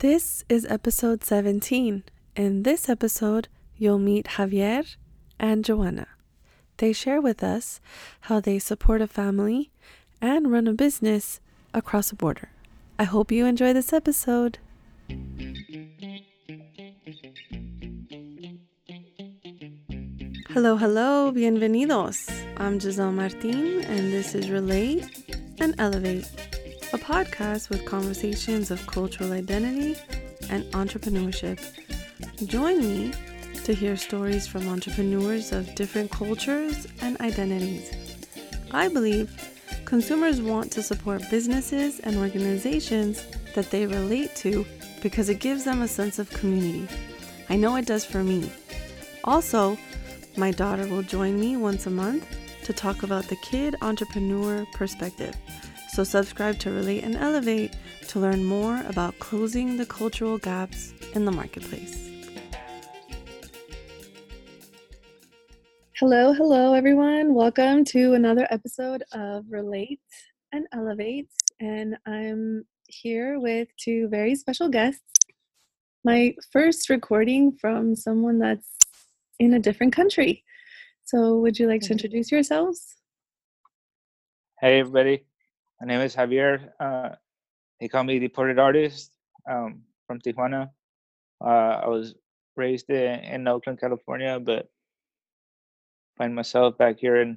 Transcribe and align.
This 0.00 0.44
is 0.50 0.66
episode 0.68 1.24
17. 1.24 2.02
In 2.36 2.64
this 2.64 2.86
episode, 2.86 3.48
you'll 3.78 3.98
meet 3.98 4.26
Javier 4.36 4.94
and 5.40 5.64
Joanna. 5.64 6.06
They 6.76 6.92
share 6.92 7.22
with 7.22 7.42
us 7.42 7.80
how 8.28 8.40
they 8.40 8.58
support 8.58 9.00
a 9.00 9.06
family 9.06 9.70
and 10.20 10.52
run 10.52 10.68
a 10.68 10.74
business 10.74 11.40
across 11.72 12.12
a 12.12 12.14
border. 12.14 12.50
I 12.98 13.04
hope 13.04 13.32
you 13.32 13.46
enjoy 13.46 13.72
this 13.72 13.94
episode. 13.94 14.58
Hello, 20.50 20.76
hello, 20.76 21.32
bienvenidos. 21.32 22.30
I'm 22.58 22.78
Giselle 22.78 23.12
Martin, 23.12 23.82
and 23.84 24.12
this 24.12 24.34
is 24.34 24.50
Relate 24.50 25.06
and 25.58 25.74
Elevate, 25.78 26.28
a 26.92 26.98
podcast 26.98 27.68
with 27.68 27.84
conversations 27.84 28.70
of 28.70 28.86
cultural 28.86 29.32
identity 29.32 29.96
and 30.50 30.64
entrepreneurship. 30.72 31.58
Join 32.46 32.78
me 32.78 33.12
to 33.64 33.74
hear 33.74 33.96
stories 33.96 34.46
from 34.46 34.68
entrepreneurs 34.68 35.50
of 35.50 35.74
different 35.74 36.12
cultures 36.12 36.86
and 37.00 37.20
identities. 37.20 37.92
I 38.70 38.86
believe 38.88 39.30
consumers 39.84 40.40
want 40.40 40.70
to 40.72 40.82
support 40.82 41.28
businesses 41.28 41.98
and 42.00 42.16
organizations 42.16 43.26
that 43.56 43.70
they 43.72 43.86
relate 43.86 44.36
to 44.36 44.64
because 45.02 45.28
it 45.28 45.40
gives 45.40 45.64
them 45.64 45.82
a 45.82 45.88
sense 45.88 46.20
of 46.20 46.30
community. 46.30 46.86
I 47.48 47.56
know 47.56 47.74
it 47.76 47.86
does 47.86 48.04
for 48.04 48.22
me. 48.22 48.50
Also, 49.24 49.76
my 50.36 50.52
daughter 50.52 50.86
will 50.86 51.02
join 51.02 51.40
me 51.40 51.56
once 51.56 51.86
a 51.86 51.90
month 51.90 52.26
to 52.62 52.72
talk 52.72 53.02
about 53.02 53.24
the 53.24 53.36
kid 53.36 53.74
entrepreneur 53.82 54.64
perspective. 54.72 55.34
So, 55.96 56.04
subscribe 56.04 56.58
to 56.58 56.70
Relate 56.70 57.04
and 57.04 57.16
Elevate 57.16 57.74
to 58.08 58.20
learn 58.20 58.44
more 58.44 58.84
about 58.86 59.18
closing 59.18 59.78
the 59.78 59.86
cultural 59.86 60.36
gaps 60.36 60.92
in 61.14 61.24
the 61.24 61.32
marketplace. 61.32 62.10
Hello, 65.94 66.34
hello, 66.34 66.74
everyone. 66.74 67.32
Welcome 67.32 67.82
to 67.86 68.12
another 68.12 68.46
episode 68.50 69.04
of 69.12 69.46
Relate 69.48 69.98
and 70.52 70.66
Elevate. 70.74 71.30
And 71.60 71.96
I'm 72.04 72.66
here 72.88 73.40
with 73.40 73.68
two 73.78 74.08
very 74.08 74.34
special 74.34 74.68
guests. 74.68 75.00
My 76.04 76.34
first 76.52 76.90
recording 76.90 77.52
from 77.52 77.96
someone 77.96 78.38
that's 78.38 78.76
in 79.38 79.54
a 79.54 79.58
different 79.58 79.94
country. 79.94 80.44
So, 81.04 81.38
would 81.38 81.58
you 81.58 81.66
like 81.66 81.80
to 81.80 81.86
mm-hmm. 81.86 81.92
introduce 81.92 82.30
yourselves? 82.30 82.96
Hey 84.60 84.80
everybody, 84.80 85.24
my 85.80 85.86
name 85.86 86.00
is 86.00 86.14
Javier. 86.16 86.70
Uh, 86.80 87.10
they 87.80 87.88
call 87.88 88.04
me 88.04 88.18
deported 88.18 88.58
artist 88.58 89.12
um, 89.50 89.82
from 90.06 90.20
Tijuana. 90.20 90.70
Uh, 91.44 91.80
I 91.84 91.88
was 91.88 92.14
raised 92.56 92.88
in, 92.88 93.20
in 93.20 93.48
Oakland, 93.48 93.80
California, 93.80 94.40
but 94.40 94.68
find 96.16 96.34
myself 96.34 96.78
back 96.78 96.98
here 96.98 97.16
in 97.16 97.36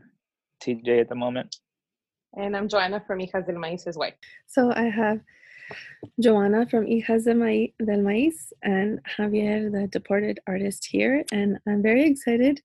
TJ 0.64 1.02
at 1.02 1.10
the 1.10 1.16
moment. 1.16 1.58
And 2.38 2.56
I'm 2.56 2.70
Joanna 2.70 3.04
from 3.06 3.20
Hijas 3.20 3.46
del 3.46 3.56
Maíz's 3.56 3.98
wife. 3.98 4.14
So, 4.48 4.72
I 4.74 4.84
have 4.84 5.20
Joanna 6.20 6.66
from 6.70 6.86
Hijas 6.86 7.26
de 7.26 7.34
Maíz, 7.34 7.74
del 7.86 8.00
Maíz 8.00 8.54
and 8.64 9.00
Javier, 9.18 9.72
the 9.72 9.88
deported 9.88 10.40
artist 10.48 10.86
here. 10.86 11.26
And 11.32 11.58
I'm 11.68 11.82
very 11.82 12.06
excited 12.06 12.62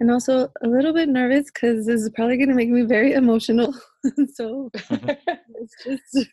and 0.00 0.10
also 0.10 0.48
a 0.62 0.68
little 0.68 0.92
bit 0.92 1.08
nervous 1.08 1.46
because 1.46 1.86
this 1.86 2.02
is 2.02 2.10
probably 2.10 2.36
going 2.36 2.48
to 2.48 2.54
make 2.54 2.68
me 2.68 2.82
very 2.82 3.14
emotional. 3.14 3.74
so 4.34 4.70
it's 4.74 5.84
just, 5.84 6.28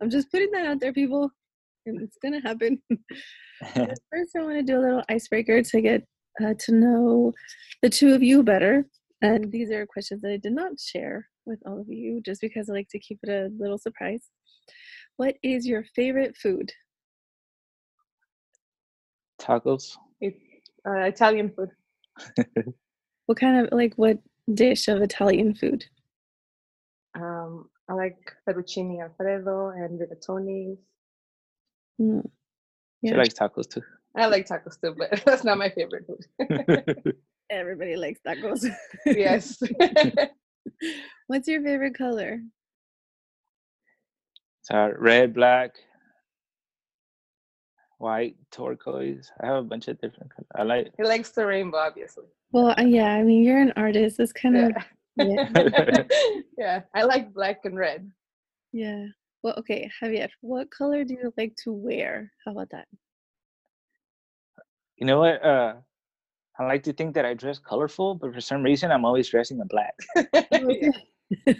I'm 0.00 0.10
just 0.10 0.30
putting 0.30 0.50
that 0.52 0.66
out 0.66 0.80
there, 0.80 0.92
people. 0.92 1.30
And 1.86 2.02
it's 2.02 2.18
going 2.22 2.34
to 2.34 2.46
happen. 2.46 2.80
First, 3.74 4.36
I 4.36 4.42
want 4.42 4.56
to 4.56 4.62
do 4.62 4.78
a 4.78 4.82
little 4.82 5.02
icebreaker 5.08 5.62
to 5.62 5.80
get 5.80 6.06
uh, 6.42 6.54
to 6.58 6.72
know 6.72 7.32
the 7.82 7.88
two 7.88 8.14
of 8.14 8.22
you 8.22 8.42
better. 8.42 8.86
And 9.22 9.50
these 9.50 9.70
are 9.70 9.86
questions 9.86 10.22
that 10.22 10.32
I 10.32 10.36
did 10.36 10.52
not 10.52 10.78
share 10.78 11.26
with 11.46 11.58
all 11.66 11.80
of 11.80 11.88
you 11.88 12.20
just 12.24 12.40
because 12.40 12.68
I 12.68 12.74
like 12.74 12.88
to 12.90 12.98
keep 12.98 13.18
it 13.22 13.30
a 13.30 13.50
little 13.58 13.78
surprise. 13.78 14.28
What 15.16 15.36
is 15.42 15.66
your 15.66 15.84
favorite 15.94 16.36
food? 16.36 16.72
Tacos. 19.40 19.96
It's 20.20 20.38
uh, 20.86 21.00
Italian 21.00 21.50
food. 21.50 21.70
What 23.26 23.38
kind 23.38 23.64
of 23.64 23.72
like 23.72 23.94
what 23.96 24.18
dish 24.52 24.88
of 24.88 25.02
Italian 25.02 25.54
food? 25.54 25.84
Um, 27.14 27.68
I 27.88 27.94
like 27.94 28.18
fettuccine 28.48 29.02
alfredo 29.02 29.70
and 29.70 30.00
rigatoni. 30.00 30.76
Mm. 32.00 32.28
She 33.04 33.14
likes 33.14 33.34
tacos 33.34 33.68
too. 33.68 33.82
I 34.16 34.26
like 34.26 34.46
tacos 34.46 34.80
too, 34.80 34.94
but 34.96 35.22
that's 35.26 35.44
not 35.44 35.58
my 35.58 35.70
favorite 35.70 36.06
food. 36.06 37.14
everybody 37.50 37.96
likes 37.96 38.20
tacos. 38.26 38.68
yes. 39.06 39.60
What's 41.26 41.48
your 41.48 41.62
favorite 41.62 41.96
color? 41.96 42.40
so 44.62 44.92
red, 44.98 45.34
black, 45.34 45.72
white, 47.98 48.36
turquoise. 48.50 49.30
I 49.42 49.46
have 49.46 49.56
a 49.56 49.62
bunch 49.62 49.88
of 49.88 50.00
different 50.00 50.32
colors. 50.34 50.48
I 50.54 50.62
like. 50.62 50.92
he 50.96 51.02
likes 51.02 51.30
the 51.30 51.46
rainbow, 51.46 51.78
obviously. 51.78 52.24
Well, 52.52 52.74
uh, 52.78 52.82
yeah, 52.82 53.08
I 53.08 53.22
mean, 53.22 53.42
you're 53.42 53.60
an 53.60 53.72
artist. 53.76 54.20
It's 54.20 54.32
kind 54.32 54.56
of 54.56 54.72
Yeah. 55.16 55.48
yeah. 56.58 56.80
I 56.94 57.02
like 57.02 57.32
black 57.32 57.60
and 57.64 57.76
red. 57.76 58.10
yeah. 58.72 59.06
Well, 59.42 59.54
okay, 59.58 59.90
Javier, 60.02 60.28
what 60.42 60.70
color 60.70 61.02
do 61.02 61.14
you 61.14 61.32
like 61.38 61.56
to 61.64 61.72
wear? 61.72 62.30
How 62.44 62.52
about 62.52 62.68
that? 62.72 62.86
You 64.98 65.06
know 65.06 65.20
what? 65.20 65.42
Uh, 65.42 65.76
I 66.58 66.64
like 66.64 66.82
to 66.82 66.92
think 66.92 67.14
that 67.14 67.24
I 67.24 67.32
dress 67.32 67.58
colorful, 67.58 68.16
but 68.16 68.34
for 68.34 68.40
some 68.42 68.62
reason 68.62 68.90
I'm 68.90 69.06
always 69.06 69.30
dressing 69.30 69.58
in 69.58 69.66
black. 69.66 69.94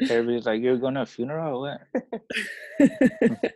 Everybody's 0.00 0.46
like, 0.46 0.62
"You're 0.62 0.76
going 0.76 0.94
to 0.94 1.02
a 1.02 1.06
funeral 1.06 1.66
or 1.66 1.80
what?" 2.78 2.90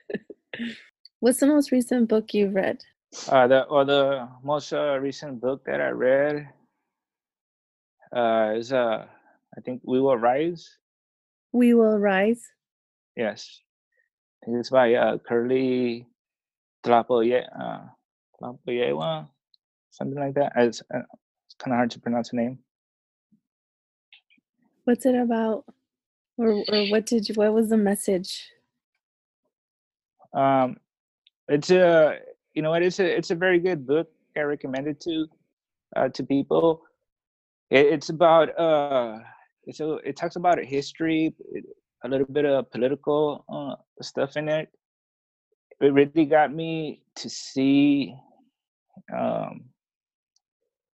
What's 1.21 1.39
the 1.39 1.47
most 1.47 1.71
recent 1.71 2.09
book 2.09 2.35
you've 2.35 2.55
read? 2.55 2.83
Uh, 3.29 3.47
the 3.47 3.63
or 3.65 3.85
the 3.85 4.29
most 4.43 4.73
uh, 4.73 4.99
recent 4.99 5.41
book 5.41 5.65
that 5.67 5.81
I 5.81 5.91
read 5.91 6.49
uh, 8.15 8.53
is 8.57 8.73
uh, 8.73 9.07
I 9.57 9.61
think 9.61 9.83
We 9.85 10.01
Will 10.01 10.17
Rise. 10.17 10.69
We 11.53 11.75
Will 11.75 11.99
Rise. 11.99 12.43
Yes, 13.17 13.61
it's 14.43 14.71
by 14.71 14.95
uh, 14.95 15.19
Kurly 15.19 16.07
Tlapoye, 16.85 17.45
uh, 17.61 17.81
Tlapoyewa, 18.41 19.29
something 19.91 20.19
like 20.19 20.35
that. 20.35 20.53
It's, 20.57 20.81
uh, 20.95 21.01
it's 21.47 21.55
kind 21.59 21.73
of 21.73 21.77
hard 21.77 21.91
to 21.93 22.01
pronounce 22.01 22.31
the 22.31 22.37
name. 22.37 22.59
What's 24.85 25.05
it 25.05 25.15
about? 25.15 25.65
Or, 26.39 26.65
or 26.69 26.87
what 26.87 27.07
did 27.07 27.29
you, 27.29 27.35
what 27.35 27.53
was 27.53 27.69
the 27.69 27.77
message? 27.77 28.43
Um, 30.33 30.77
it's 31.49 31.71
a 31.71 32.19
you 32.55 32.63
know 32.63 32.71
what 32.71 32.83
it's 32.83 33.01
a 33.01 33.05
it's 33.05 33.31
a 33.31 33.35
very 33.35 33.59
good 33.59 33.87
book. 33.87 34.09
I 34.37 34.41
recommend 34.43 34.87
it 34.87 35.01
to 35.01 35.27
uh, 35.97 36.09
to 36.11 36.23
people. 36.23 36.83
It, 37.71 37.87
it's 37.87 38.09
about 38.09 38.49
uh, 38.59 39.19
a, 39.81 39.95
it 40.05 40.17
talks 40.17 40.37
about 40.37 40.63
history, 40.63 41.35
a 42.05 42.09
little 42.09 42.27
bit 42.27 42.45
of 42.45 42.71
political 42.71 43.45
uh, 43.49 43.77
stuff 44.03 44.37
in 44.37 44.49
it. 44.49 44.69
It 45.81 45.93
really 45.93 46.27
got 46.27 46.53
me 46.53 47.03
to 47.17 47.31
see, 47.31 48.15
um, 49.17 49.65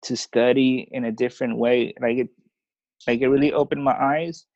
to 0.05 0.16
study 0.16 0.88
in 0.91 1.05
a 1.05 1.12
different 1.12 1.56
way. 1.56 1.94
Like 2.00 2.19
it, 2.19 2.28
like 3.06 3.21
it 3.21 3.28
really 3.28 3.53
opened 3.53 3.84
my 3.84 3.93
eyes, 3.93 4.47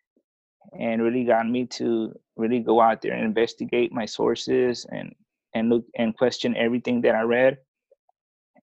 and 0.78 1.02
really 1.02 1.24
got 1.24 1.48
me 1.48 1.66
to 1.66 2.12
really 2.36 2.60
go 2.60 2.80
out 2.80 3.02
there 3.02 3.12
and 3.12 3.24
investigate 3.24 3.92
my 3.92 4.04
sources 4.06 4.86
and 4.90 5.14
and 5.54 5.68
look 5.70 5.84
and 5.96 6.16
question 6.16 6.56
everything 6.56 7.00
that 7.02 7.14
I 7.14 7.22
read, 7.22 7.58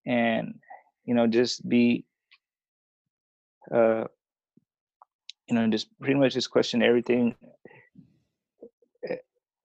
and 0.06 0.54
you 1.06 1.16
know 1.16 1.28
just 1.28 1.68
be, 1.68 2.06
uh, 3.71 4.06
you 5.48 5.56
know, 5.56 5.68
just 5.68 5.88
pretty 6.00 6.19
much 6.19 6.33
just 6.33 6.50
question 6.50 6.81
everything. 6.81 7.36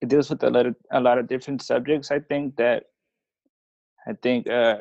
It 0.00 0.08
deals 0.08 0.30
with 0.30 0.42
a 0.44 0.50
lot 0.50 0.66
of 0.66 0.76
a 0.92 1.00
lot 1.00 1.18
of 1.18 1.28
different 1.28 1.62
subjects. 1.62 2.10
I 2.10 2.20
think 2.20 2.56
that 2.56 2.84
I 4.06 4.12
think 4.12 4.48
uh, 4.48 4.78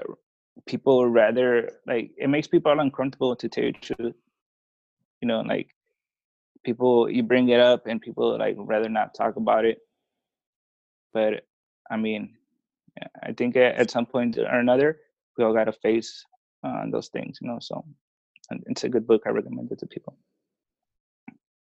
people 0.65 1.07
rather 1.07 1.71
like 1.87 2.11
it 2.17 2.29
makes 2.29 2.47
people 2.47 2.79
uncomfortable 2.79 3.35
to 3.35 3.49
tell 3.49 3.65
you 3.65 3.73
truth. 3.73 4.15
You 5.21 5.27
know, 5.27 5.41
like 5.41 5.73
people 6.63 7.09
you 7.09 7.23
bring 7.23 7.49
it 7.49 7.59
up 7.59 7.87
and 7.87 8.01
people 8.01 8.37
like 8.37 8.55
rather 8.59 8.89
not 8.89 9.15
talk 9.15 9.37
about 9.37 9.65
it. 9.65 9.79
But 11.13 11.45
I 11.89 11.97
mean, 11.97 12.35
I 13.23 13.31
think 13.33 13.55
at, 13.55 13.75
at 13.75 13.91
some 13.91 14.05
point 14.05 14.37
or 14.37 14.59
another, 14.59 14.99
we 15.37 15.43
all 15.43 15.53
got 15.53 15.65
to 15.65 15.71
face 15.71 16.23
uh, 16.63 16.83
those 16.91 17.07
things, 17.09 17.39
you 17.41 17.47
know. 17.47 17.59
So 17.59 17.85
and 18.49 18.63
it's 18.67 18.83
a 18.83 18.89
good 18.89 19.07
book. 19.07 19.23
I 19.25 19.29
recommend 19.29 19.71
it 19.71 19.79
to 19.79 19.87
people. 19.87 20.17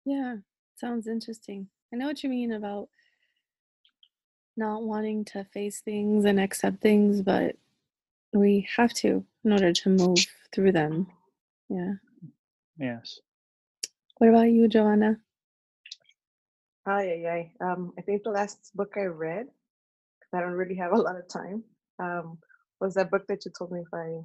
Yeah, 0.04 0.36
sounds 0.76 1.06
interesting. 1.06 1.68
I 1.92 1.96
know 1.96 2.06
what 2.06 2.22
you 2.22 2.28
mean 2.30 2.52
about 2.52 2.88
not 4.56 4.82
wanting 4.82 5.24
to 5.26 5.44
face 5.44 5.80
things 5.80 6.24
and 6.24 6.38
accept 6.40 6.80
things, 6.80 7.22
but 7.22 7.56
we 8.32 8.66
have 8.76 8.92
to 8.94 9.24
in 9.44 9.52
order 9.52 9.72
to 9.72 9.88
move 9.90 10.18
through 10.52 10.72
them. 10.72 11.06
Yeah. 11.68 11.94
Yes. 12.78 13.20
What 14.18 14.28
about 14.30 14.50
you, 14.50 14.68
Joanna? 14.68 15.18
Ay, 16.86 17.24
ay, 17.24 17.26
ay. 17.28 17.52
Um, 17.64 17.92
I 17.98 18.02
think 18.02 18.24
the 18.24 18.30
last 18.30 18.74
book 18.74 18.94
I 18.96 19.04
read, 19.04 19.46
'cause 19.46 20.30
I 20.32 20.40
don't 20.40 20.52
really 20.52 20.74
have 20.76 20.92
a 20.92 20.96
lot 20.96 21.16
of 21.16 21.28
time, 21.28 21.64
um, 21.98 22.38
was 22.80 22.94
that 22.94 23.10
book 23.10 23.26
that 23.28 23.44
you 23.44 23.52
told 23.56 23.70
me 23.72 23.84
by 23.92 24.20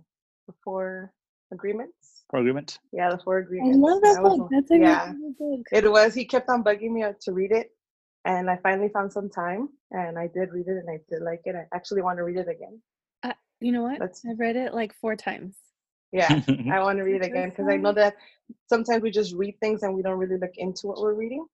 the 1.49 1.55
four 1.55 1.57
agreements. 1.57 2.23
For 2.29 2.39
agreement. 2.39 2.79
Yeah, 2.91 3.09
the 3.09 3.17
four 3.19 3.37
agreements. 3.37 3.77
I 3.77 3.79
love 3.79 4.01
that 4.01 4.21
was 4.23 4.37
book. 4.37 4.39
one- 4.39 4.49
That's 4.51 4.71
a 4.71 4.77
yeah. 4.77 5.05
really 5.13 5.33
good 5.37 5.57
book. 5.57 5.67
It 5.71 5.91
was. 5.91 6.13
He 6.13 6.25
kept 6.25 6.49
on 6.49 6.63
bugging 6.63 6.91
me 6.91 7.03
uh, 7.03 7.13
to 7.21 7.31
read 7.31 7.51
it, 7.51 7.71
and 8.25 8.49
I 8.49 8.57
finally 8.57 8.89
found 8.89 9.11
some 9.11 9.29
time, 9.29 9.69
and 9.91 10.17
I 10.19 10.27
did 10.27 10.51
read 10.51 10.67
it, 10.67 10.77
and 10.77 10.89
I 10.89 10.99
did 11.09 11.21
like 11.21 11.41
it. 11.45 11.55
I 11.55 11.65
actually 11.75 12.01
want 12.01 12.17
to 12.17 12.23
read 12.23 12.37
it 12.37 12.47
again. 12.49 12.81
Uh, 13.23 13.33
you 13.59 13.71
know 13.71 13.83
what? 13.83 13.99
That's- 13.99 14.23
I've 14.29 14.39
read 14.39 14.55
it 14.55 14.73
like 14.73 14.93
four 14.93 15.15
times. 15.15 15.55
Yeah, 16.13 16.41
I 16.71 16.79
want 16.81 16.97
to 16.99 17.03
read 17.03 17.21
it 17.21 17.25
again 17.25 17.49
because 17.49 17.67
I 17.67 17.75
know 17.75 17.91
that 17.93 18.15
sometimes 18.67 19.03
we 19.03 19.11
just 19.11 19.35
read 19.35 19.59
things 19.59 19.83
and 19.83 19.93
we 19.93 20.01
don't 20.01 20.17
really 20.17 20.37
look 20.37 20.55
into 20.57 20.87
what 20.87 21.01
we're 21.01 21.13
reading, 21.13 21.45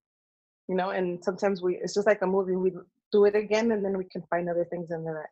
you 0.68 0.76
know. 0.76 0.92
And 0.92 1.24
sometimes 1.24 1.62
we 1.64 1.78
it's 1.78 1.96
just 1.96 2.06
like 2.06 2.22
a 2.22 2.28
movie. 2.28 2.56
We 2.56 2.72
do 3.12 3.26
it 3.26 3.36
again, 3.36 3.72
and 3.72 3.84
then 3.84 3.98
we 3.98 4.04
can 4.06 4.22
find 4.30 4.48
other 4.50 4.66
things 4.66 4.92
in 4.92 5.04
there 5.04 5.14
that 5.16 5.30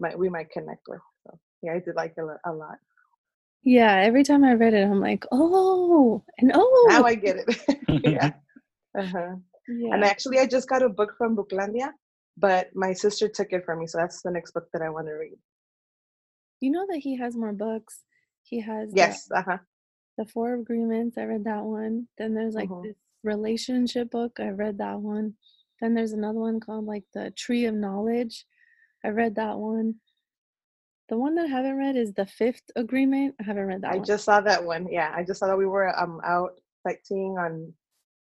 might 0.00 0.18
we 0.18 0.28
might 0.28 0.50
connect 0.50 0.86
with. 0.86 1.00
So 1.26 1.38
yeah, 1.62 1.72
I 1.74 1.78
did 1.78 1.94
like 1.94 2.12
it 2.18 2.24
a 2.44 2.52
lot. 2.52 2.76
Yeah, 3.62 3.96
every 3.96 4.22
time 4.24 4.44
I 4.44 4.54
read 4.54 4.74
it, 4.74 4.84
I'm 4.84 5.00
like, 5.00 5.24
oh, 5.32 6.22
and 6.38 6.52
oh, 6.54 6.86
Now 6.90 7.04
I 7.04 7.14
get 7.14 7.36
it. 7.36 8.04
yeah. 8.04 8.32
Uh-huh. 8.98 9.36
yeah. 9.68 9.94
And 9.94 10.02
actually, 10.02 10.38
I 10.40 10.46
just 10.46 10.68
got 10.68 10.82
a 10.82 10.88
book 10.88 11.14
from 11.18 11.36
Booklandia, 11.36 11.90
but 12.36 12.68
my 12.74 12.92
sister 12.94 13.28
took 13.28 13.52
it 13.52 13.64
from 13.64 13.78
me, 13.80 13.86
so 13.86 13.98
that's 13.98 14.22
the 14.22 14.30
next 14.30 14.52
book 14.52 14.66
that 14.72 14.82
I 14.82 14.88
want 14.88 15.06
to 15.06 15.12
read. 15.12 15.36
you 16.60 16.70
know 16.72 16.84
that 16.90 16.98
he 16.98 17.16
has 17.16 17.36
more 17.36 17.52
books. 17.52 18.02
He 18.42 18.60
has 18.60 18.90
the- 18.90 18.96
Yes. 18.96 19.28
Uh 19.32 19.42
huh. 19.42 19.58
the 20.16 20.24
Four 20.24 20.54
Agreements. 20.54 21.16
I 21.18 21.24
read 21.24 21.44
that 21.44 21.62
one. 21.62 22.08
Then 22.16 22.34
there's 22.34 22.54
like 22.54 22.70
Mhm. 22.70 22.82
this 22.82 22.96
relationship 23.22 24.10
book. 24.10 24.40
I 24.40 24.48
read 24.48 24.78
that 24.78 24.98
one. 25.00 25.34
Then 25.80 25.94
there's 25.94 26.12
another 26.14 26.40
one 26.40 26.58
called 26.58 26.86
like 26.86 27.04
the 27.12 27.30
Tree 27.32 27.66
of 27.66 27.74
Knowledge. 27.76 28.46
I 29.04 29.08
read 29.10 29.34
that 29.36 29.58
one. 29.58 30.00
The 31.08 31.16
one 31.16 31.34
that 31.36 31.46
I 31.46 31.48
haven't 31.48 31.78
read 31.78 31.96
is 31.96 32.12
the 32.12 32.26
Fifth 32.26 32.70
Agreement. 32.76 33.34
I 33.40 33.44
haven't 33.44 33.64
read 33.66 33.80
that 33.82 33.92
I 33.92 33.96
one. 33.96 34.04
just 34.04 34.24
saw 34.24 34.40
that 34.42 34.64
one. 34.64 34.88
Yeah, 34.90 35.12
I 35.14 35.24
just 35.24 35.40
saw 35.40 35.46
that 35.46 35.56
we 35.56 35.66
were 35.66 35.98
um 35.98 36.20
out 36.24 36.60
sightseeing 36.86 37.38
on 37.38 37.72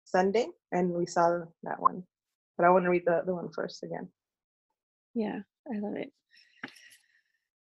Sunday, 0.06 0.48
and 0.72 0.92
we 0.92 1.06
saw 1.06 1.42
that 1.64 1.80
one. 1.80 2.04
But 2.58 2.66
I 2.66 2.70
want 2.70 2.86
to 2.86 2.92
read 2.92 3.04
the 3.06 3.24
the 3.26 3.34
one 3.34 3.50
first 3.50 3.84
again. 3.84 4.08
Yeah, 5.16 5.40
I 5.74 5.80
love 5.80 5.96
it. 5.96 6.12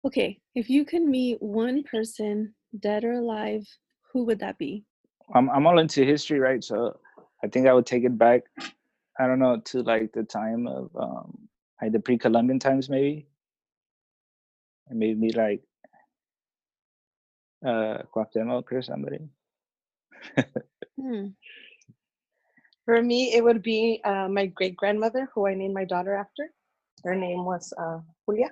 Okay, 0.04 0.40
if 0.54 0.70
you 0.70 0.84
can 0.84 1.10
meet 1.10 1.42
one 1.42 1.82
person, 1.82 2.54
dead 2.78 3.04
or 3.04 3.12
alive, 3.12 3.66
who 4.12 4.24
would 4.24 4.38
that 4.38 4.58
be? 4.58 4.84
I'm 5.34 5.50
I'm 5.50 5.66
all 5.66 5.80
into 5.80 6.04
history, 6.04 6.38
right? 6.38 6.62
So 6.62 6.98
I 7.42 7.48
think 7.48 7.66
I 7.66 7.72
would 7.72 7.86
take 7.86 8.04
it 8.04 8.16
back. 8.16 8.42
I 9.18 9.26
don't 9.26 9.40
know 9.40 9.58
to 9.58 9.82
like 9.82 10.12
the 10.12 10.22
time 10.22 10.68
of 10.68 10.90
um 10.94 11.48
like 11.80 11.90
the 11.90 11.98
pre-Columbian 11.98 12.60
times, 12.60 12.88
maybe. 12.88 13.26
And 14.92 15.00
maybe 15.00 15.32
like 15.32 15.62
uh 17.66 18.02
Cuauhtemoc 18.14 18.70
or 18.72 18.82
somebody. 18.82 19.18
Hmm. 21.00 21.28
For 22.84 23.02
me, 23.02 23.34
it 23.34 23.42
would 23.44 23.62
be 23.62 24.00
uh, 24.04 24.28
my 24.28 24.46
great 24.46 24.76
grandmother, 24.76 25.28
who 25.34 25.46
I 25.46 25.54
named 25.54 25.74
my 25.74 25.84
daughter 25.84 26.14
after. 26.14 26.52
Her 27.04 27.14
name 27.14 27.44
was 27.44 27.72
uh, 27.80 28.00
Julia. 28.26 28.50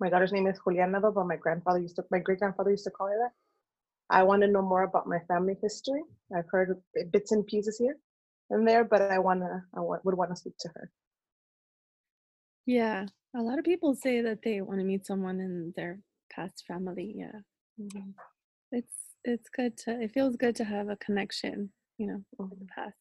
My 0.00 0.08
daughter's 0.08 0.32
name 0.32 0.46
is 0.46 0.58
Juliana, 0.64 1.00
though, 1.00 1.12
but 1.12 1.26
my 1.26 1.36
grandfather 1.36 1.80
used 1.80 1.96
to, 1.96 2.04
my 2.10 2.18
great 2.20 2.38
grandfather 2.38 2.70
used 2.70 2.84
to 2.84 2.90
call 2.90 3.08
her 3.08 3.18
that. 3.18 3.32
I 4.10 4.22
want 4.22 4.42
to 4.42 4.48
know 4.48 4.62
more 4.62 4.84
about 4.84 5.08
my 5.08 5.18
family 5.28 5.56
history. 5.60 6.02
I've 6.36 6.48
heard 6.50 6.80
bits 7.12 7.32
and 7.32 7.46
pieces 7.46 7.78
here 7.78 7.98
and 8.50 8.66
there, 8.66 8.84
but 8.84 9.02
I 9.02 9.18
wanna, 9.18 9.64
I 9.76 9.80
wa- 9.80 9.98
would 10.04 10.16
want 10.16 10.30
to 10.30 10.36
speak 10.36 10.54
to 10.60 10.68
her. 10.74 10.90
Yeah, 12.66 13.06
a 13.36 13.42
lot 13.42 13.58
of 13.58 13.64
people 13.64 13.94
say 13.94 14.20
that 14.22 14.42
they 14.42 14.60
want 14.60 14.80
to 14.80 14.84
meet 14.84 15.06
someone 15.06 15.40
in 15.40 15.72
their 15.76 16.00
past 16.32 16.64
family. 16.66 17.12
Yeah, 17.16 17.40
Mhm. 17.78 18.14
it's 18.72 19.14
it's 19.24 19.48
good 19.50 19.76
to. 19.78 20.00
It 20.00 20.12
feels 20.12 20.36
good 20.36 20.56
to 20.56 20.64
have 20.64 20.88
a 20.88 20.96
connection, 20.96 21.72
you 21.98 22.06
know, 22.06 22.24
with 22.38 22.58
the 22.58 22.64
Mhm. 22.64 22.68
past. 22.74 22.96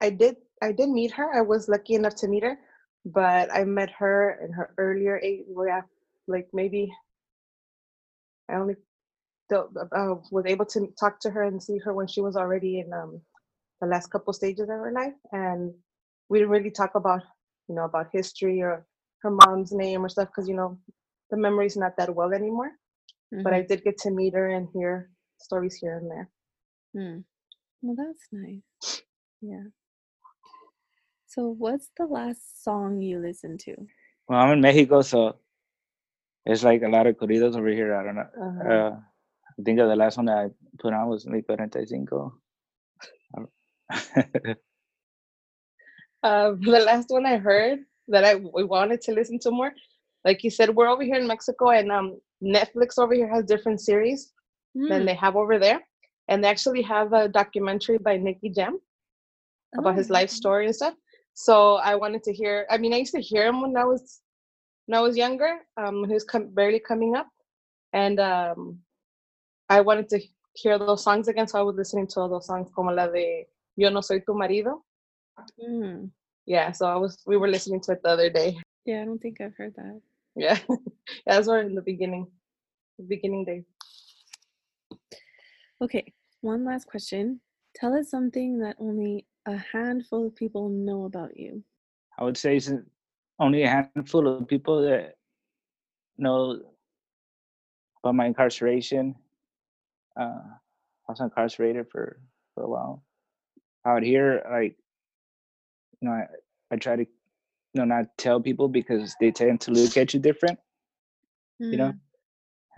I 0.00 0.10
did, 0.10 0.36
I 0.62 0.72
did 0.72 0.90
meet 0.90 1.12
her. 1.12 1.32
I 1.32 1.40
was 1.40 1.68
lucky 1.68 1.94
enough 1.94 2.14
to 2.16 2.28
meet 2.28 2.42
her, 2.42 2.58
but 3.04 3.50
I 3.52 3.64
met 3.64 3.90
her 3.92 4.38
in 4.44 4.52
her 4.52 4.74
earlier 4.78 5.18
age. 5.18 5.46
Yeah, 5.66 5.82
like 6.26 6.48
maybe 6.52 6.92
I 8.48 8.54
only 8.56 8.76
do- 9.48 9.70
uh, 9.92 10.16
was 10.30 10.44
able 10.46 10.66
to 10.66 10.88
talk 11.00 11.20
to 11.20 11.30
her 11.30 11.42
and 11.44 11.62
see 11.62 11.78
her 11.78 11.94
when 11.94 12.06
she 12.08 12.20
was 12.20 12.36
already 12.36 12.80
in 12.80 12.92
um, 12.92 13.20
the 13.80 13.86
last 13.86 14.08
couple 14.08 14.32
stages 14.32 14.62
of 14.68 14.68
her 14.68 14.92
life, 14.92 15.14
and 15.32 15.74
we 16.28 16.38
didn't 16.38 16.50
really 16.50 16.70
talk 16.70 16.94
about, 16.94 17.22
you 17.68 17.74
know, 17.74 17.84
about 17.84 18.08
history 18.12 18.60
or 18.62 18.86
her 19.22 19.30
mom's 19.30 19.72
name 19.72 20.04
or 20.04 20.08
stuff 20.08 20.28
because 20.28 20.48
you 20.48 20.56
know 20.56 20.78
the 21.30 21.36
memory's 21.36 21.76
not 21.76 21.96
that 21.96 22.14
well 22.14 22.32
anymore. 22.32 22.72
But 23.32 23.54
I 23.54 23.62
did 23.62 23.84
get 23.84 23.98
to 23.98 24.10
meet 24.10 24.34
her 24.34 24.48
and 24.50 24.68
hear 24.72 25.10
stories 25.38 25.74
here 25.76 25.98
and 25.98 26.10
there. 26.10 26.30
Mhm. 26.96 27.24
Well, 27.82 27.96
that's 27.96 28.28
nice. 28.32 29.02
Yeah. 29.42 29.64
So, 31.26 31.48
what's 31.48 31.90
the 31.96 32.06
last 32.06 32.62
song 32.64 33.02
you 33.02 33.18
listened 33.18 33.60
to? 33.60 33.76
Well, 34.28 34.40
I'm 34.40 34.52
in 34.52 34.60
Mexico, 34.60 35.02
so 35.02 35.36
it's 36.46 36.64
like 36.64 36.82
a 36.82 36.88
lot 36.88 37.06
of 37.06 37.16
corridos 37.16 37.56
over 37.56 37.68
here. 37.68 37.94
I 37.94 38.04
don't 38.04 38.16
know. 38.16 38.28
Uh-huh. 38.40 38.68
Uh, 38.72 39.00
I 39.58 39.62
think 39.64 39.80
of 39.80 39.88
the 39.88 39.96
last 39.96 40.16
one 40.16 40.26
that 40.26 40.38
I 40.38 40.48
put 40.78 40.94
on 40.94 41.08
was 41.08 41.26
Mi 41.26 41.42
45. 41.42 42.32
Um, 43.36 43.48
Uh, 46.22 46.52
the 46.60 46.80
last 46.80 47.10
one 47.10 47.26
I 47.26 47.38
heard 47.38 47.80
that 48.08 48.24
I 48.24 48.34
we 48.36 48.64
wanted 48.64 49.00
to 49.02 49.12
listen 49.12 49.38
to 49.40 49.50
more, 49.50 49.72
like 50.24 50.44
you 50.44 50.50
said, 50.50 50.74
we're 50.74 50.88
over 50.88 51.02
here 51.02 51.16
in 51.16 51.26
Mexico, 51.26 51.70
and 51.70 51.90
um, 51.90 52.20
Netflix 52.42 52.98
over 52.98 53.14
here 53.14 53.28
has 53.28 53.44
different 53.44 53.80
series 53.80 54.32
than 54.74 55.02
Mm, 55.02 55.06
they 55.06 55.14
have 55.14 55.36
over 55.36 55.58
there, 55.58 55.80
and 56.28 56.42
they 56.42 56.48
actually 56.48 56.82
have 56.82 57.12
a 57.12 57.28
documentary 57.28 57.98
by 57.98 58.16
Nicky 58.16 58.50
Jam 58.50 58.78
about 59.76 59.96
his 59.96 60.10
oh, 60.10 60.14
life 60.14 60.30
story 60.30 60.66
and 60.66 60.74
stuff. 60.74 60.94
So 61.34 61.76
I 61.76 61.94
wanted 61.94 62.22
to 62.24 62.32
hear. 62.32 62.66
I 62.70 62.78
mean, 62.78 62.92
I 62.94 62.98
used 62.98 63.14
to 63.14 63.20
hear 63.20 63.46
him 63.46 63.60
when 63.62 63.76
I 63.76 63.84
was 63.84 64.20
when 64.86 64.98
I 64.98 65.02
was 65.02 65.16
younger, 65.16 65.58
um, 65.76 66.00
when 66.00 66.10
he 66.10 66.14
was 66.14 66.24
com- 66.24 66.54
barely 66.54 66.80
coming 66.80 67.16
up, 67.16 67.28
and 67.92 68.20
um, 68.20 68.78
I 69.68 69.80
wanted 69.80 70.08
to 70.10 70.20
hear 70.54 70.78
those 70.78 71.02
songs 71.02 71.28
again. 71.28 71.46
So 71.48 71.58
I 71.58 71.62
was 71.62 71.76
listening 71.76 72.06
to 72.08 72.20
all 72.20 72.28
those 72.28 72.46
songs, 72.46 72.70
como 72.74 72.92
la 72.92 73.06
de 73.08 73.46
Yo 73.76 73.90
no 73.90 74.00
soy 74.00 74.20
tu 74.20 74.32
marido. 74.34 74.82
mm. 75.60 76.10
Yeah, 76.46 76.72
so 76.72 76.86
I 76.86 76.96
was. 76.96 77.18
We 77.26 77.36
were 77.36 77.48
listening 77.48 77.80
to 77.82 77.92
it 77.92 78.02
the 78.02 78.10
other 78.10 78.30
day. 78.30 78.56
Yeah, 78.84 79.02
I 79.02 79.04
don't 79.04 79.18
think 79.20 79.40
I've 79.40 79.56
heard 79.56 79.74
that. 79.76 80.00
Yeah, 80.36 80.58
yeah, 80.70 80.76
that's 81.26 81.48
were 81.48 81.60
in 81.60 81.74
the 81.74 81.82
beginning, 81.82 82.26
the 82.98 83.04
beginning 83.04 83.44
day 83.44 83.64
Okay, 85.82 86.14
one 86.40 86.64
last 86.64 86.86
question. 86.86 87.40
Tell 87.74 87.92
us 87.92 88.10
something 88.10 88.58
that 88.60 88.76
only 88.78 89.26
a 89.44 89.58
handful 89.58 90.26
of 90.26 90.34
people 90.34 90.70
know 90.70 91.04
about 91.04 91.36
you. 91.36 91.62
I 92.18 92.24
would 92.24 92.38
say 92.38 92.56
it's 92.56 92.72
only 93.38 93.62
a 93.64 93.68
handful 93.68 94.26
of 94.26 94.48
people 94.48 94.80
that 94.82 95.16
know 96.16 96.62
about 98.02 98.14
my 98.14 98.24
incarceration. 98.24 99.14
Uh, 100.18 100.40
I 101.06 101.12
was 101.12 101.20
incarcerated 101.20 101.90
for, 101.90 102.20
for 102.54 102.64
a 102.64 102.68
while. 102.68 103.04
Out 103.84 104.02
here, 104.02 104.42
like, 104.50 104.78
you 104.78 104.85
know, 106.06 106.12
I, 106.12 106.26
I 106.72 106.76
try 106.78 106.96
to, 106.96 107.02
you 107.02 107.08
know, 107.76 107.84
not 107.86 108.06
tell 108.18 108.40
people 108.40 108.68
because 108.68 109.16
they 109.20 109.32
tend 109.32 109.62
to 109.62 109.72
look 109.72 109.98
at 109.98 110.14
you 110.14 110.20
different. 110.20 110.60
You 111.70 111.78
know, 111.78 111.94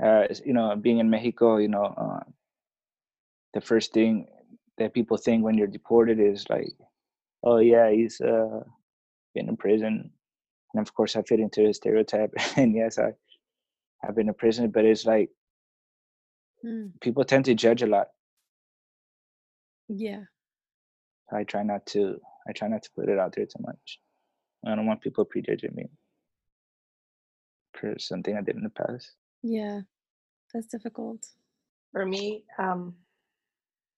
uh, 0.02 0.28
you 0.44 0.54
know, 0.54 0.76
being 0.76 0.98
in 0.98 1.10
Mexico, 1.10 1.58
you 1.58 1.68
know, 1.68 1.84
uh, 1.84 2.20
the 3.54 3.60
first 3.62 3.92
thing 3.94 4.26
that 4.78 4.94
people 4.94 5.18
think 5.18 5.44
when 5.44 5.56
you're 5.58 5.66
deported 5.68 6.20
is 6.20 6.46
like, 6.50 6.68
oh 7.44 7.58
yeah, 7.58 7.90
he's 7.90 8.20
uh, 8.20 8.60
been 9.34 9.48
in 9.48 9.56
prison, 9.56 10.12
and 10.74 10.86
of 10.86 10.94
course 10.94 11.16
I 11.16 11.22
fit 11.22 11.40
into 11.40 11.66
the 11.66 11.74
stereotype. 11.74 12.32
and 12.56 12.74
yes, 12.74 12.98
I 12.98 13.12
have 14.04 14.16
been 14.16 14.28
in 14.28 14.34
prison, 14.34 14.70
but 14.70 14.84
it's 14.84 15.06
like 15.06 15.30
Mm, 16.64 16.92
people 17.00 17.24
tend 17.24 17.46
to 17.46 17.54
judge 17.54 17.82
a 17.82 17.86
lot. 17.86 18.08
yeah. 19.88 20.24
I 21.32 21.44
try 21.44 21.62
not 21.62 21.86
to. 21.88 22.20
I 22.48 22.52
try 22.52 22.68
not 22.68 22.82
to 22.82 22.90
put 22.96 23.08
it 23.08 23.18
out 23.18 23.34
there 23.34 23.46
too 23.46 23.60
much. 23.60 24.00
I 24.66 24.74
don't 24.74 24.86
want 24.86 25.00
people 25.00 25.24
prejudging 25.24 25.74
me 25.74 25.88
for 27.74 27.94
something 27.98 28.36
I 28.36 28.42
did 28.42 28.56
in 28.56 28.62
the 28.62 28.70
past. 28.70 29.12
Yeah. 29.42 29.82
That's 30.52 30.66
difficult. 30.66 31.26
For 31.92 32.06
me, 32.06 32.44
um, 32.58 32.94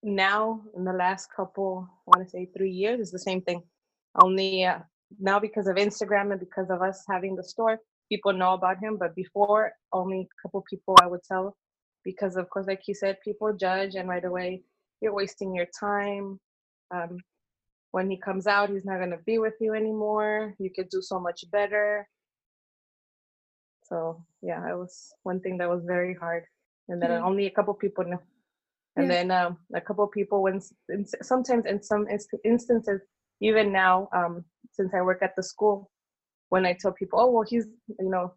now 0.03 0.63
in 0.77 0.85
the 0.85 0.93
last 0.93 1.29
couple, 1.35 1.89
I 1.91 2.19
want 2.19 2.27
to 2.27 2.31
say 2.31 2.49
three 2.57 2.71
years, 2.71 3.01
is 3.01 3.11
the 3.11 3.19
same 3.19 3.43
thing. 3.43 3.63
Only 4.21 4.65
uh, 4.65 4.81
now 5.19 5.39
because 5.39 5.67
of 5.67 5.77
Instagram 5.77 6.33
and 6.33 6.41
because 6.41 6.71
of 6.71 6.83
us 6.83 7.05
having 7.09 7.37
the 7.37 7.45
store, 7.45 7.79
people 8.11 8.33
know 8.33 8.55
about 8.55 8.83
him. 8.83 8.97
But 8.99 9.15
before, 9.15 9.73
only 9.93 10.23
a 10.23 10.43
couple 10.43 10.65
people 10.69 10.97
I 11.01 11.07
would 11.07 11.23
tell 11.23 11.57
because, 12.05 12.37
of 12.37 12.49
course, 12.51 12.67
like 12.67 12.83
you 12.89 12.95
said, 12.95 13.19
people 13.25 13.53
judge 13.53 13.95
and 13.95 14.09
right 14.09 14.25
away 14.25 14.63
you're 15.01 15.15
wasting 15.15 15.55
your 15.55 15.67
time. 15.79 16.39
Um, 16.93 17.19
when 17.93 18.11
he 18.11 18.17
comes 18.17 18.47
out, 18.47 18.71
he's 18.71 18.85
not 18.85 18.99
going 18.99 19.11
to 19.11 19.19
be 19.27 19.39
with 19.39 19.55
you 19.61 19.75
anymore. 19.75 20.55
You 20.59 20.71
could 20.75 20.89
do 20.91 21.03
so 21.03 21.19
much 21.21 21.45
better. 21.51 22.09
So 23.85 24.25
yeah, 24.43 24.61
it 24.71 24.77
was 24.77 25.13
one 25.25 25.41
thing 25.41 25.59
that 25.59 25.69
was 25.69 25.85
very 25.85 26.15
hard, 26.15 26.45
and 26.89 27.03
then 27.03 27.11
Yeah. 27.11 27.23
only 27.23 27.47
a 27.47 27.51
couple 27.51 27.75
people 27.75 28.05
know. 28.05 28.21
And 28.97 29.11
Yeah. 29.11 29.23
then 29.25 29.31
um, 29.31 29.59
a 29.75 29.81
couple 29.81 30.07
people, 30.09 30.43
when 30.43 30.57
s- 30.57 30.75
in 30.89 31.03
s- 31.03 31.27
sometimes 31.29 31.65
in 31.67 31.83
some 31.83 32.07
inst- 32.09 32.35
instances, 32.45 33.01
even 33.41 33.73
now, 33.73 34.09
um, 34.13 34.45
since 34.73 34.95
I 34.95 35.03
work 35.03 35.23
at 35.23 35.35
the 35.37 35.43
school, 35.43 35.91
when 36.51 36.67
I 36.67 36.75
tell 36.75 36.93
people, 36.93 37.21
oh 37.21 37.31
well, 37.31 37.45
he's 37.49 37.67
you 37.89 38.11
know, 38.11 38.35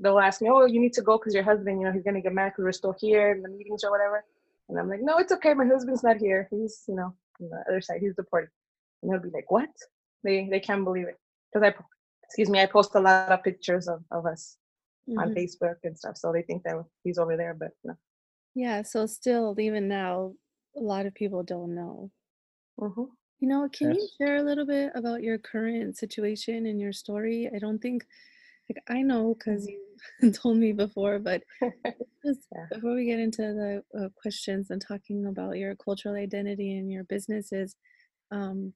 they'll 0.00 0.20
ask 0.20 0.40
me, 0.42 0.50
oh, 0.50 0.66
you 0.66 0.80
need 0.80 0.94
to 0.94 1.02
go 1.02 1.18
because 1.18 1.34
your 1.34 1.44
husband, 1.44 1.80
you 1.80 1.86
know, 1.86 1.92
he's 1.92 2.04
gonna 2.04 2.20
get 2.22 2.34
mad 2.34 2.50
because 2.50 2.64
we're 2.64 2.72
still 2.72 2.96
here 3.00 3.32
in 3.32 3.42
the 3.42 3.48
meetings 3.48 3.84
or 3.84 3.90
whatever. 3.90 4.24
And 4.68 4.78
I'm 4.78 4.88
like, 4.88 5.00
no, 5.02 5.18
it's 5.18 5.32
okay. 5.32 5.54
My 5.54 5.66
husband's 5.66 6.02
not 6.02 6.16
here. 6.18 6.48
He's 6.50 6.84
you 6.88 6.96
know 6.96 7.14
on 7.40 7.50
the 7.50 7.64
other 7.68 7.80
side. 7.80 8.00
He's 8.00 8.14
deported. 8.16 8.50
And 9.06 9.14
they'll 9.14 9.22
be 9.22 9.30
like, 9.30 9.50
what? 9.52 9.70
They 10.24 10.48
they 10.50 10.60
can't 10.60 10.84
believe 10.84 11.08
it 11.08 11.18
because 11.52 11.64
I, 11.72 11.74
excuse 12.24 12.50
me, 12.50 12.60
I 12.60 12.66
post 12.66 12.96
a 12.96 13.00
lot 13.00 13.32
of 13.32 13.44
pictures 13.44 13.88
of, 13.88 14.04
of 14.10 14.26
us 14.26 14.58
on 15.16 15.30
Mhm. 15.30 15.32
Facebook 15.32 15.76
and 15.84 15.98
stuff. 15.98 16.16
So 16.18 16.32
they 16.32 16.42
think 16.42 16.64
that 16.64 16.84
he's 17.04 17.18
over 17.18 17.36
there, 17.36 17.54
but 17.54 17.72
no. 17.84 17.96
Yeah, 18.54 18.82
so 18.82 19.06
still, 19.06 19.54
even 19.60 19.86
now, 19.86 20.34
a 20.76 20.80
lot 20.80 21.06
of 21.06 21.14
people 21.14 21.44
don't 21.44 21.74
know. 21.76 22.10
hmm 22.78 23.16
You 23.40 23.48
know, 23.48 23.68
can 23.68 23.92
you 23.92 24.08
share 24.18 24.36
a 24.36 24.42
little 24.42 24.66
bit 24.66 24.92
about 24.94 25.22
your 25.22 25.38
current 25.38 25.96
situation 25.98 26.66
and 26.66 26.80
your 26.80 26.92
story? 26.92 27.50
I 27.54 27.58
don't 27.58 27.78
think, 27.80 28.06
like, 28.70 28.82
I 28.88 29.02
know 29.02 29.34
because 29.34 29.66
you 29.68 30.32
told 30.32 30.58
me 30.58 30.72
before, 30.72 31.18
but 31.20 31.42
just 32.26 32.48
Yeah. 32.52 32.66
before 32.70 32.94
we 32.94 33.06
get 33.06 33.20
into 33.20 33.42
the 33.42 33.84
uh, 33.98 34.08
questions 34.16 34.70
and 34.70 34.82
talking 34.82 35.26
about 35.26 35.58
your 35.58 35.76
cultural 35.76 36.16
identity 36.16 36.76
and 36.78 36.92
your 36.92 37.04
businesses, 37.04 37.76
um, 38.32 38.74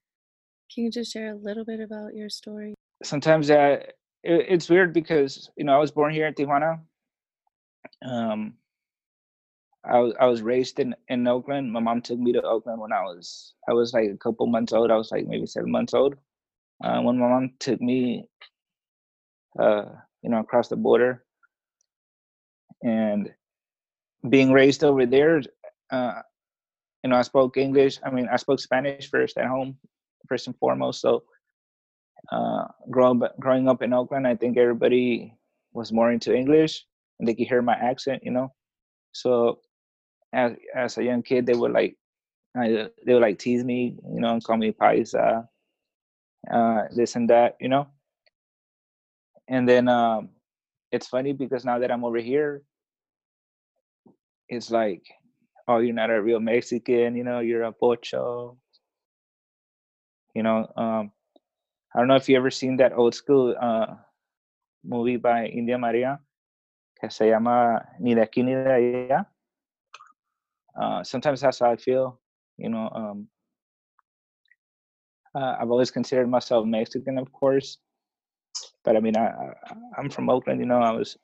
can 0.73 0.85
you 0.85 0.91
just 0.91 1.13
share 1.13 1.33
a 1.33 1.37
little 1.37 1.65
bit 1.65 1.81
about 1.81 2.15
your 2.15 2.29
story? 2.29 2.75
sometimes 3.03 3.51
it, 3.51 3.95
it's 4.23 4.69
weird 4.69 4.93
because 4.93 5.51
you 5.57 5.65
know 5.65 5.75
I 5.75 5.79
was 5.79 5.91
born 5.91 6.13
here 6.13 6.27
in 6.27 6.35
Tijuana. 6.35 6.81
Um, 8.05 8.55
I 9.85 9.99
was 9.99 10.15
I 10.21 10.27
was 10.27 10.43
raised 10.43 10.79
in 10.81 10.95
in 11.09 11.27
Oakland. 11.27 11.73
My 11.73 11.81
mom 11.81 12.03
took 12.03 12.19
me 12.19 12.33
to 12.33 12.43
Oakland 12.43 12.81
when 12.81 12.93
I 12.93 13.03
was 13.03 13.55
I 13.69 13.73
was 13.73 13.93
like 13.93 14.11
a 14.11 14.19
couple 14.19 14.47
months 14.47 14.73
old. 14.73 14.91
I 14.91 14.97
was 14.97 15.11
like 15.11 15.27
maybe 15.27 15.47
seven 15.47 15.71
months 15.71 15.95
old. 15.95 16.17
Uh, 16.83 17.01
when 17.01 17.19
my 17.19 17.29
mom 17.29 17.51
took 17.59 17.81
me, 17.81 18.25
uh, 19.59 19.85
you 20.23 20.31
know, 20.31 20.41
across 20.41 20.69
the 20.69 20.77
border, 20.77 21.25
and 22.83 23.31
being 24.29 24.53
raised 24.53 24.85
over 24.85 25.05
there, 25.07 25.43
uh, 25.91 26.23
you 27.03 27.11
know, 27.11 27.17
I 27.17 27.23
spoke 27.23 27.57
English. 27.57 27.99
I 28.05 28.11
mean, 28.11 28.29
I 28.33 28.37
spoke 28.37 28.61
Spanish 28.61 29.11
first 29.11 29.37
at 29.39 29.47
home, 29.47 29.77
first 30.29 30.47
and 30.47 30.57
foremost. 30.59 31.01
So 31.01 31.25
uh, 32.31 32.65
growing 32.91 33.23
growing 33.39 33.69
up 33.69 33.83
in 33.83 33.93
Oakland, 33.93 34.27
I 34.27 34.37
think 34.37 34.57
everybody 34.57 35.35
was 35.73 35.93
more 35.93 36.13
into 36.13 36.35
English, 36.35 36.85
and 37.19 37.29
they 37.29 37.35
could 37.35 37.49
hear 37.49 37.63
my 37.63 37.75
accent, 37.75 38.23
you 38.25 38.31
know. 38.31 38.53
So 39.13 39.61
as 40.33 40.53
as 40.75 40.99
a 40.99 41.05
young 41.05 41.23
kid, 41.23 41.47
they 41.47 41.55
would 41.55 41.73
like, 41.73 41.97
I, 42.57 42.89
they 43.05 43.15
would 43.15 43.23
like 43.23 43.39
tease 43.39 43.65
me, 43.65 43.97
you 44.13 44.21
know, 44.21 44.33
and 44.33 44.45
call 44.45 44.57
me 44.57 44.73
paisa, 44.73 45.47
uh, 46.51 46.83
this 46.95 47.17
and 47.17 47.29
that, 47.31 47.57
you 47.61 47.69
know. 47.69 47.89
And 49.49 49.69
then 49.69 49.89
um, 49.89 50.31
it's 50.93 51.09
funny 51.09 51.33
because 51.33 51.65
now 51.65 51.79
that 51.79 51.91
I'm 51.91 52.05
over 52.05 52.19
here, 52.19 52.63
it's 54.49 54.71
like, 54.71 55.03
oh, 55.69 55.79
you're 55.79 55.95
not 55.95 56.11
a 56.11 56.23
real 56.23 56.41
Mexican, 56.41 57.17
you 57.17 57.25
know, 57.25 57.41
you're 57.41 57.65
a 57.65 57.73
pocho. 57.73 58.57
You 60.35 60.43
know, 60.43 60.71
um, 60.77 61.13
I 61.95 61.99
don't 61.99 62.09
know 62.09 62.17
if 62.17 62.29
you 62.29 62.37
ever 62.37 62.51
seen 62.51 62.77
that 62.77 62.93
old 62.93 63.15
school 63.15 63.55
uh, 63.61 63.95
movie 64.85 65.17
by 65.17 65.47
India 65.47 65.79
Maria 65.79 66.21
que 67.01 67.11
se 67.11 67.31
llama 67.31 67.83
Ni 67.99 68.15
de 68.15 68.21
aquí 68.21 68.45
ni 68.45 68.55
de 68.55 68.65
allá. 68.65 69.27
Uh, 70.77 71.03
sometimes 71.03 71.41
that's 71.41 71.59
how 71.59 71.71
I 71.71 71.77
feel. 71.77 72.21
You 72.59 72.69
know, 72.69 72.91
um, 72.95 73.29
uh, 75.35 75.57
I've 75.61 75.71
always 75.71 75.91
considered 75.91 76.29
myself 76.29 76.67
Mexican, 76.67 77.19
of 77.19 77.33
course, 77.33 77.79
but 78.85 78.97
I 78.97 79.01
mean, 79.01 79.17
I, 79.17 79.29
I 79.29 79.53
I'm 79.99 80.11
from 80.11 80.29
Oakland. 80.29 80.61
You 80.61 80.67
know, 80.67 80.81
I 80.81 80.93
was 80.93 81.17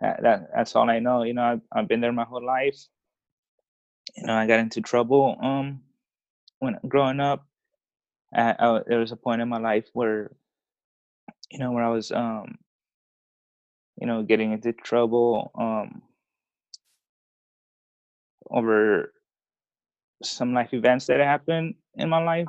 that, 0.00 0.22
that 0.22 0.50
that's 0.54 0.74
all 0.74 0.90
I 0.90 0.98
know. 0.98 1.22
You 1.22 1.34
know, 1.34 1.42
I've, 1.42 1.60
I've 1.72 1.88
been 1.88 2.00
there 2.00 2.12
my 2.12 2.24
whole 2.24 2.44
life. 2.44 2.78
You 4.16 4.26
know, 4.26 4.34
I 4.34 4.46
got 4.46 4.60
into 4.60 4.80
trouble 4.80 5.36
um 5.40 5.80
when 6.58 6.78
growing 6.88 7.20
up. 7.20 7.46
I, 8.34 8.54
I, 8.58 8.80
there 8.86 9.00
was 9.00 9.12
a 9.12 9.16
point 9.16 9.42
in 9.42 9.48
my 9.48 9.58
life 9.58 9.86
where, 9.94 10.30
you 11.50 11.58
know, 11.60 11.72
where 11.72 11.84
I 11.84 11.90
was 11.90 12.12
um, 12.12 12.58
you 14.00 14.06
know, 14.06 14.22
getting 14.22 14.52
into 14.52 14.72
trouble 14.72 15.52
um 15.58 16.02
over 18.50 19.12
some 20.24 20.54
life 20.54 20.74
events 20.74 21.06
that 21.06 21.20
happened 21.20 21.74
in 21.96 22.08
my 22.08 22.22
life, 22.22 22.48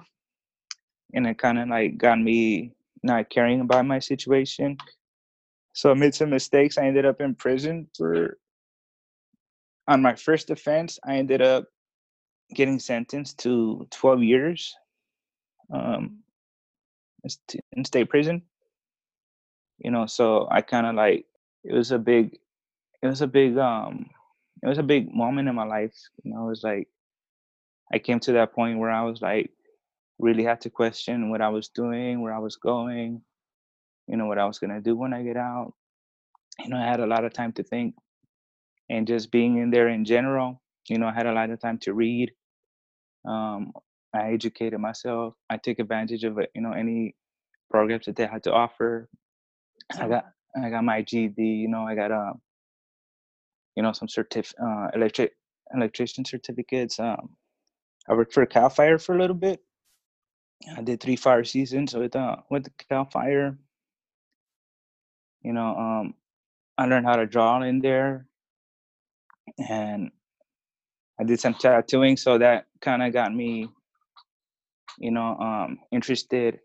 and 1.13 1.27
it 1.27 1.37
kind 1.39 1.59
of 1.59 1.69
like 1.69 1.97
got 1.97 2.19
me 2.19 2.73
not 3.03 3.29
caring 3.29 3.61
about 3.61 3.85
my 3.85 3.99
situation. 3.99 4.77
So 5.73 5.91
I 5.91 5.95
made 5.95 6.15
some 6.15 6.31
mistakes. 6.31 6.77
I 6.77 6.85
ended 6.87 7.05
up 7.05 7.21
in 7.21 7.35
prison 7.35 7.87
for 7.97 8.37
on 9.87 10.01
my 10.01 10.15
first 10.15 10.49
offense. 10.51 10.99
I 11.05 11.17
ended 11.17 11.41
up 11.41 11.65
getting 12.55 12.79
sentenced 12.79 13.39
to 13.39 13.87
12 13.91 14.23
years 14.23 14.75
um, 15.71 16.19
in 17.73 17.85
state 17.85 18.09
prison. 18.09 18.43
You 19.77 19.91
know, 19.91 20.05
so 20.07 20.47
I 20.51 20.61
kind 20.61 20.85
of 20.85 20.95
like 20.95 21.25
it 21.63 21.73
was 21.73 21.91
a 21.91 21.99
big, 21.99 22.39
it 23.01 23.07
was 23.07 23.21
a 23.21 23.27
big, 23.27 23.57
um, 23.57 24.09
it 24.61 24.67
was 24.67 24.77
a 24.77 24.83
big 24.83 25.13
moment 25.13 25.47
in 25.47 25.55
my 25.55 25.65
life. 25.65 25.95
You 26.23 26.33
know, 26.33 26.45
it 26.45 26.49
was 26.49 26.63
like 26.63 26.87
I 27.93 27.99
came 27.99 28.19
to 28.21 28.33
that 28.33 28.53
point 28.53 28.79
where 28.79 28.91
I 28.91 29.03
was 29.03 29.21
like 29.21 29.51
really 30.19 30.43
had 30.43 30.61
to 30.61 30.69
question 30.69 31.29
what 31.29 31.41
I 31.41 31.49
was 31.49 31.69
doing, 31.69 32.21
where 32.21 32.33
I 32.33 32.39
was 32.39 32.57
going, 32.57 33.21
you 34.07 34.17
know, 34.17 34.25
what 34.25 34.37
I 34.37 34.45
was 34.45 34.59
gonna 34.59 34.81
do 34.81 34.95
when 34.95 35.13
I 35.13 35.23
get 35.23 35.37
out. 35.37 35.73
You 36.59 36.69
know, 36.69 36.77
I 36.77 36.85
had 36.85 36.99
a 36.99 37.07
lot 37.07 37.23
of 37.23 37.33
time 37.33 37.53
to 37.53 37.63
think, 37.63 37.95
and 38.89 39.07
just 39.07 39.31
being 39.31 39.57
in 39.57 39.71
there 39.71 39.87
in 39.87 40.03
general, 40.03 40.61
you 40.89 40.97
know, 40.97 41.07
I 41.07 41.13
had 41.13 41.25
a 41.27 41.33
lot 41.33 41.49
of 41.49 41.59
time 41.59 41.77
to 41.79 41.93
read. 41.93 42.31
Um, 43.25 43.71
I 44.13 44.31
educated 44.33 44.79
myself. 44.79 45.35
I 45.49 45.57
took 45.57 45.79
advantage 45.79 46.23
of 46.23 46.39
it, 46.39 46.51
you 46.55 46.61
know 46.61 46.73
any 46.73 47.15
programs 47.71 48.05
that 48.07 48.15
they 48.15 48.25
had 48.27 48.43
to 48.43 48.53
offer. 48.53 49.09
I 49.99 50.07
got 50.07 50.25
I 50.55 50.69
got 50.69 50.83
my 50.83 51.01
GED. 51.01 51.41
You 51.41 51.67
know, 51.69 51.83
I 51.83 51.95
got 51.95 52.11
um, 52.11 52.41
you 53.75 53.83
know, 53.83 53.93
some 53.93 54.09
certif 54.09 54.53
uh, 54.61 54.89
electric 54.93 55.33
electrician 55.73 56.25
certificates. 56.25 56.99
Um, 56.99 57.31
I 58.09 58.13
worked 58.13 58.33
for 58.33 58.45
Cal 58.45 58.69
Fire 58.69 58.97
for 58.99 59.15
a 59.15 59.19
little 59.19 59.35
bit. 59.35 59.61
I 60.77 60.81
did 60.81 61.01
three 61.01 61.15
fire 61.15 61.43
seasons 61.45 61.95
with 61.95 62.15
uh 62.15 62.37
with 62.49 62.65
the 62.65 62.71
Cal 62.89 63.05
Fire. 63.05 63.57
You 65.43 65.53
know, 65.53 65.75
um, 65.75 66.15
I 66.77 66.85
learned 66.85 67.05
how 67.05 67.15
to 67.15 67.25
draw 67.25 67.61
in 67.61 67.79
there, 67.79 68.27
and 69.69 70.11
I 71.19 71.23
did 71.23 71.39
some 71.39 71.53
tattooing, 71.53 72.17
so 72.17 72.37
that 72.37 72.67
kind 72.81 73.03
of 73.03 73.13
got 73.13 73.33
me, 73.33 73.69
you 74.97 75.11
know, 75.11 75.37
um, 75.37 75.79
interested 75.91 76.59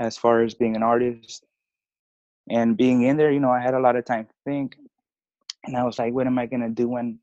as 0.00 0.16
far 0.16 0.42
as 0.42 0.54
being 0.54 0.76
an 0.76 0.82
artist. 0.82 1.44
And 2.48 2.76
being 2.76 3.02
in 3.02 3.16
there, 3.16 3.32
you 3.32 3.40
know, 3.40 3.50
I 3.50 3.60
had 3.60 3.74
a 3.74 3.80
lot 3.80 3.96
of 3.96 4.04
time 4.04 4.26
to 4.26 4.34
think, 4.44 4.76
and 5.64 5.76
I 5.76 5.82
was 5.84 5.98
like, 5.98 6.12
what 6.14 6.26
am 6.26 6.38
I 6.38 6.46
gonna 6.46 6.68
do 6.68 6.88
when, 6.88 7.18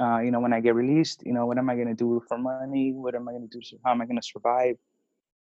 uh, 0.00 0.20
you 0.20 0.30
know, 0.30 0.40
when 0.40 0.54
I 0.54 0.60
get 0.60 0.74
released? 0.74 1.22
You 1.26 1.34
know, 1.34 1.46
what 1.46 1.58
am 1.58 1.68
I 1.68 1.76
gonna 1.76 1.94
do 1.94 2.22
for 2.28 2.38
money? 2.38 2.92
What 2.92 3.14
am 3.14 3.28
I 3.28 3.32
gonna 3.32 3.48
do? 3.50 3.60
How 3.84 3.90
am 3.90 4.00
I 4.00 4.06
gonna 4.06 4.22
survive? 4.22 4.76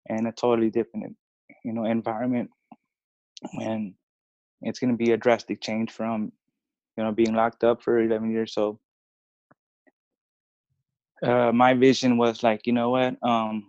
in 0.07 0.25
a 0.25 0.31
totally 0.31 0.69
different, 0.69 1.15
you 1.63 1.73
know, 1.73 1.85
environment 1.85 2.49
when 3.53 3.93
it's 4.61 4.79
gonna 4.79 4.95
be 4.95 5.11
a 5.11 5.17
drastic 5.17 5.61
change 5.61 5.91
from, 5.91 6.31
you 6.97 7.03
know, 7.03 7.11
being 7.11 7.33
locked 7.33 7.63
up 7.63 7.81
for 7.81 7.99
11 7.99 8.31
years. 8.31 8.53
So 8.53 8.79
uh, 11.23 11.51
my 11.51 11.73
vision 11.73 12.17
was 12.17 12.43
like, 12.43 12.65
you 12.67 12.73
know 12.73 12.89
what? 12.89 13.15
Um, 13.23 13.67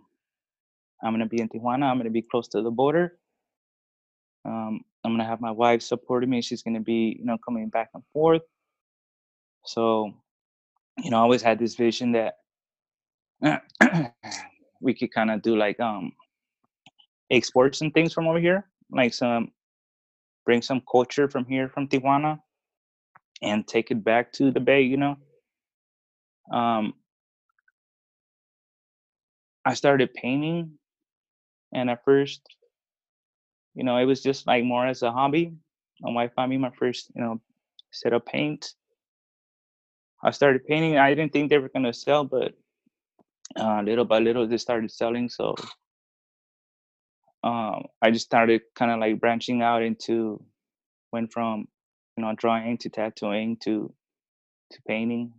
I'm 1.03 1.13
gonna 1.13 1.27
be 1.27 1.41
in 1.41 1.49
Tijuana. 1.49 1.83
I'm 1.85 1.97
gonna 1.97 2.09
be 2.09 2.21
close 2.21 2.47
to 2.49 2.61
the 2.61 2.71
border. 2.71 3.17
Um, 4.45 4.81
I'm 5.03 5.13
gonna 5.13 5.25
have 5.25 5.41
my 5.41 5.51
wife 5.51 5.81
supporting 5.81 6.29
me. 6.29 6.41
She's 6.41 6.63
gonna 6.63 6.79
be, 6.79 7.17
you 7.19 7.25
know, 7.25 7.37
coming 7.37 7.69
back 7.69 7.89
and 7.93 8.03
forth. 8.13 8.41
So, 9.65 10.13
you 10.97 11.11
know, 11.11 11.17
I 11.17 11.21
always 11.21 11.41
had 11.41 11.59
this 11.59 11.75
vision 11.75 12.13
that 12.13 12.35
we 14.81 14.93
could 14.93 15.13
kind 15.13 15.31
of 15.31 15.41
do 15.41 15.55
like 15.55 15.79
um 15.79 16.13
some 17.73 17.91
things 17.91 18.13
from 18.13 18.27
over 18.27 18.39
here, 18.39 18.65
like 18.91 19.13
some 19.13 19.51
bring 20.45 20.61
some 20.61 20.81
culture 20.91 21.27
from 21.27 21.45
here 21.45 21.69
from 21.69 21.87
Tijuana 21.87 22.39
and 23.41 23.67
take 23.67 23.91
it 23.91 24.03
back 24.03 24.31
to 24.33 24.51
the 24.51 24.59
Bay, 24.59 24.81
you 24.81 24.97
know. 24.97 25.17
Um, 26.51 26.93
I 29.65 29.73
started 29.75 30.13
painting, 30.13 30.79
and 31.73 31.89
at 31.89 32.03
first, 32.05 32.41
you 33.75 33.83
know, 33.83 33.97
it 33.97 34.05
was 34.05 34.21
just 34.21 34.47
like 34.47 34.63
more 34.63 34.85
as 34.87 35.03
a 35.03 35.11
hobby. 35.11 35.53
My 36.01 36.11
wife 36.11 36.31
bought 36.35 36.49
me 36.49 36.57
my 36.57 36.71
first, 36.71 37.11
you 37.15 37.21
know, 37.21 37.41
set 37.91 38.13
of 38.13 38.25
paint. 38.25 38.73
I 40.23 40.31
started 40.31 40.65
painting. 40.65 40.97
I 40.97 41.13
didn't 41.13 41.33
think 41.33 41.49
they 41.49 41.57
were 41.59 41.69
gonna 41.69 41.93
sell, 41.93 42.23
but 42.25 42.53
uh, 43.57 43.81
little 43.83 44.05
by 44.05 44.19
little 44.19 44.47
they 44.47 44.57
started 44.57 44.91
selling. 44.91 45.29
So 45.29 45.55
um, 47.43 47.85
I 48.01 48.11
just 48.11 48.25
started 48.25 48.61
kind 48.75 48.91
of 48.91 48.99
like 48.99 49.19
branching 49.19 49.61
out 49.61 49.83
into 49.83 50.43
went 51.11 51.31
from 51.33 51.67
you 52.17 52.23
know 52.23 52.33
drawing 52.35 52.77
to 52.79 52.89
tattooing 52.89 53.57
to 53.63 53.93
to 54.71 54.81
painting, 54.87 55.33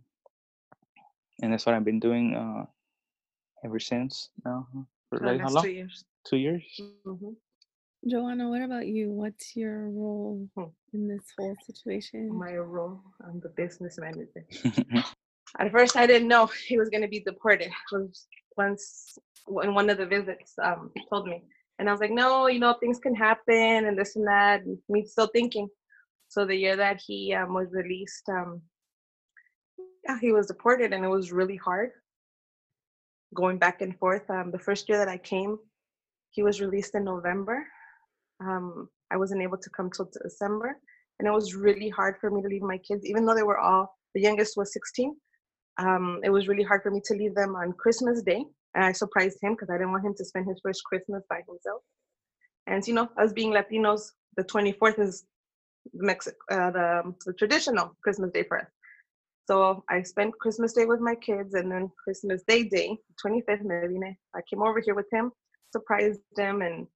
and 1.41 1.53
that's 1.53 1.65
what 1.65 1.75
I've 1.75 1.85
been 1.85 1.99
doing 1.99 2.35
uh, 2.35 2.65
ever 3.65 3.79
since 3.79 4.29
now. 4.45 4.67
For 5.09 5.19
For 5.19 5.25
like 5.25 5.41
how 5.41 5.49
long? 5.49 5.63
two 5.63 5.71
years. 5.71 6.05
Two 6.29 6.37
years. 6.37 6.63
hmm 7.05 7.33
Joanna, 8.07 8.49
what 8.49 8.61
about 8.61 8.87
you? 8.87 9.11
What's 9.11 9.55
your 9.55 9.89
role 9.89 10.47
Hmm. 10.55 10.71
in 10.93 11.07
this 11.07 11.25
whole 11.37 11.55
situation? 11.65 12.29
My 12.37 12.55
role, 12.55 13.01
I'm 13.25 13.39
the 13.41 13.49
business 13.49 13.97
manager. 13.97 14.45
At 15.59 15.71
first, 15.71 15.95
I 15.97 16.05
didn't 16.05 16.27
know 16.27 16.45
he 16.67 16.77
was 16.77 16.89
going 16.89 17.01
to 17.01 17.07
be 17.07 17.21
deported. 17.21 17.71
Once 18.57 19.17
in 19.63 19.73
one 19.73 19.89
of 19.89 19.97
the 19.97 20.05
visits 20.05 20.53
um, 20.63 20.91
told 21.09 21.27
me, 21.27 21.43
and 21.79 21.89
I 21.89 21.91
was 21.91 22.01
like, 22.01 22.11
no, 22.11 22.47
you 22.47 22.59
know, 22.59 22.73
things 22.79 22.99
can 22.99 23.15
happen 23.15 23.85
and 23.87 23.97
this 23.97 24.15
and 24.15 24.27
that. 24.27 24.61
And 24.65 24.77
me 24.89 25.03
still 25.05 25.27
thinking. 25.27 25.67
So 26.29 26.45
the 26.45 26.55
year 26.55 26.75
that 26.77 26.99
he 27.05 27.33
um, 27.33 27.53
was 27.53 27.69
released, 27.73 28.27
um, 28.29 28.61
yeah, 30.07 30.19
he 30.19 30.31
was 30.31 30.47
deported, 30.47 30.93
and 30.93 31.03
it 31.03 31.09
was 31.09 31.31
really 31.31 31.57
hard 31.57 31.91
going 33.35 33.59
back 33.59 33.81
and 33.81 33.97
forth. 33.99 34.27
Um, 34.29 34.51
the 34.51 34.59
first 34.59 34.89
year 34.89 34.97
that 34.97 35.07
I 35.09 35.17
came, 35.17 35.57
he 36.31 36.41
was 36.41 36.61
released 36.61 36.95
in 36.95 37.03
November. 37.03 37.63
Um, 38.41 38.89
I 39.11 39.17
wasn't 39.17 39.43
able 39.43 39.59
to 39.59 39.69
come 39.77 39.91
till 39.91 40.09
December, 40.23 40.77
and 41.19 41.27
it 41.27 41.31
was 41.31 41.53
really 41.53 41.89
hard 41.89 42.15
for 42.19 42.31
me 42.31 42.41
to 42.41 42.47
leave 42.47 42.63
my 42.63 42.79
kids, 42.79 43.05
even 43.05 43.25
though 43.25 43.35
they 43.35 43.43
were 43.43 43.59
all. 43.59 43.95
The 44.15 44.21
youngest 44.21 44.55
was 44.57 44.73
16 44.73 45.15
um, 45.77 46.21
it 46.23 46.29
was 46.29 46.47
really 46.47 46.63
hard 46.63 46.81
for 46.83 46.91
me 46.91 47.01
to 47.05 47.13
leave 47.13 47.35
them 47.35 47.55
on 47.55 47.73
Christmas 47.73 48.21
Day. 48.21 48.45
And 48.73 48.83
I 48.83 48.91
surprised 48.91 49.37
him 49.41 49.53
because 49.53 49.69
I 49.69 49.73
didn't 49.73 49.91
want 49.91 50.05
him 50.05 50.13
to 50.17 50.25
spend 50.25 50.47
his 50.47 50.59
first 50.63 50.83
Christmas 50.85 51.23
by 51.29 51.41
himself. 51.47 51.81
And 52.67 52.85
you 52.87 52.93
know, 52.93 53.09
us 53.17 53.33
being 53.33 53.51
Latinos, 53.51 54.01
the 54.37 54.43
24th 54.43 54.99
is 54.99 55.25
Mexic, 55.93 56.35
uh, 56.51 56.71
the, 56.71 57.13
the 57.25 57.33
traditional 57.33 57.95
Christmas 58.03 58.31
Day 58.31 58.43
for 58.43 58.59
us. 58.59 58.67
So 59.47 59.83
I 59.89 60.01
spent 60.01 60.37
Christmas 60.39 60.73
Day 60.73 60.85
with 60.85 60.99
my 60.99 61.15
kids, 61.15 61.53
and 61.53 61.71
then 61.71 61.91
Christmas 62.03 62.41
Day 62.47 62.63
day, 62.63 62.97
25th, 63.23 63.63
Medina, 63.63 64.15
I 64.35 64.41
came 64.49 64.63
over 64.63 64.79
here 64.79 64.95
with 64.95 65.11
him, 65.11 65.31
surprised 65.71 66.19
him, 66.35 66.61
and 66.63 66.87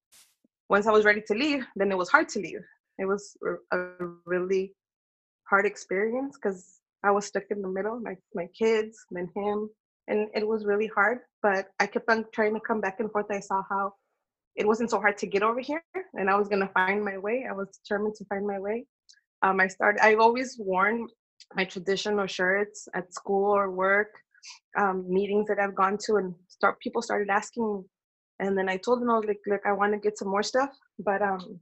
once 0.67 0.87
I 0.87 0.91
was 0.91 1.05
ready 1.05 1.21
to 1.27 1.33
leave, 1.35 1.63
then 1.75 1.91
it 1.91 1.97
was 1.97 2.09
hard 2.09 2.27
to 2.29 2.39
leave. 2.39 2.61
It 2.97 3.05
was 3.05 3.37
a 3.71 3.77
a 3.77 4.07
really 4.25 4.73
hard 5.49 5.65
experience 5.65 6.37
because 6.37 6.79
I 7.03 7.11
was 7.11 7.25
stuck 7.25 7.43
in 7.51 7.61
the 7.61 7.67
middle, 7.67 7.99
my 7.99 8.15
my 8.33 8.47
kids, 8.57 8.97
then 9.11 9.29
him, 9.35 9.69
and 10.07 10.27
it 10.33 10.47
was 10.47 10.65
really 10.65 10.87
hard. 10.87 11.19
But 11.43 11.67
I 11.79 11.85
kept 11.85 12.09
on 12.09 12.25
trying 12.33 12.55
to 12.55 12.59
come 12.59 12.81
back 12.81 12.99
and 12.99 13.11
forth. 13.11 13.27
I 13.29 13.41
saw 13.41 13.61
how 13.69 13.93
it 14.55 14.67
wasn't 14.67 14.89
so 14.89 14.99
hard 14.99 15.17
to 15.19 15.27
get 15.27 15.43
over 15.43 15.59
here, 15.59 15.83
and 16.15 16.29
I 16.29 16.35
was 16.35 16.47
gonna 16.47 16.71
find 16.73 17.05
my 17.05 17.17
way. 17.17 17.45
I 17.47 17.53
was 17.53 17.67
determined 17.77 18.15
to 18.15 18.25
find 18.25 18.45
my 18.45 18.59
way. 18.59 18.85
Um, 19.43 19.59
I 19.59 19.67
started. 19.67 20.03
I've 20.03 20.19
always 20.19 20.57
worn 20.59 21.07
my 21.55 21.65
traditional 21.65 22.27
shirts 22.27 22.87
at 22.93 23.13
school 23.13 23.51
or 23.51 23.71
work, 23.71 24.13
um, 24.77 25.05
meetings 25.07 25.47
that 25.47 25.59
I've 25.59 25.75
gone 25.75 25.97
to, 26.05 26.15
and 26.17 26.33
start 26.47 26.79
people 26.79 27.01
started 27.01 27.29
asking 27.29 27.75
me. 27.75 27.83
And 28.39 28.57
then 28.57 28.69
I 28.69 28.77
told 28.77 29.01
them 29.01 29.09
I 29.09 29.17
was 29.17 29.25
like, 29.25 29.41
look, 29.47 29.61
I 29.65 29.73
want 29.73 29.93
to 29.93 29.99
get 29.99 30.17
some 30.17 30.29
more 30.29 30.43
stuff, 30.43 30.69
but 30.99 31.21
um, 31.21 31.59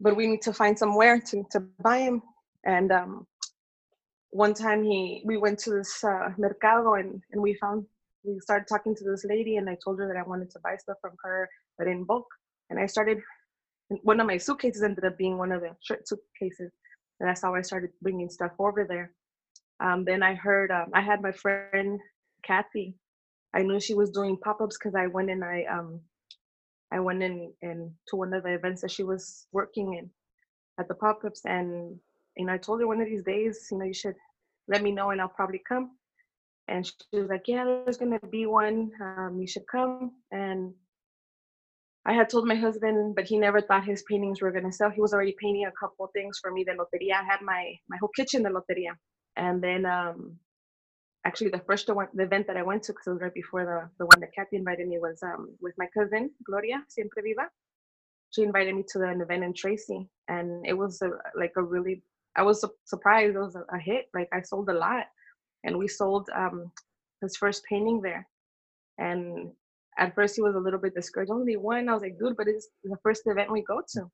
but 0.00 0.16
we 0.16 0.26
need 0.26 0.42
to 0.42 0.52
find 0.52 0.78
somewhere 0.78 1.20
to 1.20 1.44
to 1.50 1.60
buy 1.82 1.98
them. 1.98 2.22
And 2.64 2.92
um, 2.92 3.26
one 4.30 4.54
time 4.54 4.82
he 4.82 5.22
we 5.24 5.36
went 5.36 5.58
to 5.60 5.70
this 5.70 6.02
uh, 6.04 6.30
mercado 6.38 6.94
and 6.94 7.20
and 7.32 7.42
we 7.42 7.54
found 7.54 7.84
we 8.24 8.38
started 8.40 8.66
talking 8.68 8.94
to 8.94 9.04
this 9.04 9.24
lady 9.24 9.56
and 9.56 9.68
I 9.68 9.76
told 9.82 9.98
her 9.98 10.06
that 10.06 10.16
I 10.16 10.28
wanted 10.28 10.50
to 10.50 10.60
buy 10.60 10.76
stuff 10.76 10.98
from 11.00 11.12
her 11.22 11.48
but 11.78 11.88
in 11.88 12.04
bulk 12.04 12.26
and 12.70 12.78
I 12.78 12.86
started 12.86 13.18
one 14.02 14.20
of 14.20 14.26
my 14.26 14.36
suitcases 14.36 14.82
ended 14.82 15.04
up 15.04 15.18
being 15.18 15.36
one 15.36 15.50
of 15.50 15.62
the 15.62 15.74
shirt 15.82 16.06
suitcases 16.06 16.70
and 17.20 17.28
that's 17.28 17.42
how 17.42 17.54
I 17.54 17.62
started 17.62 17.90
bringing 18.02 18.30
stuff 18.30 18.52
over 18.58 18.84
there. 18.84 19.12
Um, 19.80 20.04
then 20.04 20.22
I 20.22 20.34
heard 20.34 20.70
um, 20.70 20.90
I 20.94 21.00
had 21.00 21.22
my 21.22 21.32
friend 21.32 22.00
Kathy. 22.42 22.94
I 23.54 23.62
knew 23.62 23.80
she 23.80 23.94
was 23.94 24.10
doing 24.10 24.36
pop-ups 24.36 24.78
because 24.78 24.94
I 24.94 25.06
went 25.06 25.30
and 25.30 25.44
I 25.44 25.64
um 25.64 26.00
I 26.92 27.00
went 27.00 27.22
in 27.22 27.52
and 27.62 27.90
to 28.08 28.16
one 28.16 28.32
of 28.32 28.42
the 28.42 28.54
events 28.54 28.82
that 28.82 28.90
she 28.90 29.04
was 29.04 29.46
working 29.52 29.94
in 29.94 30.10
at 30.78 30.88
the 30.88 30.94
pop-ups 30.94 31.42
and 31.44 31.98
know, 32.46 32.52
I 32.52 32.58
told 32.58 32.80
her 32.80 32.86
one 32.86 33.00
of 33.00 33.06
these 33.06 33.22
days, 33.22 33.68
you 33.70 33.78
know, 33.78 33.84
you 33.84 33.94
should 33.94 34.14
let 34.68 34.82
me 34.82 34.92
know 34.92 35.10
and 35.10 35.20
I'll 35.20 35.28
probably 35.28 35.62
come. 35.68 35.90
And 36.68 36.86
she 36.86 36.94
was 37.18 37.28
like, 37.28 37.44
yeah, 37.46 37.64
there's 37.64 37.96
to 38.18 38.26
be 38.28 38.46
one. 38.46 38.90
Um, 39.02 39.38
you 39.40 39.46
should 39.46 39.66
come. 39.70 40.12
And 40.30 40.72
I 42.06 42.14
had 42.14 42.30
told 42.30 42.46
my 42.48 42.56
husband, 42.56 43.14
but 43.16 43.26
he 43.26 43.38
never 43.38 43.60
thought 43.60 43.84
his 43.84 44.04
paintings 44.10 44.42
were 44.42 44.52
to 44.52 44.72
sell. 44.72 44.90
He 44.90 45.00
was 45.02 45.14
already 45.14 45.36
painting 45.40 45.66
a 45.66 45.72
couple 45.80 46.08
things 46.14 46.38
for 46.42 46.52
me. 46.52 46.64
The 46.64 46.72
loteria. 46.72 47.14
I 47.20 47.24
had 47.24 47.42
my, 47.42 47.74
my 47.88 47.98
whole 47.98 48.10
kitchen, 48.16 48.42
the 48.42 48.50
loteria. 48.50 48.92
And 49.36 49.62
then 49.62 49.86
um, 49.86 50.38
actually 51.26 51.50
the 51.50 51.62
first 51.66 51.88
one, 51.94 52.08
the 52.14 52.24
event 52.24 52.46
that 52.48 52.56
I 52.56 52.62
went 52.62 52.84
to, 52.84 52.92
because 52.92 53.08
it 53.08 53.12
was 53.12 53.22
right 53.22 53.34
before 53.34 53.64
the, 53.66 53.90
the 53.98 54.06
one 54.06 54.20
that 54.20 54.34
Kathy 54.34 54.56
invited 54.56 54.88
me, 54.88 54.98
was 55.00 55.22
um, 55.22 55.56
with 55.60 55.74
my 55.78 55.86
cousin, 55.96 56.30
Gloria, 56.46 56.84
Siempre 56.88 57.22
Viva. 57.22 57.48
She 58.32 58.42
invited 58.42 58.74
me 58.76 58.84
to 58.92 59.02
an 59.04 59.20
event 59.22 59.44
in 59.44 59.54
Tracy. 59.54 60.08
And 60.28 60.66
it 60.66 60.74
was 60.74 61.02
a, 61.02 61.10
like 61.38 61.52
a 61.56 61.62
really 61.62 62.02
I 62.36 62.42
was 62.42 62.60
su- 62.60 62.74
surprised. 62.84 63.36
It 63.36 63.40
was 63.40 63.56
a, 63.56 63.64
a 63.74 63.78
hit. 63.78 64.06
Like 64.14 64.28
I 64.32 64.42
sold 64.42 64.68
a 64.70 64.74
lot, 64.74 65.06
and 65.64 65.78
we 65.78 65.88
sold 65.88 66.28
um, 66.36 66.72
his 67.22 67.36
first 67.36 67.64
painting 67.64 68.00
there. 68.02 68.28
And 68.98 69.52
at 70.00 70.14
first, 70.16 70.36
he 70.36 70.42
was 70.42 70.56
a 70.56 70.60
little 70.60 70.80
bit 70.80 70.94
discouraged. 70.96 71.32
Only 71.32 71.56
one. 71.58 71.88
I 71.90 71.94
was 71.94 72.02
like, 72.02 72.18
dude, 72.18 72.36
but 72.38 72.48
it's 72.48 72.68
the 72.84 72.98
first 73.04 73.24
event 73.26 73.52
we 73.52 73.62
go 73.62 73.82
to. 73.94 74.10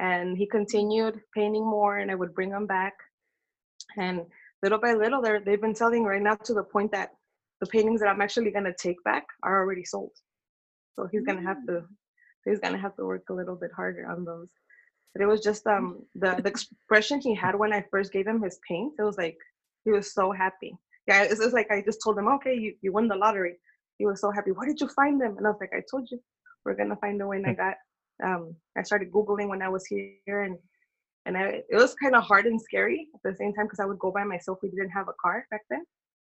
And 0.00 0.38
he 0.38 0.46
continued 0.48 1.20
painting 1.34 1.64
more, 1.64 1.98
and 1.98 2.10
I 2.12 2.16
would 2.16 2.34
bring 2.34 2.50
him 2.52 2.66
back. 2.66 2.94
And 3.98 4.22
little 4.62 4.78
by 4.80 4.94
little, 4.94 5.22
they're, 5.22 5.40
they've 5.40 5.60
been 5.62 5.76
selling 5.76 6.04
right 6.04 6.22
now 6.22 6.36
to 6.36 6.54
the 6.54 6.64
point 6.64 6.92
that 6.92 7.10
the 7.62 7.68
paintings 7.68 8.00
that 8.02 8.08
I'm 8.08 8.22
actually 8.22 8.52
gonna 8.52 8.74
take 8.78 9.02
back 9.04 9.26
are 9.44 9.60
already 9.60 9.84
sold. 9.84 10.12
So 10.94 11.08
he's 11.12 11.24
gonna 11.24 11.42
have 11.42 11.64
to 11.68 11.84
he's 12.46 12.60
gonna 12.60 12.78
have 12.78 12.96
to 12.96 13.06
work 13.06 13.24
a 13.30 13.34
little 13.34 13.56
bit 13.56 13.72
harder 13.76 14.08
on 14.10 14.24
those 14.24 14.48
but 15.14 15.22
it 15.22 15.26
was 15.28 15.42
just 15.42 15.66
um 15.68 16.00
the 16.16 16.36
the 16.42 16.50
expression 16.50 17.20
he 17.20 17.34
had 17.34 17.56
when 17.56 17.72
I 17.72 17.84
first 17.90 18.12
gave 18.12 18.26
him 18.28 18.42
his 18.42 18.60
paint. 18.68 18.94
It 18.98 19.04
was 19.04 19.18
like 19.18 19.38
he 19.84 19.92
was 19.92 20.14
so 20.14 20.32
happy. 20.32 20.76
Yeah, 21.08 21.24
it's 21.24 21.40
just 21.40 21.54
like 21.54 21.70
I 21.70 21.82
just 21.82 22.00
told 22.04 22.18
him, 22.18 22.28
okay, 22.28 22.54
you, 22.54 22.74
you 22.82 22.92
won 22.92 23.08
the 23.08 23.16
lottery. 23.16 23.56
He 23.98 24.06
was 24.06 24.20
so 24.20 24.30
happy. 24.30 24.52
Where 24.52 24.66
did 24.66 24.80
you 24.80 24.88
find 24.88 25.20
them? 25.20 25.36
And 25.36 25.46
I 25.46 25.50
was 25.50 25.58
like, 25.60 25.72
I 25.74 25.82
told 25.90 26.08
you, 26.10 26.20
we're 26.64 26.74
gonna 26.74 26.96
find 26.96 27.20
a 27.20 27.26
way. 27.26 27.38
And 27.38 27.46
I 27.46 27.54
got 27.54 27.76
um 28.24 28.54
I 28.76 28.82
started 28.82 29.12
googling 29.12 29.48
when 29.48 29.62
I 29.62 29.68
was 29.68 29.86
here, 29.86 30.42
and 30.42 30.58
and 31.26 31.36
I 31.36 31.62
it 31.68 31.76
was 31.76 31.94
kind 31.94 32.14
of 32.14 32.24
hard 32.24 32.46
and 32.46 32.60
scary 32.60 33.08
at 33.14 33.20
the 33.22 33.36
same 33.36 33.52
time 33.54 33.66
because 33.66 33.80
I 33.80 33.86
would 33.86 33.98
go 33.98 34.10
by 34.10 34.24
myself. 34.24 34.58
We 34.62 34.70
didn't 34.70 34.90
have 34.90 35.08
a 35.08 35.14
car 35.20 35.46
back 35.50 35.62
then, 35.70 35.84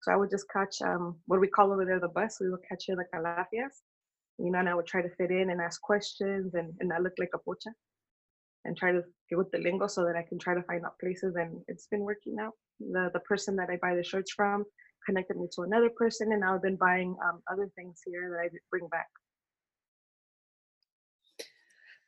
so 0.03 0.13
I 0.13 0.17
would 0.17 0.31
just 0.31 0.47
catch 0.51 0.77
um 0.83 1.17
what 1.27 1.37
do 1.37 1.41
we 1.41 1.49
call 1.49 1.73
over 1.73 1.85
there 1.85 2.01
the 2.01 2.09
bus. 2.09 2.39
We 2.41 2.51
would 2.51 2.67
catch 2.69 2.85
here 2.87 2.97
like 2.97 3.11
calafias, 3.15 3.83
you 4.39 4.51
know, 4.51 4.59
and 4.59 4.69
I 4.69 4.75
would 4.75 4.87
try 4.87 5.03
to 5.03 5.11
fit 5.17 5.31
in 5.31 5.51
and 5.51 5.61
ask 5.61 5.81
questions, 5.81 6.55
and 6.55 6.73
and 6.81 6.93
I 6.93 6.99
looked 6.99 7.19
like 7.19 7.35
a 7.35 7.39
pocha 7.39 7.73
and 8.65 8.77
try 8.77 8.93
to 8.93 9.03
get 9.29 9.39
with 9.39 9.51
the 9.51 9.59
lingo 9.59 9.89
so 9.89 10.05
that 10.05 10.17
I 10.17 10.23
can 10.23 10.39
try 10.39 10.55
to 10.55 10.63
find 10.63 10.85
out 10.85 10.99
places. 11.01 11.35
And 11.37 11.61
it's 11.69 11.89
been 11.89 12.03
working 12.03 12.37
out. 12.41 12.53
The 12.81 13.11
the 13.13 13.21
person 13.21 13.57
that 13.57 13.71
I 13.71 13.77
buy 13.77 13.95
the 13.95 14.05
shirts 14.05 14.33
from 14.33 14.65
connected 15.07 15.37
me 15.37 15.49
to 15.55 15.63
another 15.63 15.91
person, 15.91 16.33
and 16.33 16.41
now 16.41 16.55
I've 16.55 16.63
been 16.63 16.77
buying 16.77 17.17
um, 17.25 17.43
other 17.51 17.69
things 17.77 18.01
here 18.05 18.31
that 18.31 18.45
I 18.45 18.59
bring 18.71 18.89
back. 18.89 19.09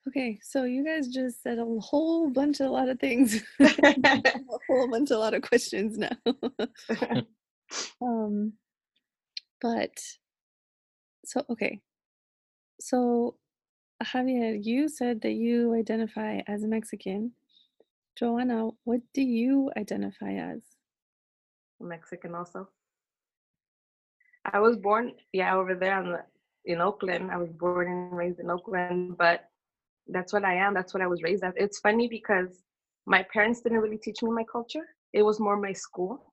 Okay, 0.06 0.38
so 0.42 0.64
you 0.64 0.84
guys 0.84 1.08
just 1.08 1.42
said 1.42 1.58
a 1.58 1.64
whole 1.64 2.28
bunch, 2.28 2.60
of 2.60 2.66
a 2.66 2.70
lot 2.70 2.90
of 2.90 3.00
things, 3.00 3.42
a 3.60 4.32
whole 4.68 4.88
bunch, 4.90 5.10
a 5.10 5.18
lot 5.18 5.32
of 5.34 5.42
questions 5.42 5.96
now. 5.96 6.16
um, 8.02 8.52
but 9.62 9.98
so 11.24 11.42
okay, 11.48 11.80
so 12.80 13.36
Javier, 14.02 14.58
you 14.62 14.88
said 14.88 15.22
that 15.22 15.32
you 15.32 15.74
identify 15.74 16.40
as 16.46 16.62
a 16.62 16.68
Mexican. 16.68 17.32
Joanna, 18.16 18.68
what 18.84 19.00
do 19.14 19.22
you 19.22 19.70
identify 19.76 20.34
as? 20.34 20.60
Mexican 21.80 22.34
also. 22.34 22.68
I 24.52 24.60
was 24.60 24.76
born, 24.76 25.12
yeah, 25.32 25.54
over 25.54 25.74
there 25.74 25.98
on 25.98 26.10
the 26.10 26.22
in 26.66 26.80
Oakland. 26.80 27.30
I 27.30 27.36
was 27.36 27.52
born 27.52 27.88
and 27.88 28.16
raised 28.16 28.40
in 28.40 28.50
Oakland, 28.50 29.16
but 29.18 29.44
that's 30.08 30.32
what 30.32 30.44
I 30.44 30.54
am. 30.54 30.74
That's 30.74 30.94
what 30.94 31.02
I 31.02 31.06
was 31.06 31.22
raised 31.22 31.44
as. 31.44 31.54
It's 31.56 31.78
funny 31.78 32.08
because 32.08 32.62
my 33.06 33.24
parents 33.32 33.60
didn't 33.60 33.80
really 33.80 33.98
teach 33.98 34.22
me 34.22 34.30
my 34.30 34.44
culture. 34.50 34.86
It 35.12 35.22
was 35.22 35.40
more 35.40 35.56
my 35.56 35.72
school, 35.72 36.32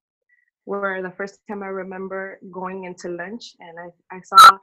where 0.65 1.01
the 1.01 1.11
first 1.11 1.39
time 1.47 1.63
I 1.63 1.67
remember 1.67 2.39
going 2.51 2.85
into 2.85 3.09
lunch 3.09 3.55
and 3.59 3.77
I, 3.79 4.15
I 4.15 4.21
saw 4.21 4.57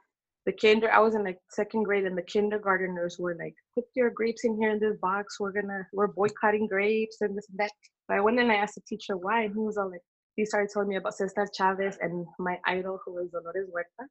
the 0.45 0.53
kinder 0.53 0.91
I 0.91 0.99
was 0.99 1.15
in 1.15 1.23
like 1.23 1.37
second 1.49 1.83
grade 1.83 2.05
and 2.05 2.17
the 2.17 2.23
kindergarteners 2.23 3.19
were 3.19 3.35
like, 3.35 3.53
put 3.75 3.85
your 3.95 4.09
grapes 4.09 4.45
in 4.45 4.57
here 4.59 4.71
in 4.71 4.79
this 4.79 4.97
box. 5.01 5.39
We're 5.39 5.51
gonna 5.51 5.87
we're 5.93 6.07
boycotting 6.07 6.67
grapes 6.67 7.17
and 7.21 7.37
this 7.37 7.47
and 7.49 7.59
that. 7.59 7.71
So 8.07 8.15
I 8.15 8.19
went 8.19 8.39
and 8.39 8.51
I 8.51 8.55
asked 8.55 8.75
the 8.75 8.81
teacher 8.87 9.17
why 9.17 9.43
and 9.43 9.53
he 9.53 9.59
was 9.59 9.77
all 9.77 9.91
like 9.91 10.01
he 10.39 10.45
started 10.45 10.69
telling 10.71 10.87
me 10.87 10.95
about 10.95 11.15
Cesar 11.15 11.47
Chavez 11.57 11.97
and 12.01 12.25
my 12.47 12.57
idol 12.65 12.99
who 13.03 13.11
was 13.15 13.27
Dolores 13.29 13.67
Huerta. 13.71 14.03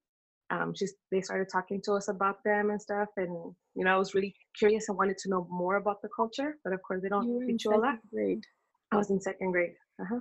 Um, 0.50 0.74
she's 0.74 0.94
they 1.10 1.20
started 1.28 1.48
talking 1.50 1.80
to 1.86 1.92
us 1.98 2.08
about 2.08 2.36
them 2.44 2.70
and 2.72 2.80
stuff 2.80 3.08
and 3.16 3.32
you 3.76 3.84
know 3.84 3.92
I 3.94 3.98
was 4.02 4.14
really 4.14 4.34
curious 4.58 4.88
and 4.88 4.96
wanted 4.98 5.18
to 5.22 5.30
know 5.30 5.46
more 5.62 5.76
about 5.76 5.98
the 6.02 6.10
culture, 6.14 6.50
but 6.64 6.72
of 6.72 6.80
course 6.86 7.00
they 7.02 7.08
don't 7.14 7.28
You 7.28 7.46
teach 7.46 7.64
you 7.64 7.72
a 7.72 7.76
lot. 7.76 7.94
second 7.96 8.10
grade. 8.14 8.44
I 8.92 8.96
was 8.96 9.10
in 9.10 9.20
second 9.20 9.50
grade. 9.52 9.74
Uh-huh. 10.02 10.20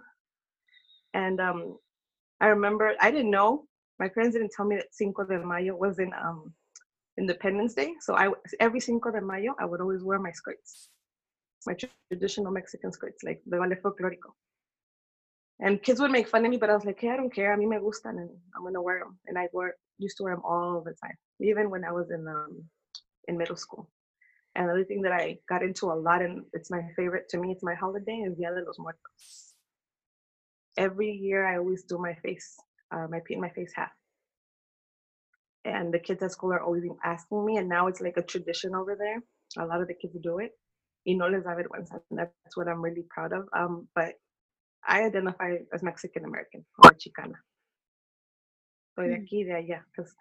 And 1.14 1.38
um, 1.48 1.78
I 2.42 2.48
remember 2.48 2.94
I 3.02 3.10
didn't 3.12 3.32
know. 3.32 3.66
My 4.00 4.10
parents 4.10 4.36
didn't 4.36 4.52
tell 4.56 4.68
me 4.72 4.76
that 4.78 4.94
Cinco 5.00 5.24
de 5.26 5.40
Mayo 5.52 5.76
was 5.76 6.00
in 6.00 6.12
um, 6.26 6.54
Independence 7.18 7.74
Day. 7.74 7.92
So 8.06 8.16
I 8.16 8.26
every 8.60 8.82
Cinco 8.90 9.12
de 9.12 9.22
Mayo 9.22 9.56
I 9.60 9.66
would 9.66 9.82
always 9.82 10.04
wear 10.04 10.20
my 10.20 10.32
skirts, 10.32 10.90
my 11.66 11.76
traditional 12.10 12.52
Mexican 12.60 12.92
skirts, 12.98 13.24
like 13.28 13.42
the 13.52 13.58
ballet 13.58 13.80
folclórico. 13.84 14.32
And 15.60 15.82
kids 15.82 16.00
would 16.00 16.12
make 16.12 16.28
fun 16.28 16.46
of 16.46 16.52
me, 16.52 16.58
but 16.58 16.70
I 16.70 16.76
was 16.76 16.86
like, 16.86 17.00
hey, 17.00 17.10
I 17.10 17.18
don't 17.18 17.34
care. 17.34 17.54
A 17.54 17.58
mí 17.58 17.68
me 17.68 17.78
gustan, 17.78 18.18
and 18.20 18.30
I'm 18.56 18.64
gonna 18.64 18.82
wear 18.82 19.00
them. 19.00 19.20
And 19.28 19.38
I 19.38 19.48
wore 19.54 19.74
used 19.98 20.18
to 20.18 20.24
wear 20.24 20.36
them 20.36 20.44
all 20.46 20.82
the 20.86 20.94
time, 21.04 21.16
even 21.42 21.70
when 21.70 21.84
I 21.84 21.92
was 21.92 22.12
in 22.12 22.28
um, 22.28 22.64
in 23.28 23.38
middle 23.38 23.56
school. 23.58 23.90
And 24.56 24.66
Another 24.66 24.86
thing 24.86 25.02
that 25.04 25.14
I 25.14 25.40
got 25.50 25.64
into 25.64 25.88
a 25.88 25.96
lot, 25.96 26.22
and 26.22 26.46
it's 26.54 26.72
my 26.72 26.82
favorite 26.96 27.30
to 27.30 27.38
me, 27.38 27.52
it's 27.52 27.64
my 27.64 27.76
holiday, 27.76 28.18
is 28.28 28.38
Dia 28.38 28.52
de 28.54 28.64
los 28.66 28.78
Muertos. 28.80 29.54
Every 30.78 31.12
year, 31.12 31.46
I 31.48 31.58
always 31.58 31.84
do 31.84 31.98
my 31.98 32.16
face, 32.16 32.56
um, 32.92 33.10
I 33.14 33.22
paint 33.26 33.42
my 33.42 33.50
face 33.50 33.72
half. 33.76 33.92
And 35.66 35.94
the 35.94 36.00
kids 36.00 36.24
at 36.24 36.32
school 36.32 36.54
are 36.54 36.62
always 36.62 36.84
asking 37.04 37.46
me, 37.46 37.58
and 37.58 37.70
now 37.70 37.88
it's 37.88 38.02
like 38.02 38.18
a 38.18 38.24
tradition 38.24 38.76
over 38.76 38.96
there. 38.96 39.22
A 39.64 39.66
lot 39.68 39.82
of 39.82 39.88
the 39.88 39.96
kids 39.96 40.16
do 40.22 40.40
it. 40.40 40.52
Y 41.06 41.14
no 41.14 41.28
les 41.28 41.44
da 41.44 41.56
vergüenza. 41.56 42.02
and 42.10 42.20
That's 42.20 42.58
what 42.58 42.68
I'm 42.68 42.82
really 42.82 43.06
proud 43.10 43.34
of. 43.34 43.48
Um, 43.54 43.88
but 43.96 44.16
I 44.88 45.04
identify 45.04 45.58
as 45.74 45.84
Mexican 45.84 46.26
American 46.26 46.66
or 46.84 46.92
Chicana. 46.92 47.36
Soy 48.96 49.08
de 49.10 49.16
Mm. 49.16 49.24
aquí, 49.24 49.46
de 49.46 49.54
allá. 49.54 49.82
Because, 49.92 50.14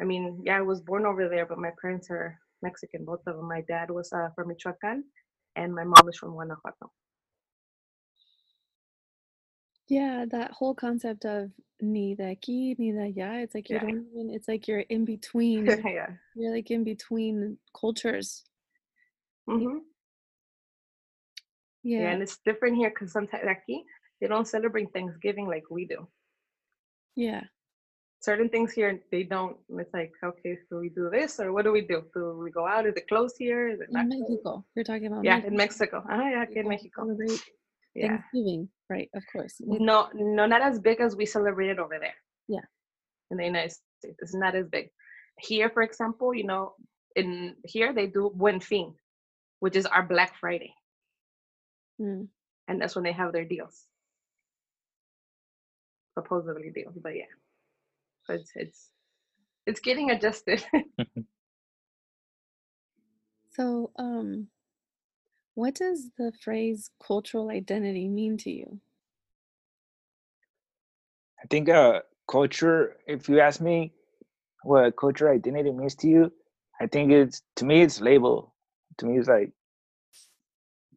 I 0.00 0.04
mean, 0.04 0.42
yeah, 0.44 0.58
I 0.58 0.62
was 0.62 0.80
born 0.82 1.06
over 1.06 1.28
there, 1.28 1.46
but 1.46 1.58
my 1.58 1.70
parents 1.80 2.08
are 2.10 2.38
Mexican, 2.62 3.04
both 3.04 3.20
of 3.26 3.36
them. 3.36 3.48
My 3.48 3.62
dad 3.68 3.90
was 3.90 4.12
uh, 4.12 4.28
from 4.34 4.48
Michoacan, 4.48 5.04
and 5.56 5.74
my 5.74 5.84
mom 5.84 6.08
is 6.08 6.16
from 6.18 6.32
Guanajuato. 6.32 6.92
Yeah, 9.88 10.24
that 10.30 10.52
whole 10.52 10.74
concept 10.74 11.24
of 11.24 11.50
ni 11.80 12.14
de 12.14 12.24
aquí, 12.36 12.78
ni 12.78 12.92
de 12.92 13.12
allá, 13.12 13.42
it's 13.42 13.54
like 13.54 13.68
you 13.70 13.76
Yeah. 13.76 13.80
don't 13.80 14.06
even, 14.12 14.30
it's 14.30 14.46
like 14.48 14.68
you're 14.68 14.80
in 14.88 15.04
between, 15.06 15.66
yeah. 15.66 16.10
you're 16.36 16.54
like 16.54 16.70
in 16.70 16.84
between 16.84 17.58
cultures. 17.74 18.44
Mm-hmm. 19.48 19.78
Yeah. 21.82 22.00
Yeah. 22.00 22.10
and 22.12 22.22
it's 22.22 22.38
different 22.44 22.76
here 22.76 22.90
because 22.90 23.12
sometimes 23.12 23.44
aquí 23.44 23.82
they 24.20 24.26
don't 24.28 24.46
celebrate 24.46 24.92
Thanksgiving 24.92 25.46
like 25.48 25.64
we 25.70 25.86
do. 25.86 26.06
Yeah. 27.16 27.42
Certain 28.20 28.48
things 28.50 28.72
here 28.72 29.00
they 29.10 29.22
don't. 29.22 29.56
It's 29.70 29.94
like, 29.94 30.12
okay, 30.22 30.58
so 30.68 30.78
we 30.80 30.90
do 30.90 31.08
this 31.10 31.40
or 31.40 31.52
what 31.52 31.64
do 31.64 31.72
we 31.72 31.80
do? 31.80 32.04
Do 32.14 32.38
we 32.42 32.50
go 32.50 32.66
out? 32.66 32.86
Is 32.86 32.94
it 32.96 33.08
closed 33.08 33.36
here? 33.38 33.68
Is 33.68 33.80
it 33.80 33.88
In? 33.90 34.08
Mexico. 34.08 34.64
You're 34.76 34.84
talking 34.84 35.06
about 35.06 35.24
Yeah, 35.24 35.36
Mexico. 35.36 35.50
in 35.50 35.56
Mexico. 35.56 36.04
Ah, 36.10 36.28
yeah, 36.28 36.44
You 36.50 36.60
in 36.60 36.68
Mexico. 36.68 37.02
Celebrate 37.06 37.40
Yeah. 37.94 38.08
Thanksgiving, 38.08 38.68
right? 38.90 39.08
Of 39.14 39.24
course. 39.32 39.54
No, 39.60 40.08
no, 40.14 40.44
not 40.46 40.60
as 40.60 40.78
big 40.78 41.00
as 41.00 41.16
we 41.16 41.24
celebrate 41.24 41.70
it 41.70 41.78
over 41.78 41.98
there. 41.98 42.14
Yeah. 42.46 42.64
In 43.30 43.38
the 43.38 43.44
United 43.46 43.72
States, 43.98 44.18
it's 44.20 44.34
not 44.34 44.54
as 44.54 44.68
big. 44.68 44.90
Here, 45.38 45.70
for 45.70 45.82
example, 45.82 46.34
you 46.34 46.44
know, 46.44 46.74
in 47.16 47.56
here 47.64 47.92
they 47.94 48.06
do 48.06 48.30
Buen 48.34 48.60
Fin, 48.60 48.94
which 49.60 49.76
is 49.76 49.86
our 49.86 50.02
Black 50.02 50.36
Friday, 50.36 50.74
Mm. 52.00 52.28
and 52.68 52.80
that's 52.80 52.94
when 52.94 53.04
they 53.04 53.12
have 53.12 53.32
their 53.32 53.44
deals, 53.44 53.86
supposedly 56.14 56.70
deals. 56.70 56.94
But 57.02 57.16
yeah, 57.16 57.32
so 58.26 58.34
it's 58.34 58.52
it's 58.54 58.90
it's 59.66 59.80
getting 59.80 60.10
adjusted. 60.10 60.64
So, 63.52 63.90
um, 63.96 64.48
what 65.54 65.74
does 65.74 66.10
the 66.16 66.32
phrase 66.42 66.90
cultural 67.04 67.50
identity 67.50 68.08
mean 68.08 68.36
to 68.38 68.50
you? 68.50 68.80
I 71.42 71.46
think 71.48 71.68
uh, 71.68 72.00
culture. 72.30 72.96
If 73.06 73.28
you 73.28 73.40
ask 73.40 73.60
me, 73.60 73.92
what 74.62 74.96
cultural 74.96 75.34
identity 75.34 75.72
means 75.72 75.96
to 75.96 76.08
you, 76.08 76.32
I 76.80 76.86
think 76.86 77.12
it's 77.12 77.42
to 77.56 77.64
me 77.64 77.82
it's 77.82 78.00
label. 78.00 78.54
To 78.98 79.06
me, 79.06 79.18
it's 79.18 79.28
like 79.28 79.52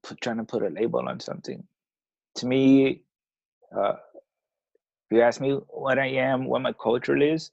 put, 0.04 0.22
trying 0.22 0.38
to 0.38 0.44
put 0.44 0.64
a 0.64 0.70
label 0.70 1.08
on 1.08 1.20
something. 1.20 1.64
To 2.36 2.46
me, 2.46 3.04
uh, 3.76 3.96
if 4.13 4.13
you 5.14 5.22
ask 5.22 5.40
me 5.42 5.54
what 5.70 6.00
I 6.00 6.08
am, 6.08 6.46
what 6.46 6.62
my 6.62 6.74
culture 6.74 7.18
is, 7.18 7.52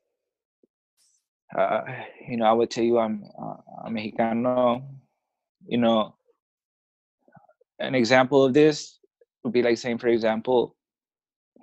uh, 1.56 1.82
you 2.28 2.36
know, 2.36 2.46
I 2.46 2.52
would 2.52 2.70
tell 2.70 2.84
you 2.84 2.98
I'm 2.98 3.24
uh, 3.40 3.56
I'm 3.84 3.94
Mexicano. 3.94 4.82
You 5.66 5.78
know, 5.78 6.14
an 7.78 7.94
example 7.94 8.44
of 8.44 8.54
this 8.54 8.98
would 9.42 9.52
be 9.52 9.62
like 9.62 9.78
saying, 9.78 9.98
for 9.98 10.08
example, 10.08 10.76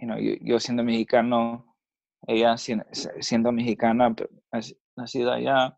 you 0.02 0.08
know, 0.08 0.18
yo, 0.18 0.36
yo 0.42 0.56
siendo 0.58 0.84
mexicano, 0.84 1.64
ella 2.28 2.58
sien- 2.58 2.84
siendo 3.20 3.52
mexicana, 3.52 4.14
nacida 4.98 5.38
allá. 5.38 5.74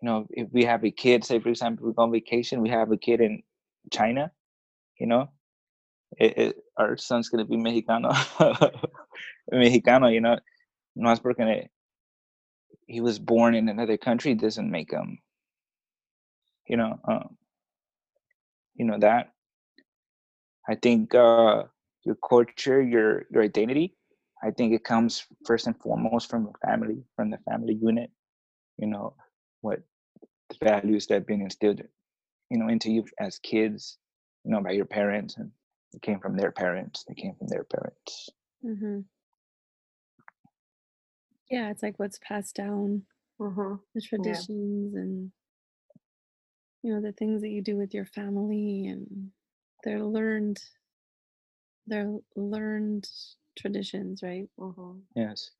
You 0.00 0.08
know, 0.08 0.26
if 0.30 0.48
we 0.52 0.64
have 0.64 0.84
a 0.84 0.90
kid, 0.90 1.24
say 1.24 1.38
for 1.38 1.48
example, 1.48 1.86
we 1.86 1.94
go 1.94 2.02
on 2.02 2.12
vacation, 2.12 2.60
we 2.60 2.68
have 2.68 2.92
a 2.92 2.96
kid 2.96 3.20
in 3.20 3.42
China, 3.90 4.30
you 4.98 5.06
know, 5.06 5.30
it, 6.18 6.38
it, 6.38 6.56
our 6.76 6.96
son's 6.96 7.28
gonna 7.28 7.44
be 7.44 7.56
Mexicano, 7.56 8.12
Mexicano, 9.52 10.12
you 10.12 10.20
know, 10.20 10.38
no 10.96 11.10
es 11.10 11.20
porque 11.20 11.68
he 12.86 13.00
was 13.00 13.18
born 13.18 13.54
in 13.54 13.68
another 13.68 13.96
country 13.96 14.34
doesn't 14.34 14.70
make 14.70 14.90
him, 14.90 15.18
you 16.66 16.76
know, 16.76 16.98
um, 17.06 17.36
you 18.74 18.84
know 18.84 18.98
that. 18.98 19.30
I 20.68 20.74
think 20.76 21.14
uh, 21.14 21.64
your 22.04 22.16
culture, 22.28 22.82
your 22.82 23.26
your 23.30 23.42
identity, 23.42 23.94
I 24.42 24.50
think 24.50 24.72
it 24.72 24.84
comes 24.84 25.24
first 25.46 25.66
and 25.66 25.76
foremost 25.80 26.30
from 26.30 26.44
the 26.44 26.52
family, 26.66 27.02
from 27.16 27.30
the 27.30 27.38
family 27.48 27.74
unit. 27.74 28.10
You 28.78 28.88
know, 28.88 29.14
what 29.60 29.80
the 30.50 30.56
values 30.64 31.06
that 31.06 31.14
have 31.14 31.26
been 31.26 31.42
instilled, 31.42 31.82
you 32.50 32.58
know, 32.58 32.68
into 32.68 32.90
you 32.90 33.04
as 33.18 33.38
kids, 33.38 33.98
you 34.44 34.50
know, 34.50 34.60
by 34.60 34.72
your 34.72 34.86
parents, 34.86 35.36
and 35.36 35.50
it 35.92 36.02
came 36.02 36.18
from 36.18 36.36
their 36.36 36.50
parents. 36.50 37.04
They 37.06 37.14
came 37.14 37.34
from 37.36 37.48
their 37.48 37.64
parents. 37.64 38.30
Mm-hmm. 38.64 39.00
Yeah, 41.50 41.70
it's 41.70 41.82
like 41.82 41.98
what's 41.98 42.18
passed 42.18 42.56
down, 42.56 43.02
hmm 43.38 43.74
the 43.94 44.00
traditions, 44.00 44.94
and 44.94 45.30
you 46.82 46.92
know 46.94 47.00
the 47.00 47.12
things 47.12 47.42
that 47.42 47.50
you 47.50 47.62
do 47.62 47.76
with 47.76 47.94
your 47.94 48.06
family, 48.06 48.86
and 48.86 49.30
they're 49.84 50.02
learned, 50.04 50.62
they're 51.86 52.18
learned 52.36 53.08
traditions, 53.58 54.22
right? 54.22 54.48
hmm 54.58 54.98
Yes. 55.14 55.50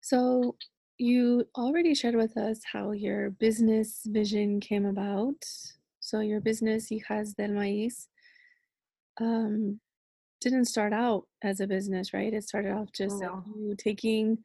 So 0.00 0.56
you 0.98 1.48
already 1.56 1.94
shared 1.94 2.16
with 2.16 2.36
us 2.36 2.60
how 2.70 2.90
your 2.92 3.30
business 3.30 4.02
vision 4.06 4.60
came 4.60 4.84
about. 4.84 5.44
So 6.00 6.20
your 6.20 6.40
business, 6.40 6.88
Hijas 6.90 7.36
del 7.36 7.50
Maíz, 7.50 8.08
um, 9.20 9.80
didn't 10.42 10.66
start 10.66 10.92
out 10.92 11.26
as 11.42 11.60
a 11.60 11.66
business, 11.66 12.12
right? 12.12 12.32
It 12.32 12.44
started 12.44 12.72
off 12.72 12.92
just 12.92 13.20
like 13.20 13.30
No. 13.30 13.44
you 13.56 13.74
taking 13.76 14.44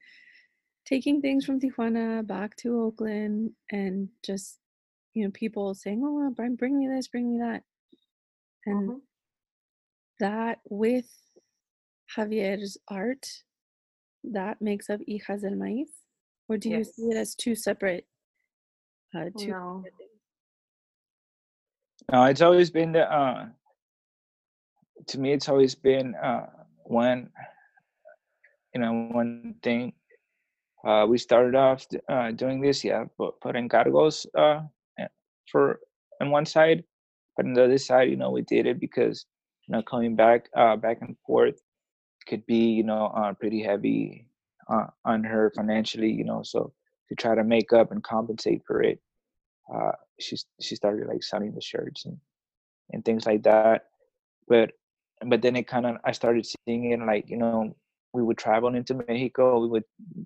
taking 0.85 1.21
things 1.21 1.43
from 1.45 1.59
Tijuana 1.59 2.25
back 2.25 2.55
to 2.57 2.79
Oakland 2.81 3.51
and 3.71 4.09
just 4.23 4.59
you 5.13 5.25
know 5.25 5.31
people 5.31 5.73
saying, 5.73 6.01
"Oh, 6.03 6.29
bring, 6.31 6.55
bring 6.55 6.77
me 6.79 6.87
this, 6.87 7.07
bring 7.07 7.33
me 7.33 7.39
that," 7.39 7.63
and 8.65 8.89
Mhm. 8.91 9.01
that 10.19 10.59
with 10.69 11.09
Javier's 12.15 12.77
art, 12.87 13.43
that 14.23 14.61
makes 14.61 14.89
up 14.89 15.01
Hijas 15.01 15.41
del 15.41 15.51
Maíz? 15.53 15.89
Or 16.47 16.57
do 16.57 16.69
you 16.69 16.83
see 16.83 17.09
it 17.09 17.17
as 17.17 17.35
two 17.35 17.55
separate 17.55 18.07
uh 19.13 19.29
two 19.37 19.51
No. 19.51 19.83
separate 19.83 19.97
things? 19.97 20.11
No, 22.11 22.23
it's 22.25 22.41
always 22.41 22.69
been 22.71 22.93
the. 22.93 23.11
Uh, 23.11 23.49
to 25.07 25.19
me, 25.19 25.33
it's 25.33 25.49
always 25.49 25.75
been 25.75 26.15
uh, 26.15 26.47
one. 26.83 27.29
You 28.73 28.81
know, 28.81 28.93
one 28.93 29.55
thing. 29.63 29.93
uh, 30.85 31.05
we 31.07 31.17
started 31.17 31.55
off 31.55 31.85
uh, 32.09 32.31
doing 32.31 32.61
this, 32.61 32.83
yeah, 32.83 33.05
but 33.17 33.39
putting 33.41 33.67
cargos 33.69 34.25
uh, 34.37 34.61
for 35.51 35.79
on 36.21 36.31
one 36.31 36.45
side, 36.45 36.83
but 37.35 37.45
on 37.45 37.53
the 37.53 37.63
other 37.63 37.77
side, 37.77 38.09
you 38.09 38.15
know, 38.17 38.31
we 38.31 38.41
did 38.43 38.65
it 38.65 38.79
because 38.79 39.25
you 39.67 39.73
know 39.73 39.81
coming 39.83 40.15
back 40.15 40.49
uh, 40.55 40.75
back 40.75 40.99
and 41.01 41.15
forth 41.25 41.59
could 42.27 42.45
be 42.45 42.71
you 42.71 42.83
know 42.83 43.07
uh, 43.07 43.33
pretty 43.33 43.61
heavy 43.63 44.27
uh, 44.69 44.87
on 45.05 45.23
her 45.23 45.51
financially, 45.55 46.11
you 46.11 46.23
know. 46.25 46.41
So 46.43 46.73
to 47.09 47.15
try 47.15 47.35
to 47.35 47.43
make 47.43 47.73
up 47.73 47.91
and 47.91 48.03
compensate 48.03 48.61
for 48.67 48.81
it, 48.83 48.99
uh, 49.73 49.91
she 50.19 50.37
she 50.61 50.75
started 50.75 51.07
like 51.07 51.23
selling 51.23 51.53
the 51.53 51.61
shirts 51.61 52.05
and 52.05 52.17
and 52.91 53.03
things 53.05 53.25
like 53.25 53.43
that. 53.43 53.83
But 54.47 54.71
but 55.25 55.41
then 55.41 55.55
it 55.55 55.67
kind 55.67 55.85
of 55.85 55.97
I 56.05 56.11
started 56.11 56.45
seeing 56.45 56.91
it 56.91 56.99
like 56.99 57.29
you 57.29 57.37
know 57.37 57.75
we 58.13 58.23
would 58.23 58.37
travel 58.37 58.75
into 58.75 58.93
Mexico, 58.95 59.59
we 59.59 59.67
would 59.67 59.83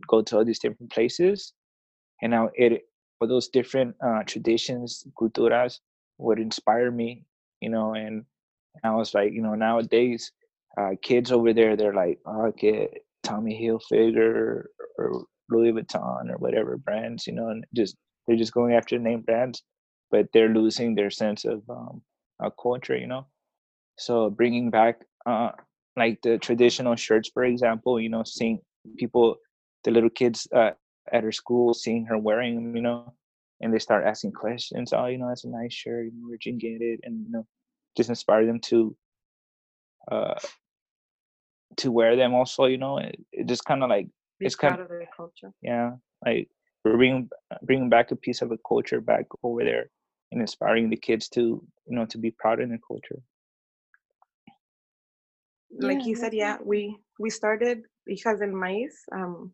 go 0.07 0.21
to 0.21 0.37
all 0.37 0.45
these 0.45 0.59
different 0.59 0.91
places, 0.91 1.53
and 2.21 2.31
now 2.31 2.49
it 2.55 2.83
for 3.19 3.27
those 3.27 3.49
different 3.49 3.95
uh, 4.03 4.23
traditions, 4.23 5.05
culturas 5.19 5.79
would 6.17 6.39
inspire 6.39 6.91
me, 6.91 7.23
you 7.61 7.69
know, 7.69 7.93
and 7.93 8.25
I 8.83 8.91
was 8.95 9.13
like, 9.13 9.33
you 9.33 9.41
know, 9.41 9.55
nowadays 9.55 10.31
uh, 10.77 10.91
kids 11.01 11.31
over 11.31 11.53
there, 11.53 11.75
they're 11.75 11.93
like, 11.93 12.19
oh, 12.25 12.51
get 12.51 13.05
Tommy 13.23 13.59
Hilfiger 13.61 14.65
or 14.97 15.25
Louis 15.49 15.71
Vuitton 15.71 16.31
or 16.31 16.37
whatever 16.37 16.77
brands, 16.77 17.27
you 17.27 17.33
know, 17.33 17.49
and 17.49 17.65
just 17.75 17.95
they're 18.27 18.37
just 18.37 18.53
going 18.53 18.73
after 18.73 18.97
name 18.97 19.21
brands, 19.21 19.63
but 20.09 20.27
they're 20.33 20.49
losing 20.49 20.95
their 20.95 21.11
sense 21.11 21.45
of 21.45 21.61
um, 21.69 22.01
culture, 22.61 22.97
you 22.97 23.07
know. 23.07 23.25
So 24.01 24.31
bringing 24.31 24.71
back 24.71 25.05
uh, 25.27 25.51
like 25.95 26.21
the 26.23 26.37
traditional 26.39 26.95
shirts, 26.95 27.29
for 27.31 27.43
example, 27.43 27.99
you 27.99 28.09
know, 28.09 28.23
seeing 28.23 28.59
people, 28.97 29.35
the 29.83 29.91
little 29.91 30.09
kids 30.09 30.47
uh, 30.55 30.71
at 31.13 31.23
her 31.23 31.31
school, 31.31 31.73
seeing 31.75 32.05
her 32.05 32.17
wearing 32.17 32.55
them, 32.55 32.75
you 32.75 32.81
know, 32.81 33.13
and 33.61 33.71
they 33.71 33.79
start 33.79 34.05
asking 34.05 34.31
questions. 34.31 34.91
Oh, 34.91 35.05
you 35.05 35.19
know, 35.19 35.27
that's 35.27 35.43
a 35.43 35.49
nice 35.49 35.73
shirt. 35.73 36.05
You 36.05 36.11
know, 36.15 36.27
where'd 36.27 36.43
you 36.45 36.53
get 36.53 36.81
it? 36.81 37.01
And 37.03 37.25
you 37.25 37.31
know, 37.31 37.45
just 37.95 38.09
inspire 38.09 38.45
them 38.45 38.59
to 38.61 38.95
uh 40.11 40.39
to 41.77 41.91
wear 41.91 42.15
them. 42.15 42.33
Also, 42.33 42.65
you 42.65 42.79
know, 42.79 42.97
it, 42.97 43.15
it 43.31 43.47
just 43.47 43.65
kind 43.65 43.83
of 43.83 43.89
like 43.89 44.07
Be 44.39 44.47
it's 44.47 44.55
kind 44.55 44.79
of 44.79 44.89
their 44.89 45.07
culture. 45.15 45.51
yeah, 45.61 45.91
like 46.25 46.49
we're 46.83 46.97
bringing 46.97 47.29
bringing 47.61 47.89
back 47.89 48.09
a 48.09 48.15
piece 48.15 48.41
of 48.41 48.49
the 48.49 48.57
culture 48.67 48.99
back 48.99 49.25
over 49.43 49.63
there 49.63 49.91
and 50.31 50.41
inspiring 50.41 50.89
the 50.89 50.97
kids 50.97 51.29
to 51.29 51.63
you 51.85 51.95
know 51.95 52.05
to 52.07 52.17
be 52.17 52.31
proud 52.31 52.59
in 52.59 52.69
their 52.69 52.81
culture. 52.87 53.21
Like 55.79 55.99
Yeah, 55.99 56.05
you 56.05 56.15
said, 56.15 56.33
yeah, 56.33 56.57
we 56.63 56.97
we 57.19 57.29
started 57.29 57.83
hijas 58.09 58.39
del 58.39 58.49
maíz, 58.49 58.93
um, 59.11 59.53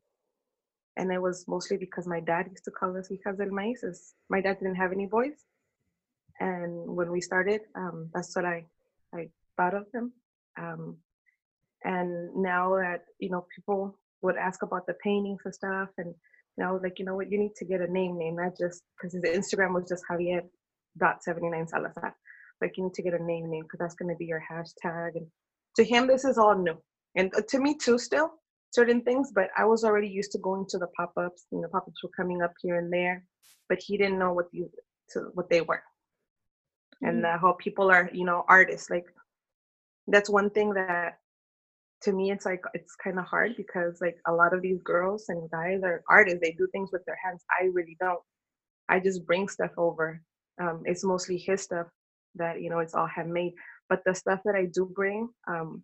and 0.98 1.12
it 1.12 1.22
was 1.22 1.48
mostly 1.48 1.78
because 1.78 2.08
my 2.08 2.20
dad 2.20 2.48
used 2.50 2.66
to 2.66 2.72
call 2.72 2.98
us 2.98 3.10
hijas 3.10 3.38
del 3.38 3.50
maíz. 3.50 3.84
Is 3.84 4.14
my 4.30 4.42
dad 4.42 4.60
didn't 4.60 4.76
have 4.76 4.92
any 4.92 5.06
boys, 5.06 5.46
and 6.40 6.88
when 6.96 7.12
we 7.12 7.22
started, 7.22 7.62
um, 7.76 8.10
that's 8.14 8.36
what 8.36 8.46
I 8.46 8.66
I 9.14 9.30
thought 9.58 9.76
of 9.76 9.86
him. 9.94 10.14
Um, 10.60 10.98
and 11.84 12.36
now 12.36 12.76
that 12.76 13.06
you 13.20 13.30
know 13.30 13.46
people 13.56 13.98
would 14.22 14.38
ask 14.38 14.64
about 14.64 14.88
the 14.88 14.96
paintings 14.96 15.42
and 15.46 15.54
stuff, 15.54 15.90
and 15.98 16.16
I 16.64 16.72
was 16.72 16.82
like 16.82 17.00
you 17.00 17.06
know 17.06 17.16
what, 17.16 17.32
you 17.32 17.38
need 17.38 17.56
to 17.58 17.66
get 17.66 17.82
a 17.82 17.92
name 17.92 18.18
name, 18.18 18.36
not 18.38 18.58
just 18.58 18.84
because 18.96 19.14
his 19.14 19.24
Instagram 19.24 19.74
was 19.74 19.88
just 19.88 20.04
Javier 20.10 20.42
dot 20.98 21.24
seventy 21.24 21.50
nine 21.50 21.68
Salazar. 21.68 22.16
Like 22.62 22.76
you 22.78 22.86
need 22.86 22.96
to 22.96 23.04
get 23.04 23.14
a 23.14 23.24
name 23.24 23.50
name 23.52 23.64
because 23.64 23.80
that's 23.80 23.96
going 23.96 24.10
to 24.10 24.18
be 24.18 24.26
your 24.26 24.44
hashtag 24.52 25.16
and 25.16 25.28
to 25.78 25.84
him 25.84 26.08
this 26.08 26.26
is 26.26 26.38
all 26.38 26.58
new. 26.58 26.78
And 27.16 27.34
uh, 27.36 27.42
to 27.50 27.60
me 27.60 27.78
too 27.78 27.98
still 27.98 28.32
certain 28.72 29.02
things 29.02 29.32
but 29.34 29.48
i 29.58 29.64
was 29.64 29.86
already 29.86 30.10
used 30.10 30.32
to 30.34 30.38
going 30.40 30.66
to 30.68 30.78
the 30.78 30.88
pop-ups 30.98 31.46
and 31.54 31.64
the 31.64 31.70
pop-ups 31.70 32.04
were 32.04 32.10
coming 32.18 32.42
up 32.42 32.54
here 32.62 32.78
and 32.78 32.92
there 32.92 33.24
but 33.70 33.80
he 33.82 33.98
didn't 33.98 34.20
know 34.20 34.34
what 34.34 34.48
you 34.52 34.70
to 35.12 35.32
what 35.34 35.50
they 35.50 35.62
were. 35.62 35.82
And 37.02 37.26
uh, 37.26 37.38
how 37.38 37.54
people 37.54 37.92
are 37.92 38.10
you 38.12 38.26
know 38.26 38.44
artists 38.48 38.90
like 38.90 39.06
that's 40.08 40.30
one 40.30 40.50
thing 40.50 40.74
that 40.74 41.20
to 42.04 42.12
me 42.12 42.32
it's 42.32 42.46
like 42.46 42.62
it's 42.74 42.96
kind 42.96 43.20
of 43.20 43.26
hard 43.26 43.56
because 43.56 44.00
like 44.02 44.18
a 44.28 44.34
lot 44.34 44.54
of 44.54 44.62
these 44.62 44.82
girls 44.84 45.26
and 45.30 45.50
guys 45.52 45.82
are 45.84 46.04
artists. 46.10 46.40
They 46.42 46.54
do 46.54 46.68
things 46.72 46.90
with 46.92 47.06
their 47.06 47.20
hands. 47.24 47.44
I 47.60 47.66
really 47.66 47.98
don't. 48.00 48.22
I 48.90 49.00
just 49.00 49.26
bring 49.26 49.48
stuff 49.48 49.72
over. 49.78 50.22
Um, 50.60 50.82
it's 50.86 51.04
mostly 51.04 51.38
his 51.38 51.62
stuff 51.62 51.88
that 52.36 52.62
you 52.62 52.70
know 52.70 52.80
it's 52.80 52.96
all 52.96 53.08
handmade 53.08 53.54
but 53.90 54.02
the 54.06 54.14
stuff 54.16 54.40
that 54.46 54.56
i 54.56 54.66
do 54.66 54.90
bring 54.96 55.30
um, 55.48 55.84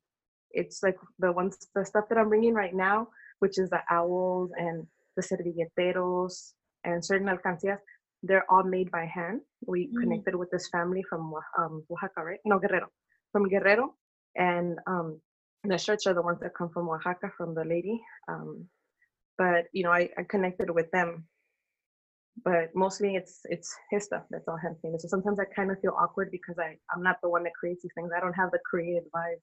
it's 0.52 0.84
like 0.84 0.98
the 1.20 1.32
ones 1.32 1.58
the 1.76 1.86
stuff 1.86 2.06
that 2.10 2.18
i'm 2.18 2.30
bringing 2.30 2.54
right 2.54 2.76
now 2.76 3.08
which 3.40 3.58
is 3.60 3.70
the 3.70 3.82
owls 3.92 4.52
and 4.58 4.86
the 5.18 5.24
servilleteros 5.24 6.54
and 6.86 7.04
certain 7.04 7.28
alcancias 7.28 7.80
they're 8.24 8.50
all 8.52 8.64
made 8.64 8.90
by 8.92 9.06
hand. 9.06 9.42
We 9.68 9.88
Mm. 9.88 10.00
connected 10.02 10.36
with 10.36 10.50
this 10.52 10.70
family 10.70 11.04
from 11.10 11.34
um, 11.58 11.86
oaxaca 11.92 12.24
right? 12.24 12.40
No 12.46 12.60
guerrero. 12.60 12.88
From 13.32 13.50
guerrero. 13.50 13.96
And 14.36 14.80
um, 14.88 15.22
the 15.64 15.78
shirts 15.78 16.08
are 16.08 16.14
the 16.14 16.22
ones 16.22 16.40
that 16.42 16.56
come 16.56 16.70
from 16.70 16.90
oaxaca 16.90 17.32
from 17.38 17.54
the 17.54 17.66
lady. 17.66 18.02
Um, 18.28 18.68
but 19.38 19.66
you 19.74 19.84
know 19.84 19.92
I, 19.92 20.10
I 20.18 20.24
connected 20.24 20.70
with 20.70 20.92
them 20.92 21.28
but 22.44 22.70
mostly 22.74 23.16
it's 23.16 23.42
it's 23.46 23.76
his 23.92 24.06
stuff 24.06 24.24
that's 24.30 24.48
all 24.48 24.58
hand 24.58 24.76
painted. 24.82 25.02
So 25.02 25.08
sometimes 25.08 25.40
I 25.40 25.46
kind 25.46 25.72
of 25.72 25.80
feel 25.80 25.96
awkward 26.00 26.32
because 26.32 26.58
I 26.58 26.78
I'm 26.94 27.04
not 27.04 27.18
the 27.22 27.30
one 27.30 27.44
that 27.44 27.54
creates 27.54 27.84
these 27.84 27.92
things. 27.96 28.12
I 28.16 28.20
don't 28.20 28.34
have 28.34 28.52
the 28.52 28.60
creative 28.66 29.04
vibe. 29.16 29.40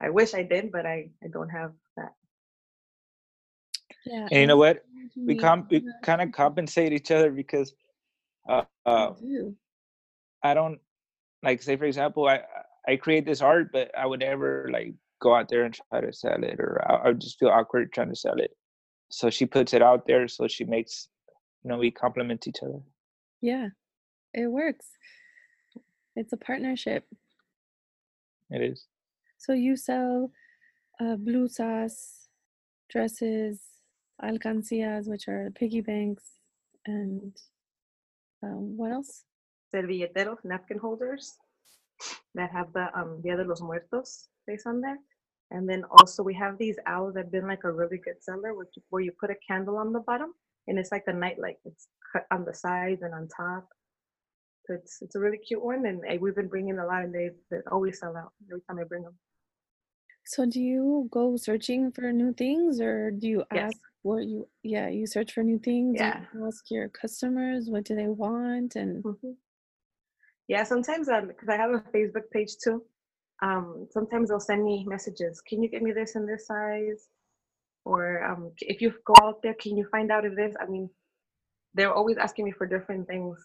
I 0.00 0.10
wish 0.10 0.34
I 0.34 0.42
did, 0.42 0.70
but 0.70 0.86
I 0.86 1.10
I 1.22 1.28
don't 1.32 1.48
have 1.48 1.72
that. 1.96 2.12
Yeah. 4.06 4.28
And 4.30 4.40
you 4.40 4.46
know 4.46 4.56
what? 4.56 4.84
We 5.16 5.34
we 5.34 5.36
com 5.36 5.66
we 5.70 5.84
kind 6.02 6.22
of 6.22 6.32
compensate 6.32 6.92
each 6.92 7.10
other 7.10 7.30
because 7.30 7.74
uh, 8.48 8.62
uh. 8.86 9.12
I 10.42 10.54
don't 10.54 10.78
like 11.42 11.62
say 11.62 11.76
for 11.76 11.84
example 11.84 12.26
I 12.28 12.40
I 12.88 12.96
create 12.96 13.26
this 13.26 13.42
art 13.42 13.70
but 13.72 13.90
I 13.98 14.06
would 14.06 14.20
never 14.20 14.70
like 14.72 14.94
go 15.20 15.34
out 15.34 15.50
there 15.50 15.64
and 15.64 15.74
try 15.74 16.00
to 16.00 16.12
sell 16.12 16.42
it 16.42 16.58
or 16.58 16.80
I, 16.88 16.94
I 16.94 17.08
would 17.08 17.20
just 17.20 17.38
feel 17.38 17.50
awkward 17.50 17.92
trying 17.92 18.08
to 18.08 18.16
sell 18.16 18.38
it. 18.38 18.52
So 19.10 19.28
she 19.28 19.44
puts 19.44 19.74
it 19.74 19.82
out 19.82 20.06
there 20.06 20.28
so 20.28 20.48
she 20.48 20.64
makes 20.64 21.08
you 21.19 21.19
know 21.64 21.78
we 21.78 21.90
complement 21.90 22.46
each 22.46 22.62
other. 22.62 22.80
Yeah, 23.40 23.68
it 24.34 24.50
works. 24.50 24.86
It's 26.16 26.32
a 26.32 26.36
partnership. 26.36 27.06
It 28.50 28.62
is. 28.62 28.86
So 29.38 29.52
you 29.52 29.76
sell 29.76 30.30
uh, 31.00 31.16
blusas, 31.16 32.26
dresses, 32.90 33.60
alcancías, 34.22 35.08
which 35.08 35.28
are 35.28 35.50
piggy 35.54 35.80
banks, 35.80 36.24
and 36.86 37.32
um, 38.42 38.76
what 38.76 38.92
else? 38.92 39.24
Servilleteros, 39.74 40.44
napkin 40.44 40.78
holders 40.78 41.36
that 42.34 42.50
have 42.50 42.72
the 42.72 42.88
um 42.98 43.20
Dia 43.22 43.36
de 43.36 43.44
los 43.44 43.60
Muertos 43.60 44.28
face 44.46 44.64
on 44.66 44.80
there. 44.80 44.98
And 45.52 45.68
then 45.68 45.84
also 45.90 46.22
we 46.22 46.34
have 46.34 46.58
these 46.58 46.76
owls 46.86 47.14
that 47.14 47.24
have 47.24 47.32
been 47.32 47.46
like 47.46 47.64
a 47.64 47.72
really 47.72 47.98
good 47.98 48.22
seller, 48.22 48.54
which 48.54 48.68
where 48.90 49.02
you 49.02 49.12
put 49.18 49.30
a 49.30 49.36
candle 49.46 49.76
on 49.76 49.92
the 49.92 50.00
bottom 50.00 50.32
and 50.68 50.78
it's 50.78 50.92
like 50.92 51.04
a 51.06 51.12
nightlight. 51.12 51.56
It's 51.64 51.88
cut 52.12 52.26
on 52.30 52.44
the 52.44 52.54
sides 52.54 53.02
and 53.02 53.14
on 53.14 53.28
top. 53.28 53.68
So 54.66 54.74
it's 54.74 55.00
it's 55.02 55.14
a 55.14 55.20
really 55.20 55.38
cute 55.38 55.62
one, 55.62 55.86
and 55.86 56.02
we've 56.20 56.34
been 56.34 56.48
bringing 56.48 56.78
a 56.78 56.86
lot, 56.86 57.02
and 57.04 57.14
they 57.14 57.30
they 57.50 57.58
always 57.70 57.98
sell 57.98 58.16
out 58.16 58.32
every 58.50 58.60
time 58.62 58.78
I 58.78 58.84
bring 58.84 59.02
them. 59.02 59.18
So 60.24 60.46
do 60.46 60.60
you 60.60 61.08
go 61.10 61.36
searching 61.36 61.90
for 61.92 62.12
new 62.12 62.32
things, 62.34 62.80
or 62.80 63.10
do 63.10 63.26
you 63.28 63.44
Yes. 63.52 63.72
ask 63.72 63.80
what 64.02 64.24
you? 64.24 64.48
Yeah, 64.62 64.88
you 64.88 65.06
search 65.06 65.32
for 65.32 65.42
new 65.42 65.58
things. 65.58 65.96
Yeah. 65.98 66.24
you 66.34 66.46
ask 66.46 66.70
your 66.70 66.88
customers 66.88 67.68
what 67.70 67.84
do 67.84 67.94
they 67.96 68.08
want, 68.08 68.76
and 68.76 69.02
Mhm. 69.02 69.36
Yeah, 70.48 70.64
sometimes 70.64 71.08
um 71.08 71.28
because 71.28 71.48
I 71.48 71.56
have 71.56 71.70
a 71.70 71.80
Facebook 71.94 72.30
page 72.30 72.56
too. 72.62 72.84
Um, 73.42 73.88
sometimes 73.90 74.28
they'll 74.28 74.40
send 74.40 74.62
me 74.64 74.84
messages. 74.86 75.40
Can 75.40 75.62
you 75.62 75.68
get 75.70 75.82
me 75.82 75.92
this 75.92 76.14
in 76.16 76.26
this 76.26 76.46
size? 76.46 77.08
Or 77.84 78.24
um, 78.24 78.52
if 78.60 78.80
you 78.80 78.94
go 79.04 79.14
out 79.22 79.42
there, 79.42 79.54
can 79.54 79.76
you 79.76 79.86
find 79.90 80.10
out 80.10 80.24
if 80.24 80.36
this? 80.36 80.54
I 80.60 80.66
mean, 80.66 80.90
they're 81.74 81.92
always 81.92 82.18
asking 82.18 82.44
me 82.44 82.52
for 82.52 82.66
different 82.66 83.06
things. 83.06 83.38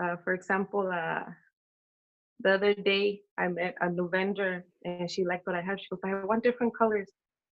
Uh, 0.00 0.16
for 0.24 0.34
example, 0.34 0.90
uh, 0.92 1.22
the 2.40 2.54
other 2.54 2.74
day 2.74 3.20
I 3.38 3.48
met 3.48 3.74
a 3.80 3.88
new 3.88 4.08
vendor 4.08 4.64
and 4.84 5.10
she 5.10 5.24
liked 5.24 5.46
what 5.46 5.56
I 5.56 5.62
have. 5.62 5.78
She 5.78 5.86
goes, 5.88 6.00
I 6.04 6.24
want 6.24 6.42
different 6.42 6.76
colors. 6.76 7.10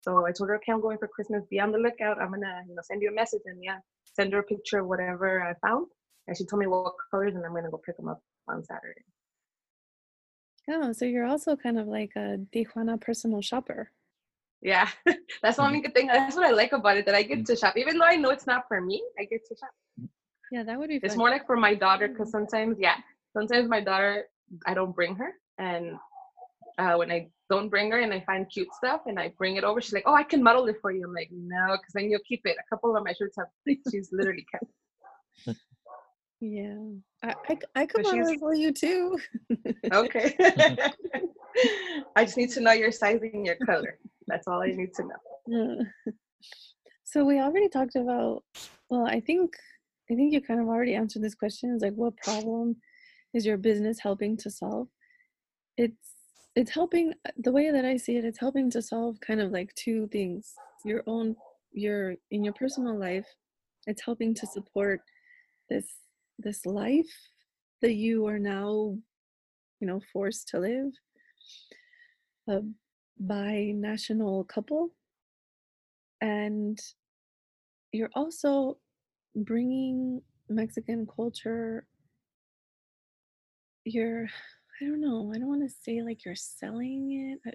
So 0.03 0.27
I 0.27 0.33
told 0.33 0.51
her, 0.51 0.57
okay, 0.57 0.73
I'm 0.73 0.81
going 0.81 0.99
for 0.99 1.09
Christmas. 1.09 1.45
Be 1.51 1.61
on 1.61 1.73
the 1.73 1.79
lookout. 1.79 2.21
I'm 2.21 2.31
gonna, 2.31 2.63
you 2.69 2.75
know, 2.75 2.83
send 2.83 3.03
you 3.03 3.11
a 3.11 3.15
message 3.15 3.43
and 3.47 3.63
yeah, 3.63 3.79
send 4.05 4.33
her 4.33 4.41
a 4.41 4.45
picture 4.45 4.79
of 4.79 4.87
whatever 4.87 5.43
I 5.43 5.55
found. 5.67 5.89
And 6.27 6.37
she 6.37 6.45
told 6.45 6.61
me 6.61 6.67
what 6.67 6.95
colors, 7.11 7.35
and 7.35 7.45
I'm 7.45 7.55
gonna 7.55 7.71
go 7.71 7.81
pick 7.85 7.97
them 7.97 8.09
up 8.09 8.23
on 8.49 8.63
Saturday. 8.65 9.03
oh, 10.71 10.93
so 10.93 11.05
you're 11.05 11.27
also 11.27 11.57
kind 11.57 11.79
of 11.79 11.89
like 11.89 12.13
a 12.17 12.39
Tijuana 12.53 13.01
personal 13.01 13.41
shopper. 13.41 13.91
Yeah, 14.61 14.89
that's 15.43 15.57
the 15.57 15.63
only 15.63 15.81
good 15.81 15.95
thing. 15.95 16.09
That's 16.09 16.37
what 16.37 16.47
I 16.47 16.51
like 16.51 16.73
about 16.73 16.97
it 16.97 17.07
that 17.07 17.15
I 17.15 17.23
get 17.23 17.47
to 17.47 17.57
shop, 17.57 17.77
even 17.77 17.99
though 17.99 18.07
I 18.07 18.17
know 18.17 18.31
it's 18.31 18.47
not 18.47 18.67
for 18.67 18.81
me. 18.81 19.03
I 19.19 19.25
get 19.25 19.47
to 19.47 19.57
shop. 19.57 20.09
Yeah, 20.51 20.65
that 20.65 20.79
would 20.79 20.89
be. 20.89 21.01
It's 21.03 21.17
more 21.17 21.31
like 21.31 21.47
for 21.47 21.57
my 21.57 21.75
daughter 21.75 22.09
because 22.09 22.31
sometimes, 22.31 22.77
yeah, 22.81 22.97
sometimes 23.33 23.69
my 23.69 23.81
daughter 23.81 24.25
I 24.67 24.75
don't 24.75 24.95
bring 24.95 25.15
her, 25.17 25.33
and 25.59 25.97
uh, 26.79 26.95
when 26.95 27.11
I 27.13 27.29
don't 27.51 27.69
bring 27.69 27.91
her 27.91 27.99
and 28.01 28.13
I 28.13 28.21
find 28.21 28.49
cute 28.49 28.73
stuff 28.75 29.03
and 29.07 29.19
I 29.19 29.33
bring 29.39 29.57
it 29.57 29.65
over. 29.65 29.81
She's 29.81 29.93
like, 29.93 30.05
oh, 30.07 30.15
I 30.15 30.23
can 30.23 30.43
model 30.43 30.67
it 30.69 30.77
for 30.81 30.91
you. 30.91 31.05
I'm 31.05 31.15
like, 31.15 31.31
no, 31.33 31.73
because 31.73 31.93
then 31.95 32.11
you'll 32.11 32.21
keep 32.29 32.43
it. 32.45 32.57
A 32.59 32.75
couple 32.75 32.97
of 32.97 33.05
my 33.05 33.13
shirts 33.13 33.37
have, 33.39 33.49
she's 33.91 34.11
literally 34.13 34.47
kept. 34.51 35.59
Yeah, 36.41 36.77
I 37.25 37.35
I, 37.49 37.59
I 37.75 37.87
could 37.87 38.05
model 38.05 38.29
it 38.29 38.39
for 38.39 38.55
you 38.55 38.73
too. 38.73 39.19
okay. 39.93 40.37
I 42.15 42.25
just 42.25 42.37
need 42.37 42.51
to 42.51 42.61
know 42.61 42.73
your 42.73 42.93
size 42.93 43.21
and 43.23 43.45
your 43.45 43.57
color. 43.57 43.99
That's 44.29 44.47
all 44.47 44.63
I 44.63 44.69
need 44.69 44.93
to 44.95 45.03
know. 45.05 45.83
Uh, 46.07 46.11
so 47.05 47.25
we 47.25 47.41
already 47.41 47.69
talked 47.69 47.97
about. 47.97 48.45
Well, 48.91 49.07
I 49.07 49.21
think 49.21 49.55
I 50.11 50.15
think 50.15 50.33
you 50.33 50.41
kind 50.41 50.61
of 50.61 50.69
already 50.69 50.95
answered 50.95 51.23
this 51.23 51.35
question. 51.35 51.75
Is 51.75 51.83
like, 51.83 51.95
what 51.95 52.17
problem 52.19 52.77
is 53.35 53.45
your 53.45 53.57
business 53.57 53.99
helping 54.01 54.37
to 54.39 54.51
solve? 54.51 54.89
It's 55.77 56.15
it's 56.55 56.71
helping 56.71 57.15
the 57.37 57.53
way 57.53 57.71
that 57.71 57.85
I 57.85 57.97
see 57.97 58.17
it. 58.17 58.25
It's 58.25 58.41
helping 58.41 58.71
to 58.71 58.83
solve 58.83 59.21
kind 59.21 59.41
of 59.41 59.51
like 59.51 59.75
two 59.75 60.09
things. 60.09 60.55
Your 60.85 61.03
own 61.07 61.35
your 61.73 62.15
in 62.31 62.45
your 62.45 62.55
personal 62.55 62.99
life. 62.99 63.27
It's 63.87 64.03
helping 64.05 64.35
to 64.35 64.47
support 64.47 65.01
this 65.71 65.87
this 66.39 66.65
life 66.67 67.13
that 67.81 67.95
you 67.95 68.27
are 68.27 68.39
now, 68.39 68.97
you 69.81 69.87
know, 69.87 70.01
forced 70.13 70.49
to 70.49 70.61
live. 70.61 70.93
A 72.49 72.63
bi-national 73.21 74.45
couple 74.45 74.91
and 76.21 76.79
you're 77.93 78.11
also 78.15 78.79
bringing 79.35 80.21
Mexican 80.49 81.07
culture. 81.07 81.87
You're, 83.85 84.25
I 84.81 84.85
don't 84.85 85.01
know, 85.01 85.33
I 85.35 85.39
don't 85.39 85.49
want 85.49 85.69
to 85.69 85.75
say 85.83 86.03
like 86.03 86.25
you're 86.25 86.35
selling 86.35 87.39
it. 87.45 87.55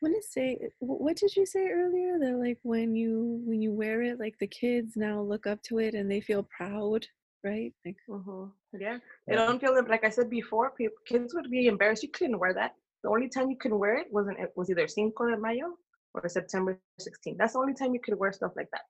want 0.00 0.16
to 0.16 0.28
say, 0.28 0.58
what 0.80 1.16
did 1.16 1.34
you 1.36 1.46
say 1.46 1.68
earlier? 1.68 2.18
That 2.18 2.38
like 2.38 2.58
when 2.62 2.94
you 2.94 3.40
when 3.44 3.62
you 3.62 3.72
wear 3.72 4.02
it, 4.02 4.18
like 4.18 4.34
the 4.38 4.46
kids 4.46 4.96
now 4.96 5.20
look 5.20 5.46
up 5.46 5.62
to 5.64 5.78
it 5.78 5.94
and 5.94 6.10
they 6.10 6.20
feel 6.20 6.42
proud, 6.42 7.06
right? 7.42 7.72
Like, 7.86 7.96
mm-hmm. 8.08 8.46
yeah, 8.78 8.98
they 9.26 9.36
don't 9.36 9.60
feel. 9.60 9.74
Like 9.88 10.04
I 10.04 10.10
said 10.10 10.28
before, 10.28 10.72
people, 10.72 10.96
kids 11.06 11.32
would 11.34 11.50
be 11.50 11.68
embarrassed. 11.68 12.02
You 12.02 12.10
couldn't 12.10 12.38
wear 12.38 12.52
that. 12.54 12.74
The 13.04 13.10
only 13.10 13.28
time 13.28 13.50
you 13.50 13.56
could 13.56 13.72
wear 13.72 13.98
it 13.98 14.06
wasn't 14.10 14.40
it 14.40 14.50
was 14.56 14.70
either 14.70 14.88
Cinco 14.88 15.30
de 15.30 15.36
Mayo 15.36 15.74
or 16.14 16.26
September 16.26 16.80
16th. 16.98 17.36
That's 17.36 17.52
the 17.52 17.58
only 17.58 17.74
time 17.74 17.92
you 17.92 18.00
could 18.00 18.18
wear 18.18 18.32
stuff 18.32 18.52
like 18.56 18.70
that. 18.72 18.80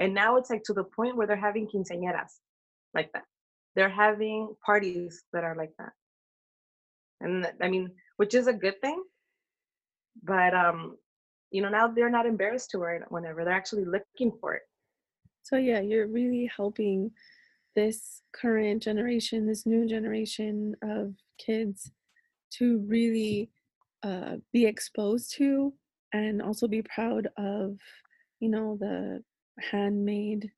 And 0.00 0.12
now 0.12 0.36
it's 0.36 0.50
like 0.50 0.64
to 0.64 0.72
the 0.72 0.82
point 0.82 1.16
where 1.16 1.28
they're 1.28 1.36
having 1.36 1.68
quinceañeras 1.68 2.40
like 2.92 3.12
that. 3.12 3.22
They're 3.76 3.88
having 3.88 4.54
parties 4.66 5.22
that 5.32 5.44
are 5.44 5.54
like 5.54 5.70
that. 5.78 5.92
And 7.20 7.46
I 7.62 7.68
mean, 7.68 7.92
which 8.16 8.34
is 8.34 8.48
a 8.48 8.52
good 8.52 8.80
thing. 8.80 9.00
But 10.24 10.54
um, 10.54 10.96
you 11.52 11.62
know, 11.62 11.68
now 11.68 11.86
they're 11.86 12.10
not 12.10 12.26
embarrassed 12.26 12.70
to 12.70 12.80
wear 12.80 12.96
it 12.96 13.04
whenever 13.10 13.44
they're 13.44 13.54
actually 13.54 13.84
looking 13.84 14.32
for 14.40 14.54
it. 14.54 14.62
So 15.44 15.56
yeah, 15.56 15.80
you're 15.80 16.08
really 16.08 16.50
helping 16.56 17.12
this 17.76 18.22
current 18.32 18.82
generation, 18.82 19.46
this 19.46 19.66
new 19.66 19.86
generation 19.86 20.74
of 20.82 21.14
kids 21.38 21.92
to 22.58 22.78
really 22.86 23.50
uh, 24.02 24.36
be 24.52 24.66
exposed 24.66 25.34
to 25.36 25.72
and 26.12 26.42
also 26.42 26.66
be 26.68 26.82
proud 26.82 27.28
of, 27.36 27.76
you 28.40 28.48
know, 28.48 28.76
the 28.80 29.22
handmade 29.60 30.50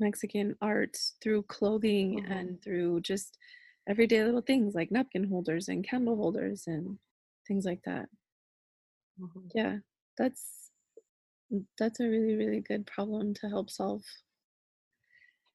Mexican 0.00 0.56
art 0.60 0.96
through 1.22 1.42
clothing 1.44 2.20
mm-hmm. 2.20 2.32
and 2.32 2.62
through 2.62 3.00
just 3.00 3.38
everyday 3.88 4.24
little 4.24 4.40
things 4.40 4.74
like 4.74 4.90
napkin 4.90 5.28
holders 5.28 5.68
and 5.68 5.86
candle 5.88 6.16
holders 6.16 6.64
and 6.66 6.98
things 7.46 7.64
like 7.64 7.80
that. 7.84 8.08
Mm-hmm. 9.20 9.46
Yeah, 9.54 9.76
that's 10.18 10.70
that's 11.78 12.00
a 12.00 12.08
really 12.08 12.34
really 12.34 12.60
good 12.60 12.86
problem 12.86 13.34
to 13.34 13.48
help 13.48 13.70
solve. 13.70 14.02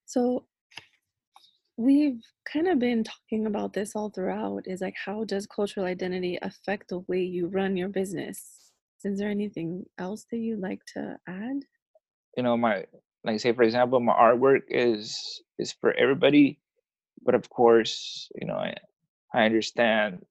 So 0.06 0.45
we've 1.79 2.21
kind 2.51 2.67
of 2.67 2.79
been 2.79 3.05
talking 3.05 3.47
about 3.47 3.73
this 3.73 3.95
all 3.95 4.09
throughout 4.09 4.63
is 4.67 4.81
like 4.81 4.95
how 5.05 5.23
does 5.23 5.47
cultural 5.47 5.85
identity 5.85 6.37
affect 6.41 6.89
the 6.89 6.99
way 7.07 7.21
you 7.21 7.47
run 7.47 7.77
your 7.77 7.89
business? 7.89 8.71
Is 9.05 9.17
there 9.19 9.29
anything 9.29 9.85
else 9.97 10.25
that 10.31 10.39
you'd 10.39 10.59
like 10.59 10.81
to 10.95 11.17
add? 11.27 11.61
you 12.37 12.43
know 12.43 12.57
my 12.57 12.85
like 13.25 13.39
say 13.39 13.53
for 13.53 13.63
example 13.63 13.99
my 13.99 14.13
artwork 14.13 14.61
is 14.69 15.41
is 15.57 15.73
for 15.73 15.93
everybody 15.93 16.59
but 17.23 17.35
of 17.35 17.49
course 17.49 18.29
you 18.39 18.47
know 18.47 18.55
i 18.55 18.73
i 19.33 19.45
understand 19.45 20.25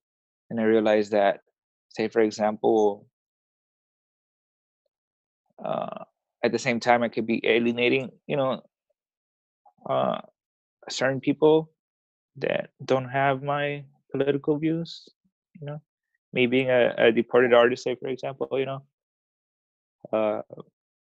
and 0.50 0.60
i 0.60 0.64
realize 0.64 1.10
that 1.10 1.40
say 1.90 2.08
for 2.08 2.20
example 2.20 3.06
uh 5.64 6.04
at 6.44 6.52
the 6.52 6.58
same 6.58 6.80
time 6.80 7.02
i 7.02 7.08
could 7.08 7.26
be 7.26 7.40
alienating 7.44 8.10
you 8.26 8.36
know 8.36 8.62
uh 9.90 10.20
certain 10.88 11.20
people 11.20 11.70
that 12.36 12.70
don't 12.84 13.08
have 13.08 13.42
my 13.42 13.84
political 14.12 14.58
views 14.58 15.08
you 15.60 15.66
know 15.66 15.80
me 16.32 16.46
being 16.46 16.70
a, 16.70 16.94
a 16.98 17.12
deported 17.12 17.52
artist 17.54 17.84
say 17.84 17.94
for 17.94 18.08
example 18.08 18.48
you 18.52 18.66
know 18.66 18.82
uh 20.12 20.42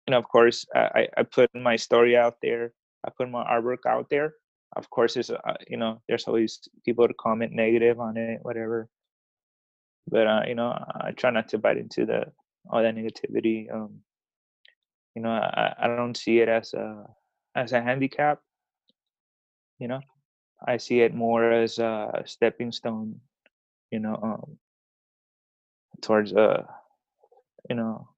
you 0.08 0.12
know, 0.12 0.20
of 0.20 0.28
course, 0.28 0.66
I, 0.76 1.08
I 1.18 1.24
put 1.24 1.50
my 1.56 1.76
story 1.76 2.16
out 2.16 2.36
there. 2.42 2.74
I 3.06 3.10
put 3.10 3.30
my 3.30 3.44
artwork 3.44 3.86
out 3.88 4.10
there. 4.10 4.34
Of 4.76 4.90
course, 4.90 5.14
there's, 5.14 5.32
uh, 5.32 5.40
you 5.68 5.78
know, 5.78 6.02
there's 6.08 6.26
always 6.28 6.60
people 6.84 7.08
to 7.08 7.14
comment 7.14 7.54
negative 7.54 8.00
on 8.00 8.18
it, 8.18 8.40
whatever. 8.44 8.90
But, 10.08 10.28
uh, 10.28 10.42
you 10.48 10.56
know, 10.56 10.70
I 11.02 11.12
try 11.12 11.32
not 11.32 11.50
to 11.50 11.58
bite 11.58 11.78
into 11.78 12.06
the 12.06 12.26
all 12.70 12.82
that 12.82 12.96
negativity. 12.96 13.74
Um, 13.74 14.02
you 15.16 15.22
know, 15.22 15.30
I, 15.30 15.74
I 15.80 15.88
don't 15.88 16.18
see 16.18 16.40
it 16.40 16.50
as 16.50 16.74
a 16.74 17.06
as 17.56 17.72
a 17.72 17.82
handicap. 17.82 18.42
You 19.80 19.88
know, 19.88 20.02
I 20.66 20.78
see 20.78 21.02
it 21.02 21.14
more 21.14 21.52
as 21.52 21.80
a 21.80 22.24
stepping 22.26 22.72
stone. 22.72 23.20
You 23.92 24.00
know, 24.00 24.20
um, 24.22 24.58
towards 26.02 26.34
uh, 26.34 26.64
you 27.70 27.76
know, 27.76 28.10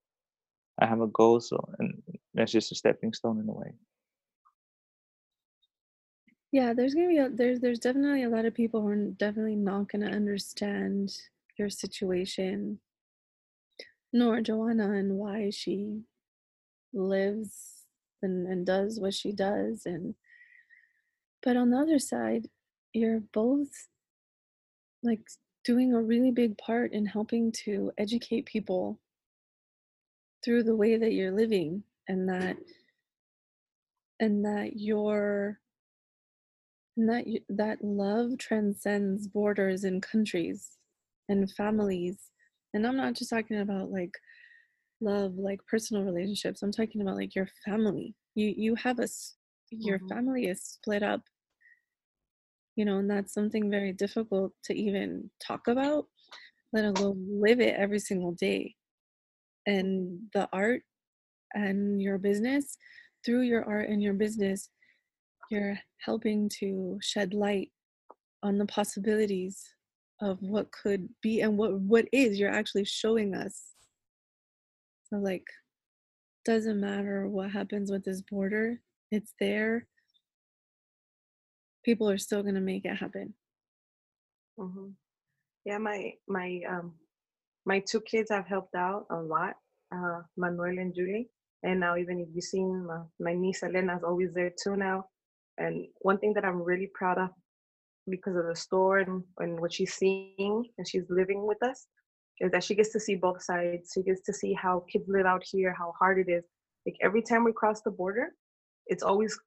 I 0.80 0.86
have 0.86 1.02
a 1.02 1.08
goal, 1.08 1.40
so 1.40 1.70
and 1.80 2.02
that's 2.34 2.52
just 2.52 2.72
a 2.72 2.76
stepping 2.76 3.14
stone 3.14 3.40
in 3.40 3.50
a 3.50 3.54
way. 3.54 3.74
Yeah, 6.52 6.74
there's 6.74 6.94
gonna 6.94 7.08
be 7.08 7.18
a, 7.18 7.30
there's 7.30 7.60
there's 7.60 7.80
definitely 7.80 8.24
a 8.24 8.30
lot 8.30 8.46
of 8.46 8.54
people 8.54 8.82
who 8.82 8.88
are 8.88 8.96
definitely 8.96 9.56
not 9.56 9.92
gonna 9.92 10.08
understand 10.10 11.16
your 11.58 11.70
situation, 11.70 12.80
nor 14.14 14.42
Joanna 14.42 14.92
and 14.94 15.14
why 15.18 15.50
she 15.50 16.04
lives 16.94 17.86
and, 18.22 18.48
and 18.48 18.66
does 18.66 19.00
what 19.00 19.14
she 19.14 19.32
does 19.32 19.86
and 19.86 20.16
but 21.48 21.56
on 21.56 21.70
the 21.70 21.78
other 21.78 21.98
side, 21.98 22.50
you're 22.92 23.22
both 23.32 23.70
like 25.02 25.22
doing 25.64 25.94
a 25.94 26.02
really 26.02 26.30
big 26.30 26.58
part 26.58 26.92
in 26.92 27.06
helping 27.06 27.54
to 27.64 27.90
educate 27.98 28.46
people 28.46 29.00
through 30.44 30.64
the 30.64 30.76
way 30.76 30.98
that 30.98 31.14
you're 31.14 31.32
living 31.32 31.84
and 32.10 32.28
that 32.28 32.58
and 34.20 34.44
that 34.44 34.72
your 34.76 35.58
and 36.98 37.08
that 37.08 37.26
you, 37.26 37.40
that 37.48 37.82
love 37.82 38.38
transcends 38.38 39.30
borders 39.30 39.86
and 39.86 40.04
countries 40.04 40.72
and 41.30 41.50
families. 41.52 42.18
And 42.74 42.86
i'm 42.86 42.98
not 42.98 43.14
just 43.14 43.30
talking 43.30 43.62
about 43.62 43.90
like 43.90 44.12
love 45.00 45.38
like 45.38 45.62
personal 45.66 46.04
relationships. 46.04 46.62
I'm 46.62 46.74
talking 46.74 47.02
about 47.02 47.16
like 47.16 47.36
your 47.36 47.48
family. 47.64 48.16
You 48.36 48.54
you 48.58 48.76
have 48.76 49.00
a 49.00 49.08
your 49.70 50.00
mm-hmm. 50.00 50.10
family 50.10 50.48
is 50.48 50.62
split 50.62 51.04
up 51.04 51.22
you 52.78 52.86
know 52.86 53.00
and 53.00 53.12
that's 53.12 53.34
something 53.34 53.70
very 53.70 53.92
difficult 53.92 54.54
to 54.64 54.74
even 54.74 55.30
talk 55.46 55.68
about 55.68 56.06
let 56.74 56.86
alone 56.86 57.26
live 57.30 57.60
it 57.60 57.76
every 57.76 58.00
single 58.00 58.34
day. 58.34 58.76
And 59.66 60.20
the 60.34 60.48
art 60.54 60.84
and 61.54 62.02
your 62.02 62.18
business 62.18 62.78
through 63.26 63.42
your 63.42 63.64
art 63.66 63.90
and 63.90 64.02
your 64.02 64.14
business 64.14 64.70
you're 65.50 65.80
helping 66.00 66.50
to 66.60 67.00
shed 67.02 67.34
light 67.34 67.72
on 68.44 68.58
the 68.58 68.66
possibilities 68.66 69.64
of 70.22 70.38
what 70.42 70.72
could 70.72 71.08
be 71.22 71.42
and 71.42 71.58
what 71.58 71.80
what 71.80 72.06
is. 72.12 72.40
You're 72.40 72.52
actually 72.52 72.86
showing 72.86 73.34
us. 73.34 73.74
So 75.10 75.18
like 75.18 75.46
doesn't 76.46 76.80
matter 76.80 77.28
what 77.28 77.52
happens 77.52 77.92
with 77.92 78.06
this 78.06 78.22
border 78.22 78.80
it's 79.12 79.34
there 79.38 79.86
people 81.88 82.10
are 82.10 82.24
still 82.28 82.44
going 82.46 82.60
to 82.60 82.68
make 82.72 82.86
it 82.92 83.02
happen 83.04 83.34
mm-hmm. 84.60 84.90
yeah 85.70 85.80
my 85.90 86.00
my 86.38 86.50
um 86.74 86.88
my 87.68 87.80
two 87.80 88.00
kids 88.00 88.32
have 88.32 88.48
helped 88.48 88.76
out 88.76 89.06
a 89.12 89.18
lot, 89.18 89.56
uh, 89.94 90.22
Manuel 90.38 90.80
and 90.80 90.96
Julie. 90.96 91.28
And 91.64 91.82
now 91.82 91.98
even 91.98 92.22
if 92.22 92.30
you've 92.34 92.46
seen 92.46 92.88
my, 92.88 93.02
my 93.20 93.34
niece 93.34 93.62
Elena 93.62 93.98
is 93.98 94.04
always 94.04 94.34
there 94.34 94.54
too 94.64 94.78
now. 94.78 95.06
And 95.58 95.88
one 96.00 96.18
thing 96.18 96.34
that 96.36 96.46
I'm 96.46 96.62
really 96.62 96.90
proud 96.94 97.18
of 97.18 97.30
because 98.10 98.38
of 98.38 98.46
the 98.48 98.56
store 98.56 99.00
and, 99.00 99.22
and 99.40 99.60
what 99.60 99.74
she's 99.74 99.96
seeing 99.96 100.64
and 100.78 100.88
she's 100.88 101.04
living 101.10 101.46
with 101.46 101.62
us 101.62 101.88
is 102.40 102.52
that 102.52 102.64
she 102.64 102.74
gets 102.74 102.94
to 102.94 103.02
see 103.02 103.16
both 103.16 103.44
sides. 103.44 103.92
She 103.94 104.02
gets 104.02 104.22
to 104.22 104.34
see 104.34 104.54
how 104.54 104.86
kids 104.90 105.06
live 105.10 105.26
out 105.26 105.44
here, 105.44 105.76
how 105.78 105.94
hard 106.00 106.20
it 106.20 106.32
is. 106.32 106.46
Like 106.86 106.96
every 107.02 107.22
time 107.22 107.44
we 107.44 107.52
cross 107.52 107.82
the 107.82 107.92
border, 107.92 108.30
it's 108.86 109.04
always 109.04 109.38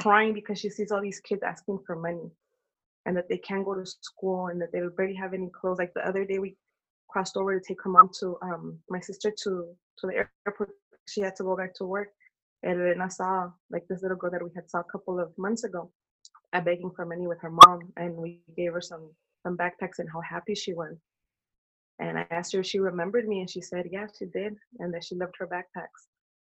crying 0.00 0.32
because 0.32 0.58
she 0.58 0.70
sees 0.70 0.90
all 0.92 1.02
these 1.02 1.20
kids 1.20 1.42
asking 1.42 1.80
for 1.86 1.96
money 1.96 2.30
and 3.06 3.16
that 3.16 3.28
they 3.28 3.38
can't 3.38 3.64
go 3.64 3.74
to 3.74 3.86
school 3.86 4.48
and 4.48 4.60
that 4.60 4.72
they 4.72 4.80
barely 4.96 5.14
have 5.14 5.34
any 5.34 5.48
clothes. 5.48 5.78
Like 5.78 5.94
the 5.94 6.06
other 6.06 6.24
day, 6.24 6.38
we 6.38 6.56
crossed 7.08 7.36
over 7.36 7.58
to 7.58 7.64
take 7.66 7.82
her 7.82 7.90
mom 7.90 8.10
to 8.20 8.36
um, 8.42 8.78
my 8.88 9.00
sister 9.00 9.30
to 9.44 9.74
to 9.98 10.06
the 10.06 10.26
airport. 10.46 10.70
She 11.06 11.22
had 11.22 11.36
to 11.36 11.42
go 11.42 11.56
back 11.56 11.74
to 11.76 11.84
work, 11.84 12.10
and 12.62 12.80
then 12.80 13.00
I 13.00 13.08
saw 13.08 13.50
like 13.70 13.86
this 13.88 14.02
little 14.02 14.16
girl 14.16 14.30
that 14.30 14.44
we 14.44 14.50
had 14.54 14.70
saw 14.70 14.80
a 14.80 14.92
couple 14.92 15.18
of 15.18 15.36
months 15.38 15.64
ago, 15.64 15.90
uh, 16.52 16.60
begging 16.60 16.90
for 16.94 17.06
money 17.06 17.26
with 17.26 17.40
her 17.40 17.50
mom, 17.50 17.92
and 17.96 18.14
we 18.14 18.42
gave 18.56 18.72
her 18.72 18.80
some 18.82 19.10
some 19.42 19.56
backpacks 19.56 19.98
and 19.98 20.08
how 20.12 20.20
happy 20.20 20.54
she 20.54 20.74
was. 20.74 20.96
And 21.98 22.18
I 22.18 22.26
asked 22.30 22.52
her 22.52 22.60
if 22.60 22.66
she 22.66 22.78
remembered 22.78 23.26
me, 23.26 23.40
and 23.40 23.50
she 23.50 23.60
said, 23.60 23.86
yeah, 23.90 24.06
she 24.16 24.26
did, 24.26 24.56
and 24.78 24.94
that 24.94 25.04
she 25.04 25.16
loved 25.16 25.34
her 25.38 25.48
backpacks. 25.48 26.06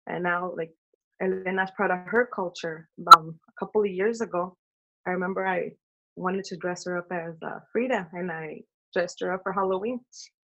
And 0.07 0.23
now, 0.23 0.53
like, 0.57 0.73
that's 1.21 1.73
part 1.77 1.91
of 1.91 1.99
her 2.07 2.29
culture. 2.35 2.89
Um, 3.15 3.39
a 3.49 3.53
couple 3.59 3.83
of 3.83 3.89
years 3.91 4.21
ago, 4.21 4.57
I 5.07 5.11
remember 5.11 5.47
I 5.47 5.73
wanted 6.17 6.45
to 6.47 6.57
dress 6.57 6.85
her 6.85 6.99
up 6.99 7.07
as 7.11 7.35
uh, 7.43 7.61
Frida, 7.73 8.09
and 8.13 8.31
I 8.31 8.61
dressed 8.93 9.21
her 9.21 9.33
up 9.33 9.43
for 9.43 9.53
Halloween. 9.53 10.01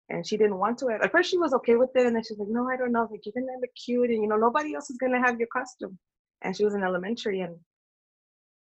And 0.08 0.26
she 0.26 0.36
didn't 0.36 0.58
want 0.58 0.78
to. 0.78 0.90
At 0.90 1.12
first, 1.12 1.30
she 1.30 1.38
was 1.38 1.54
okay 1.54 1.76
with 1.76 1.90
it, 1.94 2.04
and 2.04 2.16
then 2.16 2.24
she's 2.24 2.38
like, 2.38 2.48
"No, 2.48 2.68
I 2.68 2.76
don't 2.76 2.90
know. 2.90 3.06
Like, 3.08 3.20
you're 3.24 3.32
gonna 3.32 3.58
look 3.60 3.70
cute, 3.84 4.10
and 4.10 4.22
you 4.22 4.28
know, 4.28 4.36
nobody 4.36 4.74
else 4.74 4.90
is 4.90 4.98
gonna 4.98 5.20
have 5.24 5.38
your 5.38 5.48
costume." 5.52 5.98
And 6.42 6.56
she 6.56 6.64
was 6.64 6.74
in 6.74 6.82
elementary, 6.82 7.40
and 7.40 7.56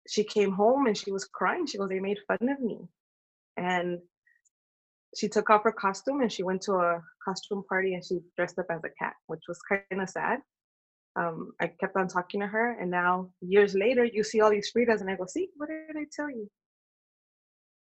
she 0.07 0.23
came 0.23 0.51
home 0.51 0.87
and 0.87 0.97
she 0.97 1.11
was 1.11 1.25
crying. 1.25 1.67
She 1.67 1.77
goes, 1.77 1.89
"They 1.89 1.99
made 1.99 2.17
fun 2.27 2.49
of 2.49 2.59
me," 2.59 2.87
and 3.57 4.01
she 5.15 5.29
took 5.29 5.49
off 5.49 5.63
her 5.63 5.71
costume 5.71 6.21
and 6.21 6.31
she 6.31 6.43
went 6.43 6.61
to 6.63 6.73
a 6.73 7.01
costume 7.23 7.63
party 7.67 7.93
and 7.93 8.03
she 8.03 8.19
dressed 8.35 8.59
up 8.59 8.65
as 8.69 8.81
a 8.83 8.89
cat, 9.01 9.13
which 9.27 9.43
was 9.47 9.59
kind 9.61 10.01
of 10.01 10.09
sad. 10.09 10.39
Um, 11.15 11.53
I 11.61 11.67
kept 11.67 11.95
on 11.95 12.07
talking 12.07 12.41
to 12.41 12.47
her, 12.47 12.77
and 12.79 12.91
now 12.91 13.29
years 13.41 13.73
later, 13.73 14.03
you 14.03 14.23
see 14.23 14.41
all 14.41 14.49
these 14.49 14.71
Fridas, 14.75 15.01
and 15.01 15.09
I 15.09 15.15
go, 15.15 15.25
"See, 15.25 15.49
what 15.55 15.69
did 15.69 15.97
I 15.97 16.05
tell 16.11 16.29
you? 16.29 16.49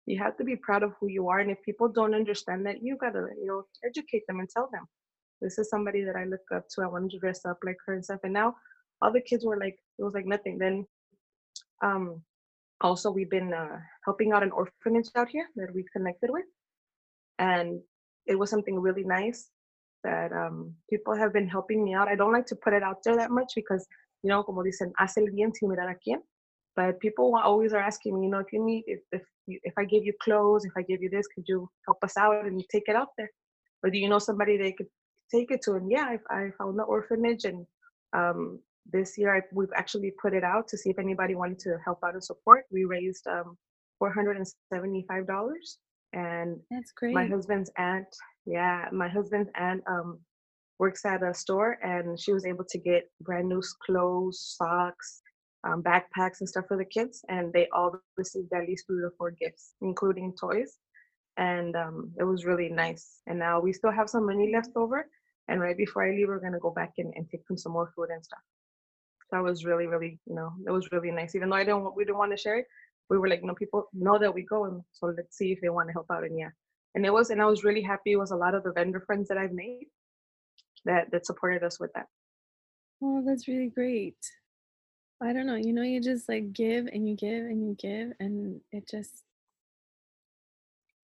You 0.05 0.17
have 0.19 0.37
to 0.37 0.43
be 0.43 0.55
proud 0.55 0.83
of 0.83 0.93
who 0.99 1.07
you 1.07 1.29
are, 1.29 1.39
and 1.39 1.51
if 1.51 1.61
people 1.63 1.87
don't 1.89 2.15
understand 2.15 2.65
that, 2.65 2.81
you 2.81 2.97
gotta, 2.97 3.27
you 3.39 3.45
know, 3.45 3.63
educate 3.85 4.23
them 4.27 4.39
and 4.39 4.49
tell 4.49 4.69
them, 4.71 4.85
this 5.41 5.59
is 5.59 5.69
somebody 5.69 6.03
that 6.03 6.15
I 6.15 6.25
look 6.25 6.47
up 6.53 6.65
to. 6.71 6.81
I 6.81 6.87
wanted 6.87 7.11
to 7.11 7.19
dress 7.19 7.45
up 7.45 7.59
like 7.63 7.77
her 7.85 7.93
and 7.93 8.03
stuff." 8.03 8.21
And 8.23 8.33
now, 8.33 8.55
all 9.01 9.11
the 9.13 9.21
kids 9.21 9.45
were 9.45 9.57
like, 9.57 9.77
it 9.99 10.03
was 10.03 10.13
like 10.13 10.25
nothing. 10.25 10.57
Then, 10.57 10.85
um, 11.83 12.23
also 12.81 13.11
we've 13.11 13.29
been 13.29 13.53
uh, 13.53 13.77
helping 14.05 14.31
out 14.31 14.43
an 14.43 14.51
orphanage 14.51 15.09
out 15.15 15.29
here 15.29 15.47
that 15.55 15.73
we 15.73 15.85
connected 15.93 16.29
with 16.29 16.45
and 17.37 17.79
it 18.25 18.37
was 18.37 18.49
something 18.49 18.79
really 18.79 19.03
nice 19.03 19.49
that 20.03 20.31
um, 20.31 20.73
people 20.89 21.15
have 21.15 21.33
been 21.33 21.47
helping 21.47 21.83
me 21.83 21.93
out. 21.93 22.07
I 22.07 22.15
don't 22.15 22.31
like 22.31 22.45
to 22.47 22.55
put 22.55 22.73
it 22.73 22.83
out 22.83 22.97
there 23.03 23.15
that 23.15 23.31
much 23.31 23.53
because, 23.55 23.85
you 24.23 24.29
know, 24.29 24.43
como 24.43 24.63
dicen, 24.63 24.91
hace 24.97 25.17
el 25.17 25.27
bien 25.33 25.53
sin 25.53 25.69
mirar 25.69 25.89
a 25.89 25.95
quién. 25.95 26.19
But 26.75 26.99
people 26.99 27.35
always 27.43 27.73
are 27.73 27.79
asking 27.79 28.19
me, 28.19 28.25
you 28.25 28.31
know, 28.31 28.39
if 28.39 28.53
you 28.53 28.63
need, 28.63 28.83
if 28.87 28.99
if, 29.11 29.21
you, 29.47 29.59
if 29.63 29.73
I 29.77 29.83
give 29.83 30.05
you 30.05 30.13
clothes, 30.23 30.65
if 30.65 30.71
I 30.77 30.81
give 30.83 31.01
you 31.01 31.09
this, 31.09 31.27
could 31.27 31.43
you 31.47 31.69
help 31.85 31.97
us 32.03 32.15
out 32.17 32.45
and 32.45 32.63
take 32.71 32.83
it 32.87 32.95
out 32.95 33.09
there? 33.17 33.29
Or 33.83 33.89
do 33.89 33.97
you 33.97 34.07
know 34.07 34.19
somebody 34.19 34.57
they 34.57 34.71
could 34.71 34.87
take 35.33 35.51
it 35.51 35.61
to? 35.63 35.73
And 35.73 35.91
yeah, 35.91 36.15
I, 36.29 36.35
I 36.35 36.49
found 36.57 36.77
the 36.77 36.83
orphanage, 36.83 37.45
and 37.45 37.65
um, 38.13 38.59
this 38.91 39.17
year 39.17 39.35
I, 39.35 39.41
we've 39.51 39.73
actually 39.75 40.13
put 40.21 40.33
it 40.33 40.43
out 40.43 40.67
to 40.69 40.77
see 40.77 40.89
if 40.89 40.99
anybody 40.99 41.35
wanted 41.35 41.59
to 41.59 41.77
help 41.83 41.99
out 42.05 42.13
and 42.13 42.23
support. 42.23 42.65
We 42.71 42.85
raised 42.85 43.27
um, 43.27 43.57
$475 44.01 44.45
and 46.13 46.59
that's 46.71 46.91
great 46.91 47.13
my 47.13 47.27
husband's 47.27 47.71
aunt 47.77 48.07
yeah 48.49 48.85
my 48.91 49.07
husband's 49.07 49.49
aunt 49.55 49.81
um 49.87 50.19
works 50.79 51.05
at 51.05 51.23
a 51.23 51.33
store 51.33 51.77
and 51.83 52.19
she 52.19 52.33
was 52.33 52.45
able 52.45 52.65
to 52.67 52.77
get 52.77 53.09
brand 53.21 53.47
new 53.47 53.61
clothes 53.85 54.55
socks 54.57 55.21
um, 55.65 55.83
backpacks 55.83 56.39
and 56.39 56.47
stuff 56.47 56.65
for 56.67 56.77
the 56.77 56.85
kids 56.85 57.23
and 57.29 57.51
they 57.53 57.67
all 57.73 57.93
received 58.17 58.51
at 58.53 58.65
least 58.67 58.85
three 58.87 59.03
or 59.03 59.13
four 59.17 59.31
gifts 59.31 59.73
including 59.81 60.33
toys 60.39 60.77
and 61.37 61.75
um, 61.75 62.11
it 62.17 62.23
was 62.23 62.45
really 62.45 62.69
nice 62.69 63.19
and 63.27 63.37
now 63.37 63.59
we 63.59 63.73
still 63.73 63.91
have 63.91 64.09
some 64.09 64.25
money 64.25 64.51
left 64.53 64.69
over 64.75 65.05
and 65.49 65.59
right 65.59 65.77
before 65.77 66.05
i 66.07 66.11
leave 66.11 66.27
we're 66.27 66.39
to 66.39 66.59
go 66.59 66.71
back 66.71 66.93
and, 66.97 67.13
and 67.15 67.29
take 67.29 67.45
them 67.47 67.57
some 67.57 67.73
more 67.73 67.91
food 67.95 68.09
and 68.09 68.23
stuff 68.23 68.45
So 69.29 69.37
that 69.37 69.43
was 69.43 69.65
really 69.65 69.87
really 69.87 70.17
you 70.25 70.35
know 70.35 70.53
it 70.65 70.71
was 70.71 70.87
really 70.93 71.11
nice 71.11 71.35
even 71.35 71.49
though 71.49 71.57
i 71.57 71.65
don't 71.65 71.95
we 71.95 72.05
didn't 72.05 72.17
want 72.17 72.31
to 72.31 72.37
share 72.37 72.59
it 72.59 72.67
we 73.09 73.17
were 73.17 73.27
like, 73.27 73.41
you 73.41 73.47
know, 73.47 73.55
people 73.55 73.85
know 73.93 74.19
that 74.19 74.33
we 74.33 74.43
go, 74.43 74.65
and 74.65 74.81
so 74.91 75.07
let's 75.17 75.37
see 75.37 75.51
if 75.51 75.61
they 75.61 75.69
want 75.69 75.89
to 75.89 75.93
help 75.93 76.05
out. 76.11 76.23
And 76.23 76.37
yeah, 76.37 76.49
and 76.95 77.05
it 77.05 77.13
was, 77.13 77.29
and 77.29 77.41
I 77.41 77.45
was 77.45 77.63
really 77.63 77.81
happy. 77.81 78.13
It 78.13 78.17
was 78.17 78.31
a 78.31 78.35
lot 78.35 78.55
of 78.55 78.63
the 78.63 78.73
vendor 78.73 78.99
friends 78.99 79.27
that 79.29 79.37
I've 79.37 79.51
made 79.51 79.87
that 80.85 81.11
that 81.11 81.25
supported 81.25 81.63
us 81.63 81.79
with 81.79 81.91
that. 81.93 82.07
Oh, 83.01 83.23
that's 83.25 83.47
really 83.47 83.69
great. 83.69 84.17
I 85.21 85.33
don't 85.33 85.45
know, 85.45 85.55
you 85.55 85.73
know, 85.73 85.81
you 85.81 86.01
just 86.01 86.29
like 86.29 86.53
give 86.53 86.87
and 86.87 87.07
you 87.07 87.15
give 87.15 87.45
and 87.45 87.67
you 87.67 87.75
give, 87.77 88.13
and 88.19 88.61
it 88.71 88.89
just 88.89 89.23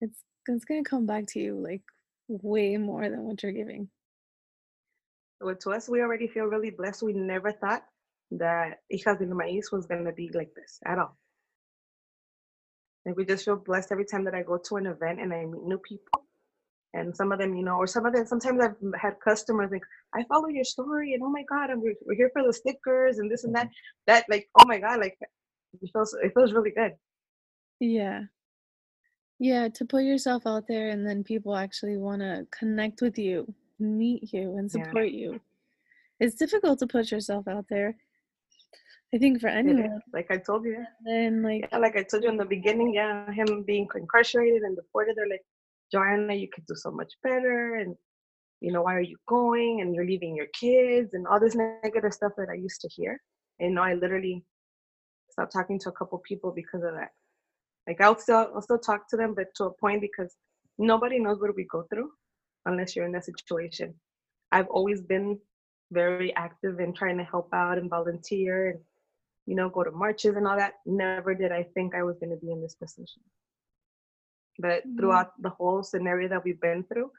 it's 0.02 0.20
it's 0.48 0.66
gonna 0.66 0.84
come 0.84 1.06
back 1.06 1.26
to 1.30 1.40
you 1.40 1.56
like 1.56 1.82
way 2.28 2.78
more 2.78 3.10
than 3.10 3.24
what 3.24 3.44
you're 3.44 3.52
giving. 3.52 3.90
Well, 5.42 5.56
to 5.56 5.72
us, 5.74 5.90
we 5.90 6.02
already 6.02 6.28
feel 6.28 6.46
really 6.46 6.70
blessed. 6.70 7.04
We 7.04 7.14
never 7.14 7.52
thought 7.52 7.84
that 8.32 8.80
Hijas 8.92 9.20
del 9.20 9.28
Maíz 9.28 9.72
was 9.72 9.86
gonna 9.86 10.14
be 10.14 10.32
like 10.34 10.54
this 10.56 10.80
at 10.86 10.98
all. 10.98 11.18
Like 13.06 13.18
we 13.18 13.26
just 13.26 13.46
feel 13.46 13.56
blessed 13.56 13.92
every 13.92 14.06
time 14.06 14.24
that 14.26 14.36
I 14.36 14.42
go 14.42 14.58
to 14.58 14.76
an 14.78 14.88
event 14.88 15.20
and 15.20 15.34
I 15.34 15.46
meet 15.46 15.64
new 15.64 15.78
people. 15.78 16.24
And 16.94 17.16
some 17.16 17.32
of 17.32 17.40
them, 17.40 17.56
you 17.56 17.64
know, 17.64 17.76
or 17.76 17.88
some 17.88 18.06
of 18.06 18.14
them, 18.14 18.26
sometimes 18.26 18.62
I've 18.62 19.00
had 19.00 19.20
customers 19.20 19.70
like, 19.72 19.84
I 20.16 20.24
follow 20.24 20.48
your 20.48 20.64
story 20.64 21.14
and 21.14 21.22
oh 21.24 21.30
my 21.30 21.44
God, 21.44 21.70
I'm, 21.70 21.82
we're 21.82 22.16
here 22.16 22.32
for 22.32 22.42
the 22.42 22.54
stickers 22.54 23.20
and 23.20 23.30
this 23.30 23.44
and 23.44 23.54
that. 23.56 23.68
Mm-hmm. 23.68 24.08
That 24.08 24.26
like, 24.30 24.50
oh 24.60 24.66
my 24.66 24.80
God, 24.80 25.00
like 25.00 25.18
it 25.22 25.90
feels, 25.92 26.16
it 26.24 26.32
feels 26.34 26.54
really 26.54 26.72
good. 26.72 26.94
Yeah. 27.80 28.22
Yeah, 29.40 29.68
to 29.68 29.86
put 29.86 30.04
yourself 30.04 30.48
out 30.48 30.64
there 30.70 30.90
and 30.90 31.06
then 31.06 31.24
people 31.24 31.56
actually 31.56 31.98
want 31.98 32.22
to 32.22 32.48
connect 32.58 33.02
with 33.02 33.18
you, 33.18 33.54
meet 33.78 34.32
you, 34.34 34.58
and 34.58 34.72
support 34.72 35.12
yeah. 35.12 35.20
you. 35.20 35.42
It's 36.22 36.36
difficult 36.36 36.80
to 36.80 36.88
put 36.88 37.12
yourself 37.12 37.46
out 37.46 37.66
there 37.70 37.98
I 39.16 39.18
think 39.18 39.40
for 39.40 39.48
anyone. 39.48 40.02
Like 40.14 40.30
I 40.30 40.38
told 40.38 40.66
you. 40.66 40.86
And 41.06 41.42
like 41.42 41.70
yeah, 41.72 41.78
like 41.78 41.96
I 41.96 42.04
told 42.04 42.24
you 42.24 42.30
in 42.30 42.36
the 42.36 42.46
beginning, 42.46 42.94
yeah, 42.94 43.32
him 43.32 43.64
being 43.64 43.88
incarcerated 43.96 44.64
and 44.64 44.76
deported, 44.76 45.16
they're 45.16 45.30
like, 45.30 45.46
Joanna, 45.92 46.34
you 46.34 46.50
could 46.54 46.66
do 46.66 46.76
so 46.76 46.92
much 46.92 47.14
better 47.24 47.76
and 47.76 47.96
you 48.60 48.74
know, 48.74 48.82
why 48.82 48.96
are 48.96 49.02
you 49.02 49.16
going 49.30 49.82
and 49.82 49.96
you're 49.96 50.06
leaving 50.06 50.36
your 50.36 50.48
kids 50.60 51.14
and 51.14 51.28
all 51.28 51.40
this 51.40 51.56
negative 51.56 52.14
stuff 52.14 52.34
that 52.38 52.50
I 52.50 52.56
used 52.56 52.82
to 52.82 52.90
hear. 52.90 53.22
And 53.60 53.76
know, 53.76 53.84
I 53.84 53.94
literally 53.94 54.44
stopped 55.30 55.54
talking 55.54 55.80
to 55.80 55.90
a 55.90 55.94
couple 55.94 56.22
people 56.28 56.52
because 56.52 56.84
of 56.84 56.94
that. 56.94 57.12
Like 57.88 58.02
I'll 58.02 58.18
still 58.18 58.52
I'll 58.54 58.62
still 58.62 58.80
talk 58.80 59.10
to 59.10 59.18
them, 59.18 59.34
but 59.34 59.48
to 59.56 59.66
a 59.66 59.74
point 59.74 60.02
because 60.02 60.36
nobody 60.78 61.20
knows 61.20 61.40
what 61.40 61.56
we 61.56 61.66
go 61.72 61.86
through 61.90 62.10
unless 62.66 62.96
you're 62.96 63.06
in 63.06 63.14
that 63.14 63.26
situation. 63.26 63.94
I've 64.52 64.68
always 64.68 65.02
been 65.02 65.40
very 65.94 66.36
active 66.36 66.82
in 66.82 66.94
trying 66.94 67.18
to 67.18 67.24
help 67.24 67.54
out 67.54 67.78
and 67.78 67.90
volunteer 67.90 68.72
and 68.72 68.80
you 69.46 69.56
know, 69.56 69.70
go 69.70 69.84
to 69.84 69.92
marches 69.92 70.36
and 70.36 70.48
all 70.48 70.58
that. 70.58 70.74
Never 70.86 71.36
did 71.36 71.52
I 71.52 71.64
think 71.74 71.94
I 71.96 72.04
was 72.04 72.18
going 72.20 72.32
to 72.32 72.38
be 72.38 72.52
in 72.52 72.62
this 72.62 72.76
position. 72.76 73.22
But 74.60 74.88
mm-hmm. 74.88 74.98
throughout 74.98 75.32
the 75.42 75.50
whole 75.50 75.84
scenario 75.84 76.30
that 76.30 76.44
we've 76.44 76.62
been 76.62 76.84
through, 76.84 77.12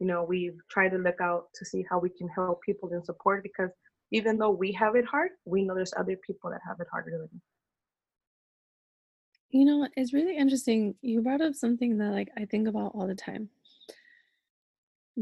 you 0.00 0.06
know, 0.06 0.24
we've 0.24 0.58
tried 0.70 0.90
to 0.90 0.98
look 0.98 1.20
out 1.20 1.46
to 1.54 1.64
see 1.64 1.84
how 1.88 1.98
we 1.98 2.10
can 2.10 2.28
help 2.28 2.60
people 2.62 2.90
and 2.92 3.04
support 3.04 3.42
because 3.42 3.70
even 4.12 4.38
though 4.38 4.50
we 4.50 4.72
have 4.72 4.96
it 4.96 5.04
hard, 5.04 5.30
we 5.44 5.64
know 5.64 5.74
there's 5.74 5.94
other 5.96 6.16
people 6.26 6.50
that 6.50 6.60
have 6.66 6.78
it 6.80 6.86
harder 6.90 7.10
than 7.12 7.22
us. 7.22 7.42
you 9.50 9.64
know, 9.64 9.88
it's 9.96 10.12
really 10.12 10.36
interesting. 10.36 10.94
You 11.00 11.22
brought 11.22 11.40
up 11.40 11.54
something 11.54 11.98
that 11.98 12.12
like 12.12 12.28
I 12.36 12.44
think 12.44 12.68
about 12.68 12.92
all 12.94 13.06
the 13.06 13.14
time. 13.14 13.48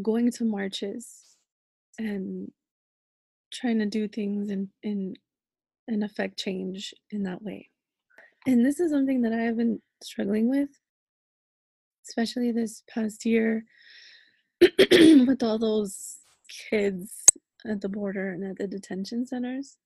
Going 0.02 0.30
to 0.32 0.44
marches 0.44 1.36
and 1.98 2.50
trying 3.52 3.78
to 3.78 3.86
do 3.86 4.08
things 4.08 4.50
in 4.50 4.70
in 4.82 5.14
and 5.88 6.04
affect 6.04 6.38
change 6.38 6.94
in 7.10 7.22
that 7.24 7.42
way. 7.42 7.68
And 8.46 8.64
this 8.64 8.80
is 8.80 8.90
something 8.90 9.22
that 9.22 9.32
I 9.32 9.42
have 9.42 9.56
been 9.56 9.80
struggling 10.02 10.48
with, 10.48 10.68
especially 12.08 12.52
this 12.52 12.82
past 12.92 13.24
year 13.24 13.64
with 14.60 15.42
all 15.42 15.58
those 15.58 16.18
kids 16.70 17.24
at 17.66 17.80
the 17.80 17.88
border 17.88 18.30
and 18.30 18.44
at 18.44 18.58
the 18.58 18.66
detention 18.66 19.26
centers. 19.26 19.76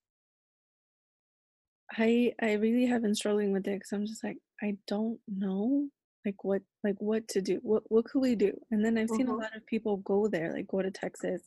I 1.93 2.33
I 2.41 2.55
really 2.55 2.87
have 2.87 3.03
been 3.03 3.15
struggling 3.15 3.53
with 3.53 3.67
it 3.69 3.75
because 3.75 3.93
I'm 3.93 4.07
just 4.07 4.25
like 4.25 4.39
I 4.63 4.77
don't 4.89 5.21
know 5.29 5.89
like 6.25 6.43
what 6.43 6.63
like 6.83 6.97
what 6.99 7.29
to 7.29 7.41
do 7.41 7.61
what 7.63 7.85
what 7.87 8.07
could 8.07 8.21
we 8.21 8.35
do 8.35 8.53
and 8.73 8.85
then 8.85 8.99
I've 8.99 9.09
seen 9.09 9.29
a 9.29 9.31
mm-hmm. 9.31 9.41
lot 9.41 9.57
of 9.57 9.65
people 9.67 9.99
go 9.99 10.27
there 10.27 10.53
like 10.53 10.67
go 10.67 10.83
to 10.83 10.91
Texas 10.91 11.43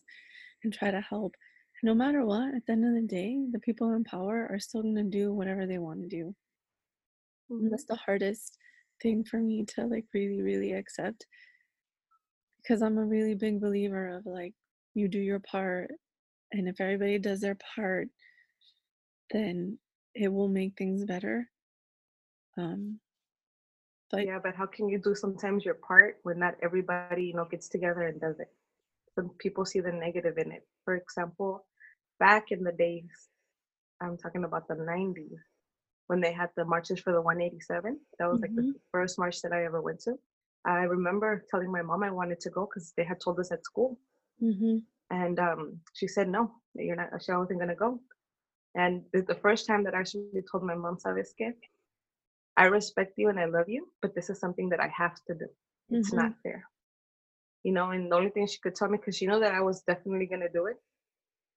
and 0.63 0.73
try 0.73 0.91
to 0.91 1.01
help 1.01 1.35
no 1.83 1.93
matter 1.95 2.25
what, 2.25 2.55
at 2.55 2.65
the 2.65 2.73
end 2.73 2.85
of 2.85 2.95
the 3.01 3.07
day, 3.07 3.37
the 3.51 3.59
people 3.59 3.93
in 3.93 4.03
power 4.03 4.47
are 4.51 4.59
still 4.59 4.81
going 4.83 4.95
to 4.95 5.03
do 5.03 5.33
whatever 5.33 5.65
they 5.67 5.77
want 5.77 6.01
to 6.01 6.07
do. 6.07 6.35
And 7.49 7.71
that's 7.71 7.85
the 7.85 7.95
hardest 7.95 8.57
thing 9.01 9.23
for 9.23 9.39
me 9.39 9.65
to 9.75 9.85
like 9.87 10.05
really, 10.13 10.41
really 10.41 10.73
accept. 10.73 11.25
because 12.61 12.81
I'm 12.81 12.97
a 12.97 13.05
really 13.05 13.35
big 13.35 13.61
believer 13.61 14.17
of 14.17 14.25
like 14.25 14.53
you 14.93 15.07
do 15.07 15.19
your 15.19 15.39
part, 15.39 15.91
and 16.51 16.67
if 16.67 16.81
everybody 16.81 17.19
does 17.19 17.41
their 17.41 17.57
part, 17.75 18.09
then 19.31 19.77
it 20.15 20.29
will 20.29 20.47
make 20.49 20.77
things 20.77 21.05
better. 21.05 21.49
Um, 22.57 22.99
but 24.11 24.25
yeah, 24.25 24.39
but 24.43 24.55
how 24.55 24.65
can 24.65 24.89
you 24.89 24.99
do 24.99 25.15
sometimes 25.15 25.65
your 25.65 25.75
part 25.75 26.17
when 26.23 26.39
not 26.39 26.55
everybody, 26.63 27.25
you 27.25 27.33
know, 27.35 27.45
gets 27.45 27.69
together 27.69 28.01
and 28.03 28.19
does 28.19 28.39
it? 28.39 28.49
Some 29.15 29.31
people 29.39 29.65
see 29.65 29.79
the 29.81 29.91
negative 29.91 30.37
in 30.37 30.51
it. 30.51 30.67
For 30.85 30.95
example, 30.95 31.65
back 32.19 32.51
in 32.51 32.63
the 32.63 32.71
days, 32.73 33.29
I'm 34.01 34.17
talking 34.17 34.43
about 34.45 34.67
the 34.67 34.75
90s, 34.75 35.39
when 36.07 36.21
they 36.21 36.33
had 36.33 36.49
the 36.55 36.65
marches 36.65 36.99
for 36.99 37.13
the 37.13 37.21
187. 37.21 37.99
That 38.19 38.27
was 38.29 38.41
like 38.41 38.53
Mhm. 38.53 38.73
the 38.73 38.79
first 38.91 39.19
march 39.19 39.41
that 39.41 39.53
I 39.53 39.65
ever 39.65 39.81
went 39.81 40.01
to. 40.01 40.15
I 40.65 40.83
remember 40.83 41.43
telling 41.49 41.71
my 41.71 41.81
mom 41.81 42.03
I 42.03 42.11
wanted 42.11 42.39
to 42.41 42.49
go 42.49 42.65
because 42.65 42.93
they 42.97 43.03
had 43.05 43.19
told 43.23 43.39
us 43.39 43.51
at 43.51 43.63
school. 43.65 43.97
mhm, 44.39 44.81
And 45.11 45.39
um, 45.39 45.81
she 45.93 46.07
said, 46.07 46.27
no, 46.29 46.51
you're 46.75 46.95
not, 46.95 47.09
she 47.23 47.31
wasn't 47.31 47.59
going 47.59 47.69
to 47.69 47.75
go. 47.75 47.99
And 48.75 49.03
it's 49.13 49.27
the 49.27 49.35
first 49.35 49.67
time 49.67 49.83
that 49.85 49.95
I 49.95 49.99
actually 50.01 50.27
told 50.31 50.47
my 50.47 50.57
mom, 50.57 50.81
¿sabes 50.83 51.15
qué? 51.21 51.35
I 52.43 52.53
respect 52.53 53.03
you 53.17 53.29
and 53.29 53.39
I 53.39 53.45
love 53.45 53.67
you, 53.69 53.87
but 54.01 54.13
this 54.15 54.29
is 54.29 54.39
something 54.39 54.69
that 54.69 54.79
I 54.79 54.87
have 54.97 55.15
to 55.27 55.33
do. 55.35 55.47
It's 55.91 56.13
Mhm. 56.13 56.13
not 56.13 56.33
fair. 56.43 56.65
You 57.63 57.73
know, 57.73 57.91
and 57.91 58.11
the 58.11 58.15
only 58.15 58.29
thing 58.29 58.47
she 58.47 58.59
could 58.59 58.75
tell 58.75 58.89
me, 58.89 58.97
because 58.97 59.17
she 59.17 59.27
knew 59.27 59.39
that 59.39 59.53
I 59.53 59.61
was 59.61 59.81
definitely 59.83 60.27
going 60.27 60.41
to 60.41 60.49
do 60.49 60.67
it, 60.67 60.77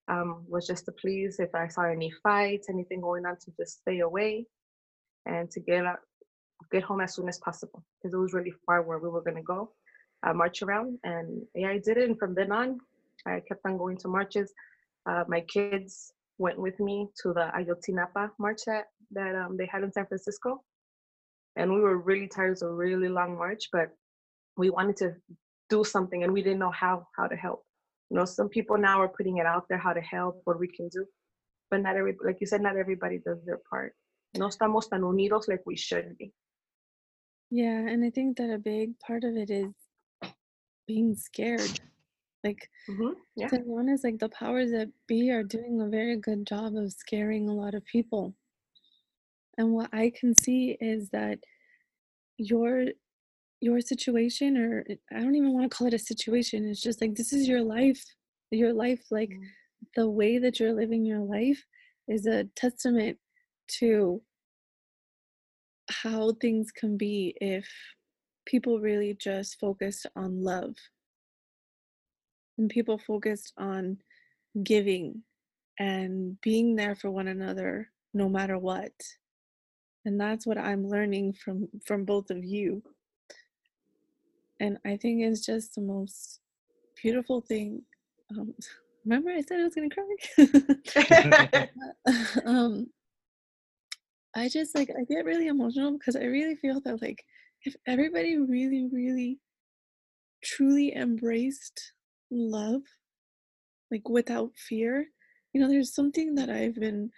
um, 0.08 0.44
was 0.48 0.66
just 0.66 0.84
to 0.86 0.92
please, 0.92 1.38
if 1.38 1.54
I 1.54 1.68
saw 1.68 1.82
any 1.82 2.12
fights, 2.22 2.68
anything 2.68 3.00
going 3.00 3.26
on, 3.26 3.36
to 3.36 3.52
just 3.58 3.80
stay 3.80 4.00
away 4.00 4.46
and 5.26 5.50
to 5.50 5.60
get 5.60 5.84
get 6.70 6.82
home 6.82 7.00
as 7.00 7.14
soon 7.14 7.28
as 7.28 7.38
possible, 7.38 7.82
because 7.98 8.14
it 8.14 8.18
was 8.18 8.32
really 8.32 8.52
far 8.64 8.82
where 8.82 8.98
we 8.98 9.08
were 9.08 9.22
going 9.22 9.36
to 9.36 9.42
go, 9.42 9.72
uh, 10.24 10.32
march 10.32 10.62
around. 10.62 10.98
And 11.04 11.42
yeah, 11.54 11.68
I 11.70 11.78
did 11.78 11.96
it. 11.96 12.08
And 12.08 12.18
from 12.18 12.34
then 12.34 12.52
on, 12.52 12.78
I 13.26 13.40
kept 13.40 13.60
on 13.64 13.78
going 13.78 13.96
to 13.98 14.08
marches. 14.08 14.52
Uh, 15.06 15.24
my 15.28 15.40
kids 15.40 16.12
went 16.38 16.58
with 16.58 16.78
me 16.78 17.08
to 17.22 17.32
the 17.32 17.50
Ayotzinapa 17.56 18.30
march 18.38 18.60
that, 18.66 18.86
that 19.10 19.34
um, 19.34 19.56
they 19.56 19.66
had 19.66 19.82
in 19.82 19.92
San 19.92 20.06
Francisco. 20.06 20.62
And 21.56 21.72
we 21.72 21.80
were 21.80 21.98
really 21.98 22.28
tired. 22.28 22.48
It 22.48 22.50
was 22.50 22.62
a 22.62 22.70
really 22.70 23.08
long 23.08 23.36
march, 23.36 23.68
but 23.72 23.90
we 24.56 24.70
wanted 24.70 24.96
to 24.98 25.14
do 25.68 25.84
something 25.84 26.22
and 26.22 26.32
we 26.32 26.42
didn't 26.42 26.58
know 26.58 26.70
how 26.70 27.06
how 27.16 27.26
to 27.26 27.36
help. 27.36 27.64
You 28.12 28.18
know, 28.18 28.26
some 28.26 28.50
people 28.50 28.76
now 28.76 29.00
are 29.00 29.08
putting 29.08 29.38
it 29.38 29.46
out 29.46 29.64
there 29.70 29.78
how 29.78 29.94
to 29.94 30.02
help, 30.02 30.42
what 30.44 30.60
we 30.60 30.68
can 30.68 30.90
do. 30.90 31.06
But 31.70 31.80
not 31.80 31.96
every 31.96 32.14
like 32.22 32.36
you 32.42 32.46
said, 32.46 32.60
not 32.60 32.76
everybody 32.76 33.20
does 33.24 33.42
their 33.46 33.60
part. 33.70 33.94
No 34.36 34.48
estamos 34.48 34.90
tan 34.90 35.00
unidos 35.00 35.48
like 35.48 35.62
we 35.64 35.76
should 35.78 36.18
be. 36.18 36.34
yeah, 37.50 37.88
and 37.88 38.04
I 38.04 38.10
think 38.10 38.36
that 38.36 38.50
a 38.50 38.58
big 38.58 38.98
part 38.98 39.24
of 39.24 39.34
it 39.36 39.50
is 39.50 39.72
being 40.86 41.16
scared. 41.16 41.80
Like 42.44 42.68
hmm 42.86 43.14
Yeah. 43.34 43.48
to 43.48 43.60
be 43.60 43.70
honest, 43.74 44.04
like 44.04 44.18
the 44.18 44.28
powers 44.28 44.72
that 44.72 44.90
be 45.08 45.30
are 45.30 45.42
doing 45.42 45.80
a 45.80 45.88
very 45.88 46.18
good 46.18 46.46
job 46.46 46.76
of 46.76 46.92
scaring 46.92 47.48
a 47.48 47.54
lot 47.54 47.74
of 47.74 47.82
people. 47.86 48.34
And 49.56 49.72
what 49.72 49.88
I 49.94 50.12
can 50.20 50.34
see 50.34 50.76
is 50.78 51.08
that 51.10 51.38
your 52.36 52.88
your 53.62 53.80
situation 53.80 54.56
or 54.58 54.84
I 55.12 55.20
don't 55.20 55.36
even 55.36 55.52
want 55.54 55.70
to 55.70 55.76
call 55.76 55.86
it 55.88 55.94
a 55.94 55.98
situation. 56.00 56.68
It's 56.68 56.82
just 56.82 57.00
like 57.00 57.14
this 57.14 57.32
is 57.32 57.48
your 57.48 57.62
life. 57.62 58.04
Your 58.50 58.74
life 58.74 59.02
like 59.10 59.30
Mhm. 59.30 59.48
the 59.96 60.10
way 60.10 60.38
that 60.38 60.60
you're 60.60 60.74
living 60.74 61.04
your 61.06 61.20
life 61.20 61.64
is 62.08 62.26
a 62.26 62.44
testament 62.56 63.18
to 63.80 64.22
how 65.90 66.32
things 66.34 66.72
can 66.72 66.96
be 66.96 67.36
if 67.40 67.68
people 68.46 68.80
really 68.80 69.14
just 69.14 69.58
focused 69.60 70.06
on 70.16 70.42
love 70.42 70.74
and 72.58 72.70
people 72.70 72.98
focused 72.98 73.52
on 73.58 73.98
giving 74.62 75.24
and 75.78 76.40
being 76.42 76.76
there 76.76 76.94
for 76.94 77.10
one 77.10 77.28
another 77.28 77.90
no 78.14 78.28
matter 78.28 78.58
what 78.58 78.92
and 80.04 80.20
that's 80.20 80.46
what 80.46 80.58
i'm 80.58 80.86
learning 80.88 81.32
from 81.32 81.68
from 81.86 82.04
both 82.04 82.30
of 82.30 82.44
you 82.44 82.82
and 84.62 84.78
i 84.86 84.96
think 84.96 85.20
it's 85.20 85.44
just 85.44 85.74
the 85.74 85.80
most 85.80 86.40
beautiful 87.02 87.40
thing 87.42 87.82
um 88.30 88.54
remember 89.04 89.30
i 89.30 89.42
said 89.42 89.60
i 89.60 89.64
was 89.64 89.74
gonna 89.74 89.88
cry? 89.90 91.68
Um 92.46 92.86
i 94.34 94.48
just 94.48 94.74
like 94.74 94.90
i 94.98 95.04
get 95.04 95.24
really 95.24 95.48
emotional 95.48 95.92
because 95.98 96.16
i 96.16 96.24
really 96.24 96.56
feel 96.56 96.80
that 96.80 97.02
like 97.02 97.22
if 97.64 97.74
everybody 97.86 98.38
really 98.38 98.88
really 98.92 99.38
truly 100.42 100.94
embraced 100.96 101.92
love 102.30 102.82
like 103.90 104.08
without 104.08 104.50
fear 104.56 105.06
you 105.52 105.60
know 105.60 105.68
there's 105.68 105.94
something 105.94 106.34
that 106.34 106.48
i've 106.48 106.76
been 106.76 107.10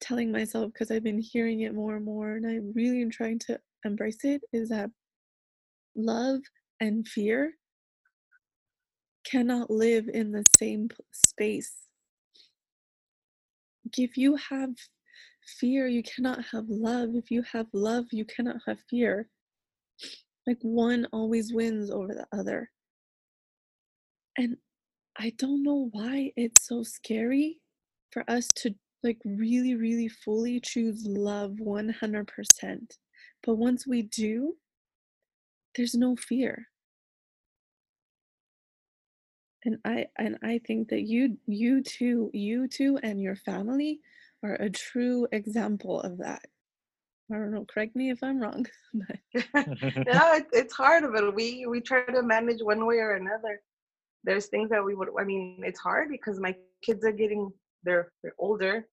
telling 0.00 0.30
myself 0.30 0.72
because 0.72 0.90
i've 0.90 1.02
been 1.02 1.18
hearing 1.18 1.60
it 1.60 1.74
more 1.74 1.96
and 1.96 2.04
more 2.04 2.36
and 2.36 2.46
i 2.46 2.58
really 2.74 3.02
am 3.02 3.10
trying 3.10 3.38
to 3.38 3.58
embrace 3.84 4.24
it 4.24 4.40
is 4.52 4.68
that 4.68 4.90
love 5.94 6.40
and 6.80 7.06
fear 7.06 7.54
cannot 9.24 9.70
live 9.70 10.08
in 10.08 10.32
the 10.32 10.44
same 10.58 10.88
space. 11.12 11.72
If 13.96 14.16
you 14.16 14.36
have 14.36 14.70
fear 15.58 15.86
you 15.86 16.02
cannot 16.02 16.44
have 16.52 16.64
love. 16.68 17.10
If 17.14 17.30
you 17.30 17.42
have 17.52 17.66
love 17.72 18.06
you 18.12 18.24
cannot 18.24 18.56
have 18.66 18.78
fear. 18.88 19.28
Like 20.46 20.58
one 20.62 21.06
always 21.12 21.52
wins 21.52 21.90
over 21.90 22.14
the 22.14 22.26
other. 22.36 22.70
And 24.38 24.56
I 25.18 25.32
don't 25.36 25.62
know 25.62 25.88
why 25.92 26.32
it's 26.36 26.66
so 26.66 26.82
scary 26.82 27.58
for 28.10 28.24
us 28.28 28.46
to 28.56 28.74
like 29.02 29.18
really, 29.24 29.74
really 29.74 30.08
fully 30.08 30.60
choose 30.60 31.06
love 31.06 31.52
100%. 31.60 32.26
But 33.46 33.54
once 33.54 33.86
we 33.86 34.02
do, 34.02 34.56
there's 35.76 35.94
no 35.94 36.16
fear. 36.16 36.66
And 39.64 39.78
I 39.84 40.06
and 40.18 40.38
I 40.42 40.60
think 40.66 40.88
that 40.88 41.02
you 41.02 41.36
you 41.46 41.82
too, 41.82 42.30
you 42.32 42.66
two 42.66 42.98
and 43.02 43.20
your 43.20 43.36
family 43.36 44.00
are 44.42 44.54
a 44.54 44.70
true 44.70 45.28
example 45.32 46.00
of 46.00 46.18
that. 46.18 46.42
I 47.30 47.36
don't 47.36 47.52
know, 47.52 47.66
correct 47.72 47.94
me 47.94 48.10
if 48.10 48.22
I'm 48.22 48.40
wrong. 48.40 48.66
But 48.92 49.18
no, 49.54 50.34
it, 50.34 50.46
it's 50.52 50.74
hard, 50.74 51.04
but 51.12 51.34
we 51.34 51.66
we 51.66 51.80
try 51.80 52.04
to 52.04 52.22
manage 52.22 52.60
one 52.60 52.86
way 52.86 52.96
or 52.96 53.14
another. 53.14 53.60
There's 54.24 54.46
things 54.46 54.70
that 54.70 54.84
we 54.84 54.94
would. 54.94 55.08
I 55.18 55.24
mean, 55.24 55.60
it's 55.64 55.78
hard 55.78 56.08
because 56.10 56.40
my 56.40 56.56
kids 56.82 57.04
are 57.04 57.12
getting 57.12 57.52
they're 57.84 58.10
they're 58.22 58.34
older. 58.38 58.86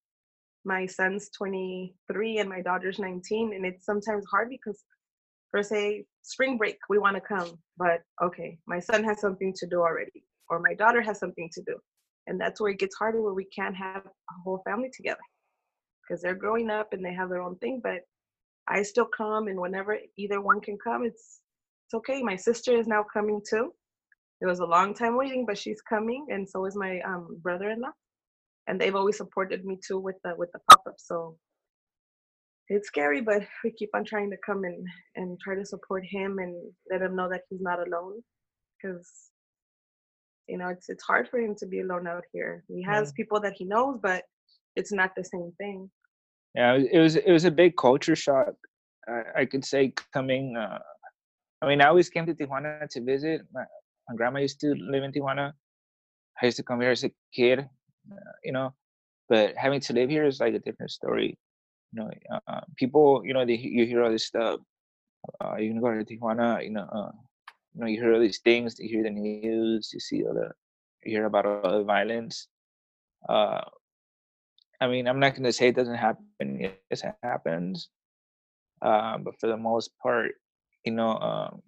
My 0.65 0.85
son's 0.85 1.29
23 1.29 2.39
and 2.39 2.49
my 2.49 2.61
daughter's 2.61 2.99
19, 2.99 3.53
and 3.53 3.65
it's 3.65 3.85
sometimes 3.85 4.25
hard 4.29 4.49
because, 4.49 4.83
for 5.51 5.63
say, 5.63 6.05
spring 6.23 6.57
break 6.57 6.77
we 6.89 6.99
want 6.99 7.15
to 7.15 7.21
come, 7.21 7.57
but 7.77 8.01
okay, 8.21 8.57
my 8.67 8.79
son 8.79 9.03
has 9.03 9.21
something 9.21 9.53
to 9.57 9.67
do 9.67 9.79
already, 9.81 10.23
or 10.49 10.59
my 10.59 10.73
daughter 10.73 11.01
has 11.01 11.19
something 11.19 11.49
to 11.53 11.61
do, 11.63 11.77
and 12.27 12.39
that's 12.39 12.59
where 12.59 12.71
it 12.71 12.79
gets 12.79 12.95
harder 12.95 13.21
where 13.21 13.33
we 13.33 13.45
can't 13.45 13.75
have 13.75 14.03
a 14.05 14.33
whole 14.43 14.61
family 14.65 14.89
together 14.95 15.19
because 16.01 16.21
they're 16.21 16.35
growing 16.35 16.69
up 16.69 16.93
and 16.93 17.03
they 17.03 17.13
have 17.13 17.29
their 17.29 17.41
own 17.41 17.55
thing, 17.57 17.79
but 17.83 18.01
I 18.67 18.83
still 18.83 19.07
come, 19.17 19.47
and 19.47 19.59
whenever 19.59 19.97
either 20.17 20.41
one 20.41 20.59
can 20.59 20.77
come, 20.83 21.05
it's 21.05 21.39
it's 21.85 21.93
okay. 21.93 22.21
My 22.21 22.35
sister 22.35 22.77
is 22.77 22.85
now 22.85 23.05
coming 23.13 23.41
too. 23.49 23.71
It 24.41 24.45
was 24.45 24.59
a 24.59 24.65
long 24.65 24.93
time 24.93 25.15
waiting, 25.17 25.45
but 25.45 25.57
she's 25.57 25.81
coming, 25.81 26.27
and 26.29 26.47
so 26.47 26.65
is 26.65 26.75
my 26.75 26.99
um, 27.01 27.39
brother-in-law, 27.41 27.93
and 28.67 28.79
they've 28.79 28.95
always 28.95 29.15
supported 29.17 29.63
me 29.63 29.79
too 29.87 29.99
with 29.99 30.17
the 30.25 30.35
with 30.35 30.51
the 30.51 30.59
pop-up. 30.69 30.95
So 30.97 31.37
it's 32.69 32.87
scary, 32.87 33.21
but 33.21 33.41
we 33.63 33.71
keep 33.71 33.89
on 33.93 34.03
trying 34.05 34.29
to 34.31 34.37
come 34.45 34.63
and 34.63 34.85
and 35.15 35.39
try 35.39 35.55
to 35.55 35.65
support 35.65 36.03
him 36.05 36.37
and 36.39 36.53
let 36.91 37.01
him 37.01 37.15
know 37.15 37.29
that 37.29 37.41
he's 37.49 37.61
not 37.61 37.79
alone, 37.87 38.15
because 38.75 39.07
you 40.47 40.57
know 40.57 40.67
it's 40.69 40.89
it's 40.89 41.03
hard 41.03 41.27
for 41.29 41.39
him 41.39 41.55
to 41.55 41.65
be 41.65 41.79
alone 41.81 42.07
out 42.07 42.23
here. 42.33 42.63
He 42.67 42.81
has 42.83 43.11
people 43.13 43.39
that 43.41 43.53
he 43.57 43.65
knows, 43.65 43.99
but 44.01 44.23
it's 44.75 44.91
not 44.91 45.11
the 45.17 45.23
same 45.23 45.51
thing. 45.57 45.89
yeah 46.55 46.73
it 46.73 46.77
was- 46.81 46.89
it 46.95 46.99
was 47.05 47.15
it 47.29 47.31
was 47.37 47.45
a 47.45 47.55
big 47.63 47.73
culture 47.85 48.15
shock 48.25 48.53
i, 49.15 49.19
I 49.41 49.43
could 49.51 49.65
say 49.71 49.81
coming 50.17 50.45
uh, 50.63 50.79
i 51.61 51.63
mean 51.69 51.79
i 51.83 51.87
always 51.91 52.09
came 52.13 52.25
to 52.29 52.33
tijuana 52.39 52.87
to 52.93 52.99
visit 53.13 53.41
my, 53.55 53.63
my 54.07 54.13
grandma 54.19 54.39
used 54.47 54.59
to 54.65 54.69
live 54.93 55.03
in 55.07 55.11
tijuana 55.15 55.45
i 56.41 56.45
used 56.49 56.59
to 56.61 56.65
come 56.69 56.79
here 56.83 56.93
as 56.97 57.03
a 57.09 57.11
kid 57.37 57.57
uh, 58.15 58.33
you 58.47 58.53
know 58.57 58.67
but 59.31 59.45
having 59.65 59.81
to 59.87 59.91
live 59.99 60.09
here 60.15 60.25
is 60.31 60.39
like 60.45 60.55
a 60.59 60.63
different 60.67 60.91
story 60.99 61.29
you 61.91 62.01
know 62.01 62.09
uh, 62.47 62.61
people 62.75 63.21
you 63.25 63.33
know 63.33 63.45
they, 63.45 63.55
you 63.55 63.85
hear 63.85 64.03
all 64.03 64.11
this 64.11 64.25
stuff 64.27 64.59
uh, 65.43 65.55
you 65.57 65.69
can 65.71 65.81
go 65.81 65.91
to 65.93 66.03
tijuana 66.05 66.63
you 66.63 66.71
know 66.71 66.87
uh, 66.91 67.11
you 67.73 67.81
know 67.81 67.87
you 67.87 67.99
hear 68.01 68.13
all 68.13 68.19
these 68.19 68.39
things 68.39 68.79
you 68.79 68.89
hear 68.89 69.03
the 69.03 69.09
news 69.09 69.91
you 69.93 69.99
see 69.99 70.23
all 70.25 70.33
the 70.33 70.51
you 71.03 71.17
hear 71.17 71.25
about 71.25 71.45
all 71.45 71.77
the 71.77 71.83
violence 71.83 72.47
uh 73.29 73.61
I 74.79 74.87
mean, 74.87 75.07
I'm 75.07 75.19
not 75.19 75.33
going 75.33 75.43
to 75.43 75.51
say 75.53 75.69
it 75.69 75.75
doesn't 75.75 75.95
happen. 75.95 76.59
Yes, 76.59 77.03
it 77.03 77.15
happens. 77.23 77.89
Um, 78.81 79.23
but 79.23 79.39
for 79.39 79.47
the 79.47 79.57
most 79.57 79.91
part, 80.01 80.31
you 80.85 80.91
know, 80.91 81.17
um, 81.17 81.61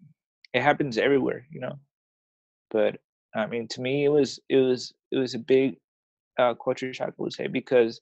it 0.53 0.61
happens 0.61 0.97
everywhere. 0.97 1.45
You 1.51 1.61
know, 1.61 1.79
but 2.69 2.97
I 3.35 3.47
mean, 3.47 3.67
to 3.69 3.81
me, 3.81 4.05
it 4.05 4.09
was 4.09 4.39
it 4.49 4.57
was 4.57 4.93
it 5.11 5.17
was 5.17 5.33
a 5.33 5.39
big 5.39 5.77
uh, 6.37 6.53
culture 6.53 6.93
shock, 6.93 7.09
I 7.09 7.13
would 7.17 7.33
say, 7.33 7.47
because 7.47 7.99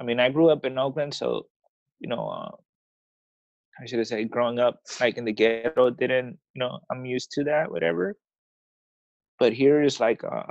I 0.00 0.04
mean, 0.04 0.20
I 0.20 0.30
grew 0.30 0.50
up 0.50 0.64
in 0.64 0.78
Oakland, 0.78 1.14
so 1.14 1.46
you 2.00 2.08
know, 2.08 2.28
uh, 2.28 2.56
I 3.80 3.86
should 3.86 3.98
have 3.98 4.08
said 4.08 4.30
growing 4.30 4.58
up 4.58 4.80
like 5.00 5.18
in 5.18 5.24
the 5.24 5.32
ghetto 5.32 5.90
didn't, 5.90 6.38
you 6.54 6.60
know, 6.60 6.80
I'm 6.90 7.04
used 7.06 7.30
to 7.32 7.44
that, 7.44 7.70
whatever. 7.70 8.16
But 9.38 9.52
here 9.54 9.82
is 9.82 10.00
like, 10.00 10.24
uh, 10.24 10.44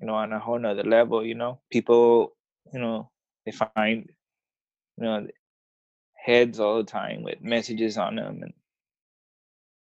you 0.00 0.06
know, 0.06 0.14
on 0.14 0.32
a 0.32 0.38
whole 0.38 0.58
nother 0.58 0.84
level, 0.84 1.24
you 1.24 1.34
know, 1.34 1.60
people, 1.70 2.36
you 2.72 2.80
know, 2.80 3.10
they 3.46 3.52
find, 3.52 4.08
you 4.96 5.04
know, 5.04 5.26
heads 6.16 6.60
all 6.60 6.78
the 6.78 6.84
time 6.84 7.22
with 7.22 7.40
messages 7.42 7.98
on 7.98 8.16
them, 8.16 8.42
and 8.42 8.52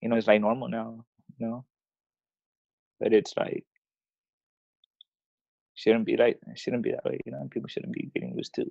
you 0.01 0.09
know, 0.09 0.16
it's 0.16 0.26
like 0.26 0.41
normal 0.41 0.68
now, 0.68 1.05
you 1.39 1.47
know. 1.47 1.64
But 3.01 3.12
it's 3.12 3.35
like 3.37 3.64
shouldn't 5.79 6.07
be 6.07 6.18
like 6.18 6.41
it 6.49 6.59
shouldn't 6.61 6.85
be 6.85 6.93
that 6.93 7.07
way, 7.07 7.20
you 7.26 7.33
know. 7.33 7.49
People 7.51 7.68
shouldn't 7.68 7.95
be 7.95 8.11
getting 8.14 8.37
used 8.37 8.55
to 8.57 8.66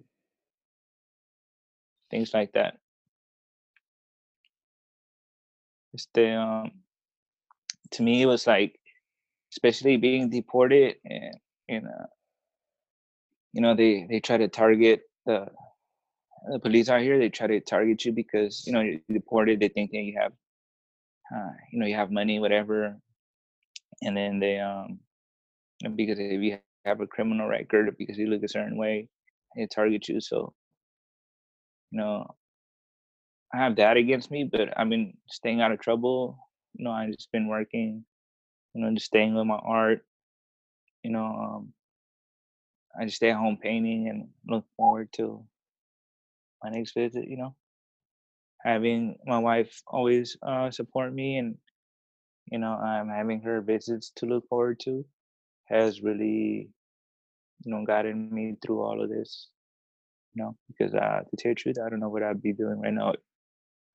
things 2.12 2.34
like 2.34 2.54
that. 2.54 2.78
It's 5.94 6.08
Este, 6.16 6.36
um, 6.38 6.72
to 7.92 8.04
me, 8.04 8.24
it 8.24 8.28
was 8.28 8.48
like, 8.48 8.80
especially 9.54 9.98
being 9.98 10.30
deported, 10.30 10.98
and 11.06 11.36
you 11.70 11.82
know, 11.82 12.08
you 13.54 13.62
know, 13.62 13.76
they 13.76 14.08
they 14.10 14.22
try 14.22 14.38
to 14.38 14.48
target 14.50 15.02
the 15.26 15.48
the 16.52 16.60
police 16.60 16.90
out 16.90 17.02
here. 17.02 17.20
They 17.20 17.30
try 17.30 17.48
to 17.48 17.62
target 17.62 18.06
you 18.06 18.14
because 18.14 18.66
you 18.68 18.74
know 18.74 18.82
you're 18.82 19.00
deported. 19.12 19.60
They 19.62 19.70
think 19.70 19.92
that 19.92 19.98
you 20.00 20.20
have, 20.22 20.34
uh, 21.36 21.52
you 21.72 21.80
know, 21.80 21.88
you 21.88 21.96
have 21.96 22.12
money, 22.12 22.40
whatever, 22.40 22.98
and 24.04 24.18
then 24.18 24.40
they 24.40 24.60
um, 24.60 25.00
because 25.96 26.20
if 26.20 26.42
you 26.42 26.60
have 26.88 27.02
a 27.02 27.08
criminal 27.08 27.48
record, 27.48 27.96
because 27.98 28.18
you 28.18 28.28
look 28.28 28.44
a 28.44 28.50
certain 28.50 28.78
way, 28.78 29.10
they 29.56 29.68
target 29.68 30.08
you. 30.10 30.22
So, 30.22 30.54
you 31.92 32.00
know, 32.00 32.36
I 33.54 33.58
have 33.58 33.76
that 33.78 33.98
against 33.98 34.32
me, 34.32 34.44
but 34.52 34.78
I've 34.78 34.90
been 34.90 35.14
staying 35.30 35.62
out 35.62 35.72
of 35.72 35.80
trouble. 35.80 36.38
You 36.76 36.86
know, 36.86 36.92
I 36.92 37.08
just 37.08 37.32
been 37.32 37.48
working, 37.48 38.06
you 38.74 38.82
know, 38.82 38.94
just 38.94 39.08
staying 39.08 39.36
with 39.36 39.46
my 39.48 39.60
art. 39.64 40.06
You 41.04 41.12
know, 41.12 41.26
um, 41.26 41.74
I 43.00 43.06
just 43.06 43.18
stay 43.18 43.32
at 43.32 43.38
home 43.38 43.58
painting 43.62 44.10
and 44.10 44.30
look 44.48 44.66
forward 44.76 45.10
to 45.14 45.46
my 46.64 46.72
next 46.72 46.94
visit. 46.94 47.28
You 47.28 47.38
know, 47.38 47.56
having 48.64 49.18
my 49.26 49.40
wife 49.40 49.82
always 49.88 50.38
uh, 50.44 50.72
support 50.72 51.14
me, 51.14 51.38
and 51.38 51.58
you 52.52 52.60
know, 52.60 52.74
I'm 52.74 53.10
having 53.10 53.42
her 53.42 53.62
visits 53.62 54.12
to 54.18 54.26
look 54.26 54.48
forward 54.50 54.80
to 54.82 55.06
has 55.66 56.02
really, 56.02 56.70
you 57.64 57.74
know, 57.74 57.86
gotten 57.86 58.34
me 58.34 58.56
through 58.64 58.82
all 58.82 59.02
of 59.02 59.10
this. 59.10 59.50
You 60.34 60.44
know, 60.44 60.56
because 60.68 60.94
uh, 60.94 61.22
to 61.30 61.38
tell 61.38 61.50
you 61.50 61.56
the 61.56 61.62
truth, 61.62 61.78
I 61.84 61.90
don't 61.90 62.00
know 62.00 62.10
what 62.10 62.24
I'd 62.24 62.42
be 62.42 62.54
doing 62.54 62.80
right 62.80 62.94
now 62.94 63.14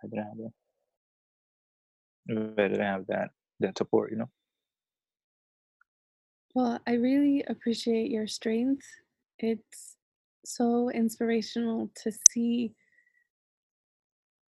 I 0.03 0.09
didn't 0.09 0.25
have 0.25 0.37
that. 0.39 0.53
I 2.59 2.69
didn't 2.69 2.81
have 2.81 3.07
that 3.09 3.31
that 3.61 3.79
support, 3.79 4.11
you 4.11 4.19
know. 4.19 4.31
Well, 6.55 6.81
I 6.87 6.95
really 6.95 7.45
appreciate 7.49 8.11
your 8.11 8.27
strength. 8.27 8.85
It's 9.39 9.97
so 10.45 10.91
inspirational 10.91 11.91
to 12.03 12.13
see. 12.31 12.75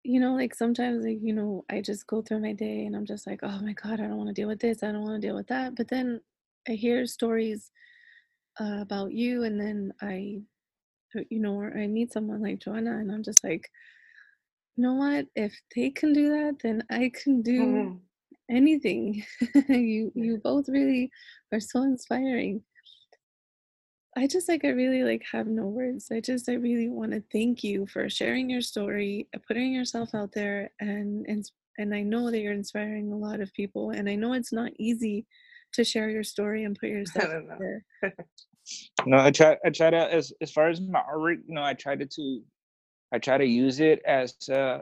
You 0.05 0.20
know, 0.20 0.36
like 0.36 0.53
sometimes, 0.53 1.05
like, 1.05 1.20
you 1.22 1.34
know, 1.34 1.64
I 1.70 1.80
just 1.80 2.07
go 2.07 2.22
through 2.22 2.41
my 2.41 2.51
day 2.51 2.86
and 2.86 2.93
I'm 2.95 3.05
just 3.05 3.26
like, 3.26 3.39
oh 3.41 3.59
my 3.61 3.72
God, 3.72 4.01
I 4.01 4.07
don't 4.07 4.18
want 4.18 4.28
to 4.28 4.34
deal 4.34 4.49
with 4.49 4.59
this. 4.59 4.84
I 4.84 4.91
don't 4.91 5.03
want 5.03 5.22
to 5.22 5.26
deal 5.26 5.36
with 5.36 5.47
that. 5.47 5.76
But 5.76 5.88
then 5.88 6.20
I 6.68 6.74
hear 6.74 7.05
stories 7.05 7.72
uh, 8.60 8.80
about 8.82 9.14
you, 9.14 9.43
and 9.43 9.60
then 9.60 9.93
I, 10.01 10.41
uh, 11.18 11.22
you 11.30 11.39
know, 11.39 11.56
or 11.60 11.78
I 11.78 11.88
meet 11.88 12.14
someone 12.14 12.41
like 12.41 12.60
Joanna, 12.60 12.97
and 12.97 13.12
I'm 13.12 13.24
just 13.24 13.43
like, 13.43 13.70
you 14.76 14.84
know 14.84 14.93
what? 14.95 15.28
If 15.36 15.54
they 15.76 15.89
can 15.91 16.14
do 16.14 16.30
that, 16.32 16.60
then 16.64 16.84
I 16.89 17.12
can 17.14 17.41
do 17.41 17.93
Mhm. 17.93 17.99
anything. 18.49 19.24
you 19.70 20.12
you 20.16 20.38
both 20.43 20.70
really 20.70 21.12
are 21.51 21.60
so 21.60 21.84
inspiring. 21.84 22.64
I 24.16 24.28
just 24.28 24.47
like 24.47 24.64
I 24.64 24.70
really 24.70 25.04
like 25.04 25.24
have 25.32 25.47
no 25.47 25.68
words. 25.68 26.10
I 26.12 26.20
just 26.20 26.47
I 26.49 26.54
really 26.54 26.89
want 26.89 27.12
to 27.14 27.24
thank 27.32 27.64
you 27.64 27.88
for 27.88 28.10
sharing 28.10 28.49
your 28.49 28.62
story, 28.62 29.28
uh, 29.36 29.39
putting 29.47 29.74
yourself 29.74 30.14
out 30.14 30.32
there 30.34 30.72
and 30.80 31.26
and 31.28 31.49
and 31.80 31.93
I 31.95 32.01
know 32.04 32.30
that 32.30 32.39
you're 32.39 32.54
inspiring 32.54 33.12
a 33.12 33.18
lot 33.18 33.41
of 33.41 33.54
people 33.54 33.89
and 33.91 34.08
I 34.10 34.16
know 34.16 34.34
it's 34.34 34.54
not 34.54 34.72
easy 34.78 35.26
to 35.74 35.84
share 35.86 36.09
your 36.09 36.24
story 36.24 36.63
and 36.65 36.78
put 36.80 36.89
I 37.17 37.19
yourself 37.19 37.28
know. 37.28 37.59
there. 37.59 37.86
No, 39.05 39.17
I 39.19 39.32
try. 39.32 39.57
I 39.65 39.71
try 39.71 39.89
to 39.91 39.97
as 40.13 40.34
as 40.41 40.51
far 40.51 40.69
as 40.69 40.82
my 40.82 41.01
artwork, 41.01 41.39
you 41.47 41.55
know, 41.55 41.63
I 41.63 41.74
try 41.74 41.95
to, 41.95 42.05
to 42.05 42.41
I 43.13 43.19
try 43.19 43.38
to 43.38 43.45
use 43.45 43.80
it 43.82 44.01
as 44.05 44.36
uh, 44.49 44.80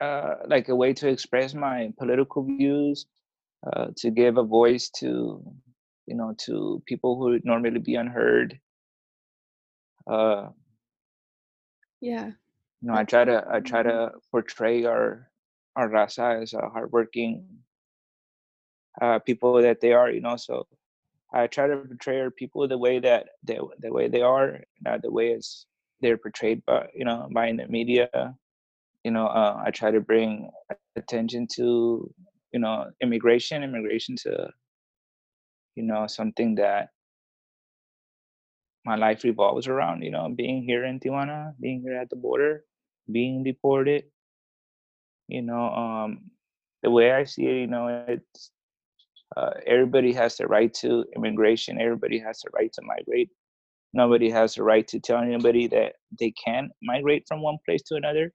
uh, 0.00 0.34
like 0.48 0.68
a 0.70 0.76
way 0.76 0.94
to 0.94 1.08
express 1.08 1.54
my 1.54 1.92
political 1.98 2.44
views, 2.44 3.06
uh, 3.66 3.88
to 3.98 4.10
give 4.10 4.38
a 4.38 4.44
voice 4.44 4.90
to 5.00 5.42
you 6.06 6.16
know 6.16 6.34
to 6.46 6.82
people 6.86 7.16
who 7.16 7.32
would 7.32 7.44
normally 7.44 7.80
be 7.80 7.96
unheard. 7.96 8.60
Uh, 10.10 10.48
Yeah. 12.00 12.32
you 12.82 12.88
know, 12.88 12.94
I 12.94 13.04
try 13.04 13.24
to 13.24 13.44
I 13.50 13.60
try 13.60 13.82
to 13.84 14.12
portray 14.32 14.84
our 14.86 15.30
our 15.76 15.88
raza 15.90 16.42
as 16.42 16.54
a 16.54 16.68
hardworking 16.70 17.46
uh, 19.00 19.18
people 19.18 19.60
that 19.62 19.80
they 19.80 19.92
are. 19.92 20.10
You 20.10 20.20
know, 20.20 20.36
so 20.36 20.66
I 21.32 21.46
try 21.46 21.68
to 21.68 21.76
portray 21.76 22.28
people 22.36 22.66
the 22.68 22.78
way 22.78 22.98
that 23.00 23.28
they 23.42 23.58
the 23.78 23.92
way 23.92 24.08
they 24.08 24.22
are, 24.22 24.60
not 24.80 25.02
the 25.02 25.10
way 25.10 25.32
as 25.34 25.66
they're 26.00 26.18
portrayed 26.18 26.64
by 26.66 26.88
you 26.94 27.04
know 27.04 27.28
by 27.32 27.52
the 27.52 27.66
media. 27.68 28.08
You 29.04 29.12
know, 29.12 29.26
uh, 29.26 29.62
I 29.64 29.70
try 29.70 29.90
to 29.90 30.00
bring 30.00 30.50
attention 30.96 31.46
to 31.56 32.12
you 32.52 32.60
know 32.60 32.90
immigration, 33.00 33.62
immigration 33.62 34.16
to 34.24 34.50
you 35.76 35.84
know 35.84 36.06
something 36.06 36.56
that 36.56 36.88
my 38.84 38.96
life 38.96 39.24
revolves 39.24 39.68
around. 39.68 40.02
You 40.02 40.10
know, 40.10 40.28
being 40.34 40.62
here 40.62 40.84
in 40.84 41.00
Tijuana, 41.00 41.54
being 41.60 41.82
here 41.82 41.96
at 41.96 42.10
the 42.10 42.16
border, 42.16 42.64
being 43.10 43.44
deported. 43.44 44.04
You 45.28 45.42
know, 45.42 45.70
um, 45.70 46.30
the 46.82 46.90
way 46.90 47.12
I 47.12 47.22
see 47.22 47.46
it, 47.46 47.60
you 47.60 47.66
know, 47.68 48.04
it's 48.08 48.50
uh, 49.36 49.50
everybody 49.66 50.12
has 50.12 50.36
the 50.36 50.46
right 50.46 50.72
to 50.74 51.04
immigration. 51.16 51.80
Everybody 51.80 52.18
has 52.20 52.40
the 52.40 52.50
right 52.54 52.72
to 52.72 52.82
migrate. 52.82 53.30
Nobody 53.92 54.30
has 54.30 54.54
the 54.54 54.62
right 54.62 54.86
to 54.88 55.00
tell 55.00 55.18
anybody 55.20 55.66
that 55.68 55.94
they 56.18 56.32
can't 56.32 56.72
migrate 56.82 57.24
from 57.28 57.42
one 57.42 57.58
place 57.64 57.82
to 57.84 57.96
another. 57.96 58.32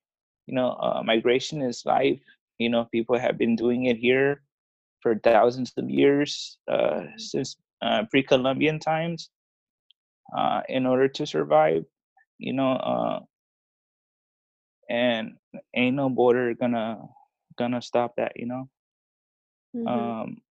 You 0.48 0.56
know, 0.56 0.72
uh, 0.74 1.02
migration 1.04 1.62
is 1.62 1.86
life. 1.86 2.20
You 2.60 2.70
know, 2.70 2.86
people 2.86 3.18
have 3.20 3.38
been 3.38 3.56
doing 3.56 3.86
it 3.86 3.98
here 3.98 4.42
for 5.02 5.16
thousands 5.18 5.74
of 5.78 5.90
years, 5.90 6.58
uh, 6.70 7.04
since 7.18 7.58
uh, 7.82 8.04
pre-Columbian 8.12 8.80
times, 8.80 9.30
uh, 10.38 10.62
in 10.70 10.86
order 10.86 11.08
to 11.08 11.26
survive. 11.26 11.86
You 12.38 12.54
know, 12.54 12.74
uh, 12.74 13.20
and 14.90 15.36
ain't 15.76 15.96
no 15.96 16.10
border 16.10 16.54
gonna 16.54 17.00
gonna 17.58 17.82
stop 17.82 18.16
that. 18.18 18.34
You 18.36 18.48
know, 18.48 18.70
Mhm. 19.74 20.14
um, 20.14 20.42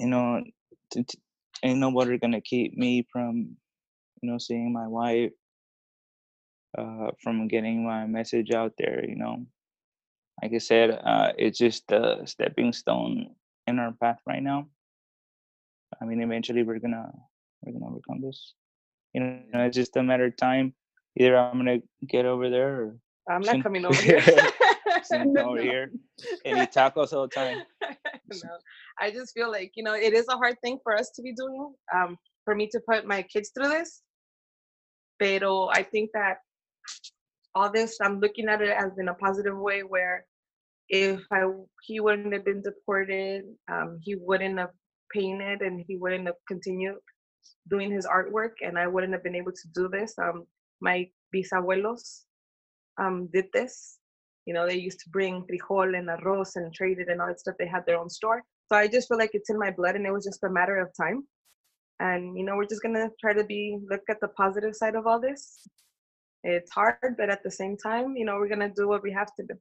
you 0.00 0.08
know, 0.08 0.42
t- 0.92 1.04
t- 1.04 1.18
ain't 1.62 1.78
nobody 1.78 2.18
gonna 2.18 2.40
keep 2.40 2.76
me 2.76 3.06
from, 3.12 3.56
you 4.22 4.30
know, 4.30 4.38
seeing 4.38 4.72
my 4.72 4.88
wife, 4.88 5.32
uh, 6.78 7.10
from 7.22 7.48
getting 7.48 7.84
my 7.84 8.06
message 8.06 8.50
out 8.52 8.72
there. 8.78 9.04
You 9.06 9.16
know, 9.16 9.46
like 10.42 10.54
I 10.54 10.58
said, 10.58 10.90
uh, 10.90 11.32
it's 11.36 11.58
just 11.58 11.90
a 11.92 12.22
stepping 12.26 12.72
stone 12.72 13.34
in 13.66 13.78
our 13.78 13.92
path 13.92 14.20
right 14.26 14.42
now. 14.42 14.68
I 16.00 16.06
mean, 16.06 16.22
eventually 16.22 16.62
we're 16.62 16.78
gonna 16.78 17.12
we're 17.62 17.72
gonna 17.72 17.92
overcome 17.92 18.22
this. 18.22 18.54
You 19.12 19.20
know, 19.20 19.64
it's 19.66 19.76
just 19.76 19.96
a 19.96 20.02
matter 20.02 20.26
of 20.26 20.36
time. 20.36 20.74
Either 21.18 21.36
I'm 21.36 21.58
gonna 21.58 21.80
get 22.08 22.24
over 22.24 22.48
there 22.48 22.82
or 22.82 22.96
I'm 23.28 23.42
not 23.42 23.62
coming 23.62 23.84
over 23.86 24.00
here. 24.00 24.22
No. 25.12 25.50
over 25.50 25.62
here 25.62 25.90
eat 26.46 26.72
tacos 26.72 27.12
all 27.12 27.28
the 27.28 27.34
time. 27.34 27.62
no, 27.82 28.50
I 28.98 29.10
just 29.10 29.34
feel 29.34 29.50
like 29.50 29.72
you 29.74 29.84
know 29.84 29.94
it 29.94 30.12
is 30.12 30.26
a 30.28 30.36
hard 30.36 30.56
thing 30.62 30.78
for 30.82 30.96
us 30.96 31.10
to 31.16 31.22
be 31.22 31.32
doing. 31.34 31.72
Um, 31.94 32.16
for 32.44 32.54
me 32.54 32.68
to 32.72 32.80
put 32.88 33.06
my 33.06 33.22
kids 33.22 33.50
through 33.54 33.68
this, 33.68 34.02
pero 35.18 35.68
I 35.72 35.82
think 35.82 36.10
that 36.14 36.38
all 37.54 37.70
this 37.70 37.98
I'm 38.02 38.20
looking 38.20 38.48
at 38.48 38.62
it 38.62 38.70
as 38.70 38.98
in 38.98 39.08
a 39.08 39.14
positive 39.14 39.56
way. 39.56 39.82
Where 39.82 40.24
if 40.88 41.20
I 41.32 41.44
he 41.86 42.00
wouldn't 42.00 42.32
have 42.32 42.44
been 42.44 42.62
deported, 42.62 43.44
um, 43.70 43.98
he 44.02 44.16
wouldn't 44.16 44.58
have 44.58 44.74
painted 45.14 45.60
and 45.62 45.84
he 45.86 45.96
wouldn't 45.96 46.26
have 46.26 46.40
continued 46.48 46.96
doing 47.68 47.90
his 47.90 48.06
artwork, 48.06 48.58
and 48.62 48.78
I 48.78 48.86
wouldn't 48.86 49.12
have 49.12 49.22
been 49.24 49.36
able 49.36 49.52
to 49.52 49.68
do 49.74 49.88
this. 49.88 50.14
Um, 50.18 50.46
my 50.80 51.08
bisabuelos 51.34 52.24
um 52.98 53.28
did 53.32 53.46
this 53.52 53.99
you 54.50 54.54
know, 54.54 54.66
they 54.66 54.74
used 54.74 54.98
to 54.98 55.08
bring 55.10 55.44
frijol 55.46 55.96
and 55.96 56.08
arroz 56.08 56.56
and 56.56 56.74
trade 56.74 56.98
it 56.98 57.08
and 57.08 57.20
all 57.20 57.28
that 57.28 57.38
stuff. 57.38 57.54
They 57.56 57.68
had 57.68 57.86
their 57.86 57.96
own 57.96 58.10
store. 58.10 58.42
So 58.68 58.76
I 58.76 58.88
just 58.88 59.06
feel 59.06 59.16
like 59.16 59.30
it's 59.32 59.48
in 59.48 59.56
my 59.56 59.70
blood 59.70 59.94
and 59.94 60.04
it 60.04 60.12
was 60.12 60.24
just 60.24 60.42
a 60.42 60.50
matter 60.50 60.78
of 60.78 60.88
time. 61.00 61.22
And, 62.00 62.36
you 62.36 62.44
know, 62.44 62.56
we're 62.56 62.66
just 62.66 62.82
going 62.82 62.96
to 62.96 63.10
try 63.20 63.32
to 63.32 63.44
be, 63.44 63.78
look 63.88 64.00
at 64.08 64.20
the 64.20 64.26
positive 64.26 64.74
side 64.74 64.96
of 64.96 65.06
all 65.06 65.20
this. 65.20 65.68
It's 66.42 66.72
hard, 66.72 67.14
but 67.16 67.30
at 67.30 67.44
the 67.44 67.50
same 67.52 67.76
time, 67.76 68.16
you 68.16 68.24
know, 68.24 68.38
we're 68.38 68.48
going 68.48 68.68
to 68.68 68.74
do 68.74 68.88
what 68.88 69.04
we 69.04 69.12
have 69.12 69.32
to 69.36 69.44
do. 69.46 69.54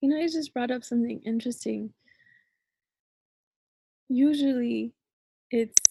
You 0.00 0.08
know, 0.08 0.16
you 0.16 0.30
just 0.30 0.54
brought 0.54 0.70
up 0.70 0.84
something 0.84 1.20
interesting. 1.26 1.92
Usually 4.08 4.94
it's 5.50 5.82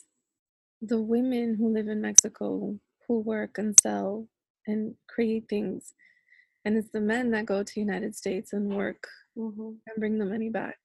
the 0.81 0.99
women 0.99 1.53
who 1.53 1.71
live 1.71 1.87
in 1.87 2.01
Mexico 2.01 2.79
who 3.07 3.19
work 3.19 3.59
and 3.59 3.79
sell 3.79 4.27
and 4.65 4.95
create 5.07 5.47
things. 5.47 5.93
And 6.65 6.77
it's 6.77 6.89
the 6.91 7.01
men 7.01 7.31
that 7.31 7.45
go 7.45 7.63
to 7.63 7.79
United 7.79 8.15
States 8.15 8.53
and 8.53 8.75
work 8.75 9.07
Mm-hmm. 9.37 9.61
and 9.87 9.95
bring 9.97 10.17
the 10.17 10.25
money 10.25 10.49
back. 10.49 10.77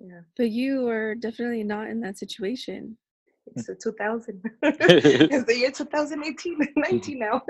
Yeah, 0.00 0.22
But 0.36 0.50
you 0.50 0.88
are 0.88 1.14
definitely 1.14 1.62
not 1.62 1.88
in 1.88 2.00
that 2.00 2.18
situation. 2.18 2.98
it's 3.46 3.66
the 3.68 3.76
2000. 3.76 4.42
it's 4.62 5.44
the 5.46 5.56
year 5.56 5.70
2018, 5.70 6.58
19 6.76 7.18
now. 7.20 7.42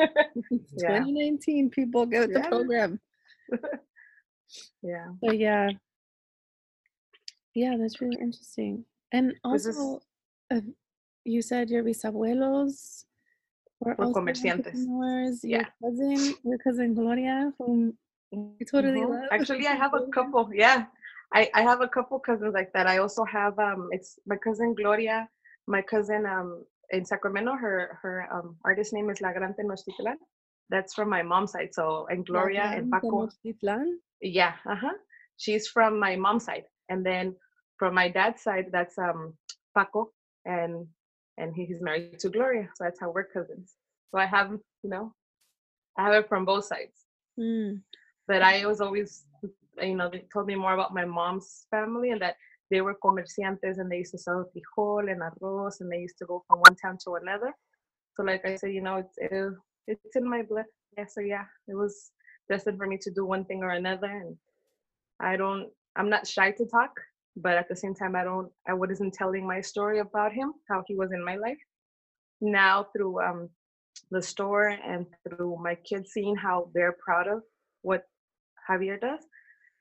It's 0.50 0.74
Yeah. 0.82 0.98
2019, 0.98 1.70
people 1.70 2.04
get 2.04 2.20
with 2.28 2.34
the 2.34 2.40
Yeah. 2.40 2.48
program. 2.48 3.00
yeah. 4.82 5.06
But 5.22 5.38
yeah, 5.38 5.70
yeah, 7.54 7.76
that's 7.78 8.00
really 8.02 8.18
interesting. 8.20 8.84
And 9.12 9.32
This 9.52 9.66
is- 9.66 9.78
also, 9.78 10.00
uh, 10.50 10.60
you 11.24 11.40
said 11.40 11.70
your 11.70 11.82
bisabuelos 11.84 13.04
were 13.84 13.94
Were 13.98 14.12
comerciantes. 14.14 14.86
Yeah. 15.44 15.66
cousin, 15.82 16.34
your 16.44 16.58
cousin 16.58 16.94
Gloria, 16.94 17.52
whom 17.58 17.94
I 18.34 18.64
totally 18.70 19.00
Mhm. 19.02 19.10
love. 19.10 19.28
Actually, 19.32 19.66
I 19.66 19.76
have 19.84 19.94
a 19.94 20.06
couple. 20.16 20.50
Yeah, 20.54 20.86
I, 21.34 21.50
I 21.54 21.62
have 21.62 21.80
a 21.80 21.88
couple 21.88 22.18
cousins 22.18 22.54
like 22.54 22.72
that. 22.72 22.86
I 22.86 22.98
also 22.98 23.24
have 23.24 23.58
um, 23.58 23.88
it's 23.92 24.18
my 24.26 24.36
cousin 24.36 24.74
Gloria, 24.74 25.28
my 25.66 25.82
cousin 25.82 26.26
um 26.26 26.64
in 26.90 27.04
Sacramento. 27.04 27.52
Her 27.54 27.98
her 28.02 28.16
um 28.32 28.56
artist 28.64 28.92
name 28.92 29.10
is 29.10 29.20
La 29.20 29.32
Gran 29.32 29.54
Tenochtitlan. 29.54 30.16
That's 30.70 30.94
from 30.94 31.08
my 31.10 31.22
mom's 31.22 31.52
side. 31.52 31.74
So 31.74 32.06
and 32.10 32.24
Gloria 32.24 32.64
and 32.74 32.90
Paco. 32.90 33.28
Tenochtitlan. 33.28 33.86
Yeah, 34.20 34.54
uh 34.66 34.76
huh. 34.76 34.96
She's 35.36 35.66
from 35.68 35.98
my 35.98 36.16
mom's 36.16 36.44
side, 36.44 36.64
and 36.88 37.04
then 37.04 37.34
from 37.78 37.94
my 37.94 38.08
dad's 38.08 38.42
side, 38.42 38.66
that's 38.72 38.96
um 38.98 39.34
Paco, 39.76 40.12
and 40.44 40.86
and 41.38 41.54
he's 41.54 41.80
married 41.80 42.18
to 42.20 42.30
Gloria. 42.30 42.68
So 42.76 42.84
that's 42.84 43.00
how 43.00 43.10
we're 43.10 43.24
cousins. 43.24 43.74
So 44.10 44.18
I 44.20 44.26
have 44.26 44.52
you 44.52 44.90
know, 44.90 45.14
I 45.98 46.04
have 46.04 46.14
it 46.14 46.28
from 46.28 46.44
both 46.44 46.66
sides 46.66 47.06
Mm. 47.40 47.80
but 48.28 48.42
I 48.42 48.66
was 48.66 48.80
always, 48.80 49.24
you 49.80 49.96
know, 49.96 50.10
they 50.10 50.24
told 50.32 50.46
me 50.46 50.54
more 50.54 50.74
about 50.74 50.94
my 50.94 51.04
mom's 51.04 51.66
family 51.70 52.10
and 52.10 52.20
that 52.20 52.36
they 52.70 52.80
were 52.82 52.96
comerciantes 53.02 53.78
and 53.78 53.90
they 53.90 53.98
used 53.98 54.12
to 54.12 54.18
sell 54.18 54.44
frijol 54.52 55.10
and 55.10 55.22
arroz 55.22 55.80
and 55.80 55.90
they 55.90 55.98
used 55.98 56.18
to 56.18 56.26
go 56.26 56.44
from 56.48 56.60
one 56.60 56.76
town 56.76 56.98
to 57.04 57.14
another. 57.14 57.52
So 58.16 58.22
like 58.22 58.44
I 58.46 58.56
said, 58.56 58.72
you 58.72 58.82
know, 58.82 58.96
it's 58.98 59.16
it, 59.18 59.54
it's 59.86 60.16
in 60.16 60.28
my 60.28 60.42
blood. 60.42 60.66
Yeah, 60.96 61.06
so 61.08 61.20
yeah, 61.22 61.44
it 61.68 61.74
was 61.74 62.12
destined 62.50 62.78
for 62.78 62.86
me 62.86 62.98
to 63.02 63.10
do 63.10 63.24
one 63.24 63.44
thing 63.46 63.62
or 63.62 63.70
another, 63.70 64.08
and 64.08 64.36
I 65.20 65.36
don't, 65.36 65.70
I'm 65.96 66.10
not 66.10 66.26
shy 66.26 66.50
to 66.52 66.66
talk, 66.66 66.92
but 67.36 67.56
at 67.56 67.68
the 67.68 67.76
same 67.76 67.94
time, 67.94 68.14
I 68.14 68.24
don't, 68.24 68.50
I 68.68 68.74
wasn't 68.74 69.14
telling 69.14 69.46
my 69.46 69.60
story 69.60 70.00
about 70.00 70.32
him, 70.32 70.52
how 70.68 70.82
he 70.86 70.94
was 70.94 71.12
in 71.12 71.24
my 71.24 71.36
life. 71.36 71.58
Now 72.40 72.88
through 72.92 73.20
um 73.22 73.48
the 74.10 74.22
store 74.22 74.68
and 74.68 75.06
through 75.22 75.58
my 75.62 75.74
kids 75.74 76.12
seeing 76.12 76.36
how 76.36 76.70
they're 76.74 76.96
proud 77.04 77.28
of 77.28 77.42
what 77.82 78.04
Javier 78.68 79.00
does. 79.00 79.20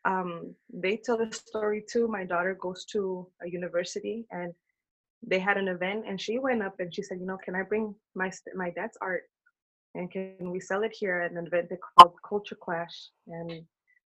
Um, 0.06 0.56
they 0.74 0.98
tell 0.98 1.18
the 1.18 1.32
story 1.32 1.84
too. 1.92 2.08
My 2.08 2.26
daughter 2.26 2.58
goes 2.60 2.86
to 2.86 3.28
a 3.44 3.50
university 3.50 4.26
and 4.32 4.54
they 5.26 5.40
had 5.40 5.58
an 5.58 5.68
event 5.68 6.06
and 6.08 6.20
she 6.20 6.40
went 6.40 6.64
up 6.64 6.76
and 6.80 6.94
she 6.94 7.04
said, 7.04 7.20
you 7.20 7.28
know, 7.28 7.38
can 7.44 7.56
I 7.56 7.64
bring 7.64 7.94
my 8.16 8.32
my 8.56 8.72
dad's 8.72 8.98
art 9.02 9.24
and 9.94 10.10
can 10.10 10.50
we 10.52 10.60
sell 10.60 10.84
it 10.84 10.94
here 10.94 11.22
at 11.22 11.32
an 11.32 11.46
event 11.46 11.70
they 11.70 11.78
called 12.00 12.16
Culture 12.28 12.58
Clash? 12.60 13.10
And 13.28 13.64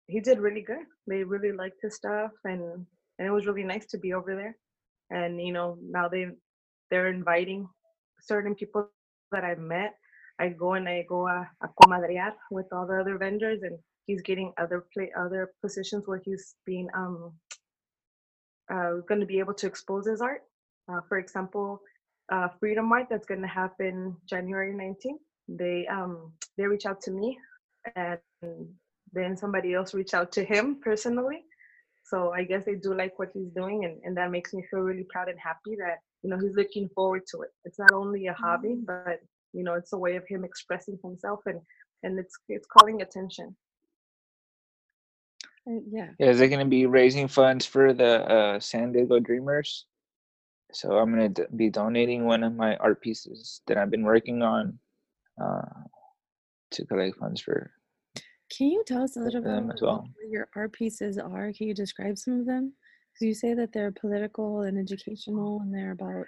he 0.07 0.19
did 0.19 0.39
really 0.39 0.61
good. 0.61 0.85
They 1.07 1.23
really 1.23 1.51
liked 1.51 1.81
his 1.81 1.95
stuff 1.95 2.31
and 2.43 2.85
and 3.19 3.27
it 3.27 3.31
was 3.31 3.47
really 3.47 3.65
nice 3.65 3.87
to 3.87 3.99
be 3.99 4.13
over 4.13 4.35
there. 4.35 4.57
And 5.11 5.41
you 5.41 5.53
know, 5.53 5.79
now 5.83 6.09
they 6.09 6.27
they're 6.91 7.09
inviting 7.09 7.69
certain 8.21 8.55
people 8.55 8.89
that 9.33 9.45
I've 9.45 9.59
met. 9.59 9.95
I 10.39 10.49
go 10.49 10.75
and 10.75 10.89
I 10.89 11.05
go 11.09 11.29
uh, 11.29 11.45
a 11.63 11.69
comadrear 11.83 12.33
with 12.51 12.67
all 12.73 12.87
the 12.87 12.99
other 13.01 13.19
vendors, 13.19 13.63
and 13.63 13.79
he's 14.07 14.23
getting 14.23 14.53
other 14.59 14.85
play 14.93 15.11
other 15.19 15.53
positions 15.63 16.07
where 16.07 16.21
he's 16.25 16.55
being 16.65 16.89
um 16.95 17.33
uh, 18.73 18.95
going 19.07 19.19
to 19.21 19.27
be 19.27 19.39
able 19.39 19.55
to 19.55 19.67
expose 19.67 20.07
his 20.07 20.21
art. 20.21 20.43
Uh, 20.91 21.01
for 21.07 21.19
example, 21.19 21.81
uh, 22.31 22.49
Freedom 22.59 22.91
Art 22.91 23.07
that's 23.09 23.27
going 23.27 23.41
to 23.41 23.47
happen 23.47 24.15
January 24.29 24.73
19th. 24.73 25.19
They 25.49 25.87
um 25.87 26.33
they 26.57 26.65
reach 26.65 26.85
out 26.87 27.01
to 27.03 27.11
me, 27.11 27.37
and 27.95 28.19
then 29.13 29.37
somebody 29.37 29.73
else 29.75 29.93
reach 29.93 30.13
out 30.15 30.31
to 30.33 30.43
him 30.45 30.79
personally. 30.83 31.43
So 32.03 32.31
I 32.33 32.43
guess 32.43 32.65
they 32.65 32.75
do 32.75 32.93
like 32.95 33.19
what 33.19 33.29
he's 33.33 33.49
doing, 33.49 33.85
and, 33.85 33.99
and 34.03 34.17
that 34.17 34.31
makes 34.31 34.53
me 34.53 34.63
feel 34.69 34.79
really 34.79 35.05
proud 35.09 35.29
and 35.29 35.39
happy 35.39 35.75
that 35.77 35.99
you 36.23 36.29
know 36.29 36.39
he's 36.39 36.55
looking 36.55 36.89
forward 36.95 37.23
to 37.31 37.41
it. 37.41 37.49
It's 37.65 37.79
not 37.79 37.93
only 37.93 38.27
a 38.27 38.33
hobby, 38.33 38.75
but 38.85 39.19
you 39.53 39.63
know 39.63 39.75
it's 39.75 39.93
a 39.93 39.97
way 39.97 40.15
of 40.15 40.27
him 40.27 40.43
expressing 40.43 40.97
himself, 41.03 41.41
and 41.45 41.61
and 42.03 42.17
it's 42.17 42.35
it's 42.47 42.67
calling 42.67 43.01
attention. 43.01 43.55
Uh, 45.67 45.81
yeah. 45.91 46.07
Yeah, 46.19 46.31
they're 46.33 46.47
going 46.47 46.59
to 46.59 46.65
be 46.65 46.85
raising 46.85 47.27
funds 47.27 47.65
for 47.65 47.93
the 47.93 48.27
uh, 48.29 48.59
San 48.59 48.91
Diego 48.91 49.19
Dreamers. 49.19 49.85
So 50.71 50.97
I'm 50.97 51.15
going 51.15 51.33
to 51.33 51.47
be 51.55 51.69
donating 51.69 52.25
one 52.25 52.43
of 52.43 52.55
my 52.55 52.75
art 52.77 53.01
pieces 53.01 53.61
that 53.67 53.77
I've 53.77 53.89
been 53.89 54.03
working 54.03 54.41
on 54.41 54.79
uh, 55.41 55.61
to 56.71 56.85
collect 56.85 57.17
funds 57.17 57.41
for. 57.41 57.71
Can 58.59 58.71
you 58.71 58.83
tell 58.85 59.03
us 59.03 59.15
a 59.15 59.21
little 59.21 59.41
bit 59.41 59.53
about 59.53 59.75
as 59.75 59.81
well. 59.81 60.05
what 60.17 60.29
your 60.29 60.49
art 60.53 60.73
pieces 60.73 61.17
are? 61.17 61.53
Can 61.53 61.69
you 61.69 61.73
describe 61.73 62.17
some 62.17 62.41
of 62.41 62.45
them? 62.45 62.73
Because 63.13 63.25
you 63.25 63.33
say 63.33 63.53
that 63.53 63.71
they're 63.71 63.93
political 63.93 64.63
and 64.63 64.77
educational, 64.77 65.61
and 65.61 65.73
they're 65.73 65.91
about. 65.93 66.25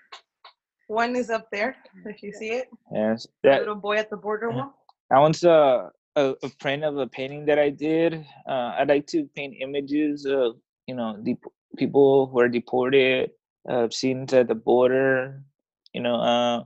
One 0.87 1.17
is 1.17 1.29
up 1.29 1.51
there, 1.51 1.75
if 2.05 2.23
you 2.23 2.31
see 2.31 2.51
it, 2.51 2.69
Yes, 2.89 3.27
the 3.43 3.49
that 3.49 3.59
little 3.59 3.75
boy 3.75 3.97
at 3.97 4.09
the 4.09 4.15
border 4.15 4.49
uh, 4.49 4.55
wall. 4.55 4.73
that 5.09 5.19
one's 5.19 5.43
a, 5.43 5.89
a 6.15 6.35
a 6.41 6.49
print 6.57 6.85
of 6.85 6.95
a 6.97 7.05
painting 7.05 7.43
that 7.47 7.59
I 7.59 7.69
did. 7.69 8.25
Uh, 8.47 8.79
I 8.79 8.85
like 8.85 9.07
to 9.07 9.25
paint 9.35 9.57
images 9.59 10.25
of 10.25 10.55
you 10.87 10.95
know 10.95 11.17
dep- 11.21 11.51
people 11.75 12.27
who 12.27 12.39
are 12.39 12.47
deported, 12.47 13.31
uh, 13.67 13.89
scenes 13.89 14.31
at 14.31 14.47
the 14.47 14.55
border. 14.55 15.43
You 15.91 16.01
know, 16.01 16.15
uh, 16.15 16.63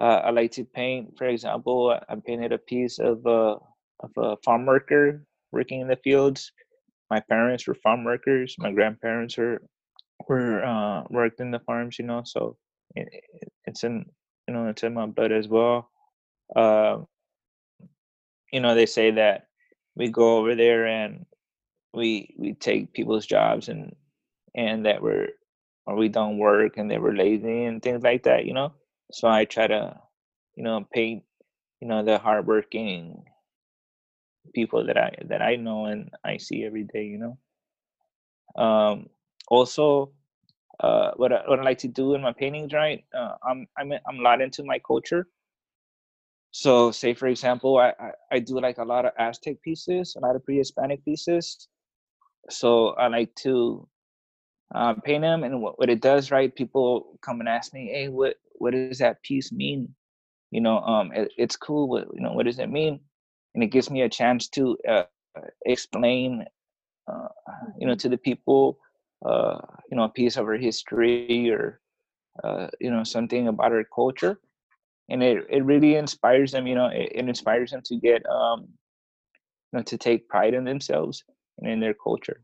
uh, 0.00 0.20
I 0.24 0.30
like 0.30 0.52
to 0.52 0.64
paint. 0.64 1.18
For 1.18 1.26
example, 1.26 1.90
I 1.90 2.14
I 2.14 2.16
painted 2.16 2.52
a 2.52 2.58
piece 2.58 2.98
of 2.98 3.26
a 3.26 3.56
of 4.00 4.10
a 4.16 4.36
farm 4.44 4.66
worker 4.66 5.24
working 5.52 5.80
in 5.80 5.88
the 5.88 5.96
fields. 5.96 6.52
My 7.10 7.20
parents 7.20 7.66
were 7.66 7.74
farm 7.74 8.04
workers. 8.04 8.56
My 8.58 8.72
grandparents 8.72 9.36
were 9.38 9.62
were 10.28 10.64
uh, 10.64 11.04
worked 11.10 11.40
in 11.40 11.50
the 11.50 11.60
farms. 11.60 11.98
You 11.98 12.06
know, 12.06 12.22
so 12.24 12.56
it, 12.94 13.08
it, 13.12 13.52
it's 13.66 13.84
in 13.84 14.04
you 14.48 14.54
know 14.54 14.68
it's 14.68 14.82
in 14.82 14.94
my 14.94 15.06
blood 15.06 15.32
as 15.32 15.48
well. 15.48 15.90
Um, 16.54 17.06
you 18.52 18.60
know, 18.60 18.74
they 18.74 18.86
say 18.86 19.10
that 19.12 19.46
we 19.96 20.08
go 20.08 20.38
over 20.38 20.54
there 20.54 20.86
and 20.86 21.26
we 21.94 22.34
we 22.38 22.54
take 22.54 22.92
people's 22.92 23.26
jobs 23.26 23.68
and 23.68 23.94
and 24.54 24.86
that 24.86 25.02
we're 25.02 25.28
or 25.86 25.96
we 25.96 26.08
don't 26.08 26.38
work 26.38 26.76
and 26.76 26.90
they 26.90 26.98
were 26.98 27.14
lazy 27.14 27.64
and 27.64 27.82
things 27.82 28.02
like 28.02 28.24
that. 28.24 28.44
You 28.46 28.54
know, 28.54 28.72
so 29.12 29.28
I 29.28 29.44
try 29.44 29.66
to 29.66 29.98
you 30.54 30.64
know 30.64 30.86
paint 30.92 31.22
you 31.80 31.88
know 31.88 32.04
the 32.04 32.18
hardworking 32.18 33.24
people 34.54 34.86
that 34.86 34.96
I 34.96 35.12
that 35.28 35.42
I 35.42 35.56
know 35.56 35.86
and 35.86 36.10
I 36.24 36.36
see 36.38 36.64
every 36.64 36.84
day. 36.84 37.04
You 37.04 37.18
know. 37.18 37.38
Um, 38.62 39.08
also, 39.48 40.12
uh, 40.80 41.12
what 41.16 41.32
I, 41.32 41.42
what 41.46 41.60
I 41.60 41.62
like 41.62 41.78
to 41.78 41.88
do 41.88 42.14
in 42.14 42.22
my 42.22 42.32
paintings, 42.32 42.72
right? 42.72 43.04
Uh, 43.16 43.34
I'm 43.48 43.66
I'm 43.78 43.92
I'm 44.08 44.18
a 44.18 44.22
lot 44.22 44.40
into 44.40 44.64
my 44.64 44.78
culture. 44.78 45.26
So, 46.52 46.90
say 46.90 47.14
for 47.14 47.26
example, 47.28 47.78
I, 47.78 47.92
I 48.00 48.10
I 48.32 48.38
do 48.40 48.60
like 48.60 48.78
a 48.78 48.84
lot 48.84 49.04
of 49.04 49.12
Aztec 49.18 49.60
pieces, 49.62 50.16
a 50.16 50.20
lot 50.20 50.36
of 50.36 50.44
pre-Hispanic 50.44 51.04
pieces. 51.04 51.68
So 52.48 52.90
I 52.90 53.08
like 53.08 53.34
to 53.42 53.86
uh, 54.74 54.94
paint 54.94 55.22
them, 55.22 55.44
and 55.44 55.60
what, 55.60 55.78
what 55.78 55.90
it 55.90 56.00
does, 56.00 56.30
right? 56.30 56.54
People 56.54 57.18
come 57.22 57.40
and 57.40 57.48
ask 57.48 57.72
me, 57.74 57.90
"Hey, 57.92 58.08
what 58.08 58.36
what 58.54 58.72
does 58.72 58.98
that 58.98 59.22
piece 59.22 59.52
mean?" 59.52 59.94
You 60.50 60.60
know, 60.60 60.78
um, 60.80 61.12
it, 61.12 61.32
it's 61.36 61.56
cool. 61.56 61.88
What 61.88 62.08
you 62.14 62.20
know, 62.20 62.32
what 62.32 62.46
does 62.46 62.58
it 62.58 62.70
mean? 62.70 63.00
And 63.56 63.64
it 63.64 63.72
gives 63.72 63.92
me 63.92 64.04
a 64.04 64.20
chance 64.20 64.50
to 64.60 64.78
uh, 64.94 65.34
explain, 65.66 66.44
uh, 67.08 67.28
you 67.78 67.86
know, 67.86 67.94
to 67.96 68.08
the 68.08 68.18
people, 68.18 68.78
uh, 69.24 69.58
you 69.90 69.96
know, 69.96 70.04
a 70.04 70.08
piece 70.22 70.36
of 70.36 70.46
our 70.46 70.56
history 70.56 71.50
or 71.50 71.80
uh, 72.44 72.68
you 72.80 72.90
know 72.90 73.02
something 73.04 73.48
about 73.48 73.72
our 73.72 73.84
culture. 73.94 74.38
And 75.08 75.22
it, 75.22 75.44
it 75.50 75.64
really 75.64 75.96
inspires 75.96 76.52
them 76.52 76.66
you 76.66 76.74
know 76.74 76.86
it, 76.88 77.10
it 77.14 77.28
inspires 77.28 77.70
them 77.70 77.82
to 77.84 77.96
get 77.96 78.22
um 78.28 78.66
you 79.72 79.78
know 79.78 79.82
to 79.84 79.96
take 79.98 80.28
pride 80.28 80.54
in 80.54 80.64
themselves 80.64 81.24
and 81.58 81.70
in 81.70 81.80
their 81.80 81.94
culture 81.94 82.40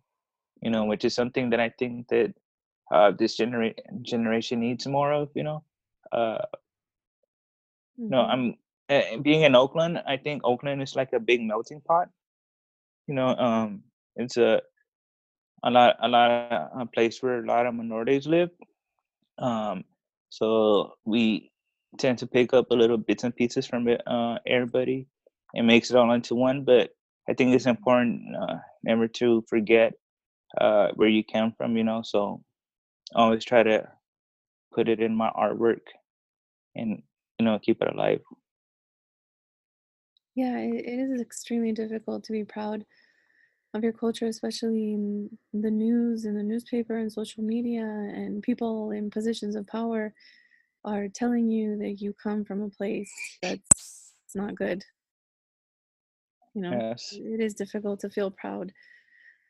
you 0.62 0.70
know 0.70 0.84
which 0.84 1.04
is 1.04 1.14
something 1.14 1.50
that 1.50 1.60
i 1.60 1.68
think 1.78 2.08
that 2.08 2.32
uh, 2.92 3.10
this 3.18 3.36
genera- 3.36 3.74
generation 4.02 4.60
needs 4.60 4.86
more 4.86 5.12
of 5.12 5.28
you 5.34 5.42
know 5.44 5.62
uh, 6.12 6.38
no 8.08 8.20
i'm 8.22 8.50
uh, 8.50 8.61
being 9.22 9.42
in 9.42 9.54
oakland 9.54 10.00
i 10.06 10.16
think 10.16 10.42
oakland 10.44 10.82
is 10.82 10.94
like 10.96 11.12
a 11.12 11.20
big 11.20 11.40
melting 11.42 11.80
pot. 11.88 12.08
You 13.08 13.14
know 13.14 13.30
um 13.36 13.82
it's 14.16 14.36
a 14.36 14.60
a 15.64 15.70
lot 15.70 15.96
a 16.02 16.08
lot 16.08 16.30
of 16.30 16.80
a 16.82 16.86
place 16.86 17.22
where 17.22 17.40
a 17.40 17.46
lot 17.46 17.66
of 17.66 17.74
minorities 17.74 18.26
live. 18.26 18.50
Um 19.38 19.84
so 20.30 20.94
we 21.04 21.50
tend 21.98 22.18
to 22.18 22.26
pick 22.26 22.52
up 22.54 22.70
a 22.70 22.74
little 22.74 22.96
bits 22.98 23.24
and 23.24 23.34
pieces 23.34 23.66
from 23.66 23.88
uh 24.06 24.36
everybody 24.46 25.06
and 25.54 25.66
makes 25.66 25.90
it 25.90 25.96
all 25.96 26.12
into 26.12 26.34
one 26.34 26.64
but 26.64 26.90
i 27.28 27.34
think 27.34 27.54
it's 27.54 27.66
important 27.66 28.22
uh, 28.42 28.56
never 28.82 29.06
to 29.08 29.44
forget 29.48 29.92
uh 30.60 30.88
where 30.94 31.08
you 31.08 31.22
came 31.22 31.52
from 31.56 31.76
you 31.76 31.84
know 31.84 32.00
so 32.02 32.40
I 33.14 33.22
always 33.22 33.44
try 33.44 33.62
to 33.62 33.88
put 34.74 34.88
it 34.88 35.00
in 35.00 35.14
my 35.16 35.30
artwork 35.36 35.84
and 36.74 37.02
you 37.38 37.44
know 37.44 37.58
keep 37.58 37.82
it 37.82 37.92
alive 37.94 38.20
Yeah, 40.34 40.58
it, 40.58 40.86
it 40.86 41.10
is 41.10 41.20
extremely 41.20 41.72
difficult 41.72 42.24
to 42.24 42.32
be 42.32 42.44
proud 42.44 42.84
of 43.74 43.82
your 43.82 43.92
culture, 43.92 44.26
especially 44.26 44.94
in 44.94 45.38
the 45.52 45.70
news 45.70 46.24
and 46.24 46.36
the 46.36 46.42
newspaper 46.42 46.96
and 46.96 47.12
social 47.12 47.42
media, 47.42 47.82
and 47.82 48.42
people 48.42 48.90
in 48.90 49.10
positions 49.10 49.56
of 49.56 49.66
power 49.66 50.14
are 50.84 51.08
telling 51.08 51.50
you 51.50 51.78
that 51.78 52.00
you 52.00 52.14
come 52.14 52.44
from 52.44 52.62
a 52.62 52.70
place 52.70 53.12
that's 53.42 54.14
not 54.34 54.54
good. 54.54 54.84
You 56.54 56.62
know, 56.62 56.78
yes 56.78 57.12
it 57.12 57.40
is 57.40 57.54
difficult 57.54 58.00
to 58.00 58.10
feel 58.10 58.30
proud 58.30 58.72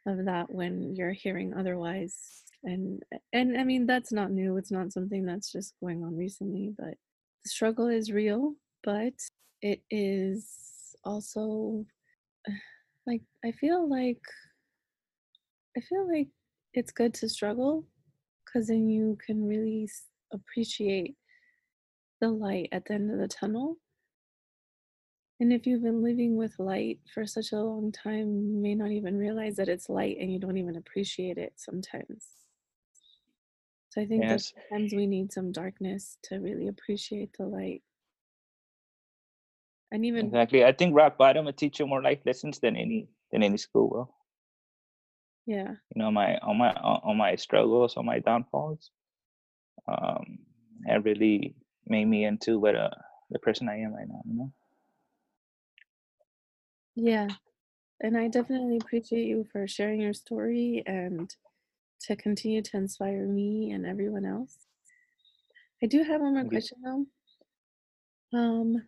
of 0.07 0.25
that 0.27 0.51
when 0.53 0.95
you're 0.97 1.13
hearing 1.13 1.55
otherwise. 1.55 2.45
And 2.65 3.03
and 3.33 3.59
I 3.59 3.65
mean 3.65 3.87
that's 3.87 4.13
not 4.13 4.31
new. 4.31 4.57
It's 4.57 4.71
not 4.71 4.93
something 4.93 5.25
that's 5.25 5.51
just 5.51 5.75
going 5.81 6.05
on 6.05 6.17
recently, 6.17 6.75
but 6.79 6.95
the 7.45 7.49
struggle 7.51 7.89
is 7.89 8.13
real, 8.13 8.55
but 8.85 9.15
it 9.63 9.83
is 9.91 10.72
also 11.05 11.85
like 13.07 13.23
I 13.45 13.53
feel 13.53 13.89
like 13.89 14.23
I 15.77 15.81
feel 15.81 16.09
like 16.11 16.29
it's 16.75 16.93
good 16.93 17.15
to 17.15 17.29
struggle 17.29 17.85
because 18.45 18.69
then 18.69 18.89
you 18.89 19.17
can 19.25 19.47
really 19.47 19.89
appreciate 20.33 21.17
the 22.21 22.29
light 22.29 22.69
at 22.73 22.85
the 22.85 22.95
end 22.95 23.11
of 23.11 23.19
the 23.19 23.29
tunnel. 23.29 23.77
And 25.41 25.53
if 25.53 25.67
you've 25.67 25.83
been 25.83 26.05
living 26.05 26.37
with 26.37 26.59
light 26.59 27.01
for 27.13 27.27
such 27.27 27.53
a 27.53 27.57
long 27.57 27.91
time, 27.91 28.41
you 28.41 28.57
may 28.57 28.75
not 28.75 28.93
even 28.93 29.17
realize 29.17 29.57
that 29.57 29.69
it's 29.69 29.89
light 29.89 30.19
and 30.21 30.33
you 30.33 30.39
don't 30.39 30.57
even 30.57 30.77
appreciate 30.77 31.37
it 31.37 31.55
sometimes. 31.57 32.29
So 33.89 34.01
I 34.01 34.07
think 34.07 34.23
that 34.23 34.41
sometimes 34.41 34.95
we 34.95 35.07
need 35.07 35.33
some 35.33 35.53
darkness 35.53 36.17
to 36.25 36.37
really 36.37 36.69
appreciate 36.69 37.31
the 37.37 37.47
light. 37.47 37.83
And 39.93 40.05
even 40.05 40.27
exactly 40.27 40.65
i 40.65 40.73
think 40.73 40.95
rock 40.97 41.19
bottom 41.19 41.45
will 41.45 41.53
teach 41.53 41.79
you 41.79 41.87
more 41.87 42.03
life 42.03 42.19
lessons 42.27 42.59
than 42.59 42.77
any 42.77 43.09
than 43.31 43.43
any 43.43 43.57
school 43.57 43.89
will 43.91 44.15
yeah, 45.45 45.73
you 45.95 46.03
know 46.03 46.11
my 46.11 46.39
on 46.39 46.57
my 46.57 46.73
on 46.73 47.17
my 47.17 47.35
struggles 47.37 47.97
on 47.97 48.07
my 48.07 48.19
downfalls 48.21 48.91
um 49.89 50.39
have 50.87 51.05
really 51.05 51.55
made 51.87 52.07
me 52.07 52.25
into 52.25 52.59
what 52.59 52.75
uh 52.75 52.91
the 53.31 53.39
person 53.39 53.69
i 53.69 53.77
am 53.77 53.95
right 53.95 54.09
now 54.09 54.23
you 54.25 54.35
know 54.39 54.53
yeah. 56.95 57.29
And 58.01 58.17
I 58.17 58.29
definitely 58.29 58.79
appreciate 58.79 59.27
you 59.27 59.47
for 59.51 59.67
sharing 59.69 60.01
your 60.01 60.13
story 60.13 60.83
and 60.87 61.35
to 62.03 62.17
continue 62.17 62.63
to 62.63 62.77
inspire 62.77 63.27
me 63.27 63.71
and 63.71 63.87
everyone 63.87 64.25
else. 64.25 64.57
I 65.83 65.87
do 65.87 66.03
have 66.03 66.21
one 66.21 66.35
more 66.35 66.45
question 66.45 66.79
though. 66.83 67.07
Um, 68.39 68.83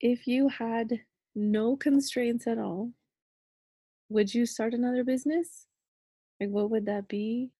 if 0.00 0.26
you 0.26 0.48
had 0.48 1.00
no 1.34 1.76
constraints 1.76 2.46
at 2.46 2.58
all, 2.58 2.92
would 4.08 4.32
you 4.32 4.46
start 4.46 4.74
another 4.74 5.04
business? 5.04 5.66
Like, 6.40 6.50
what 6.50 6.70
would 6.70 6.86
that 6.86 7.08
be? 7.08 7.50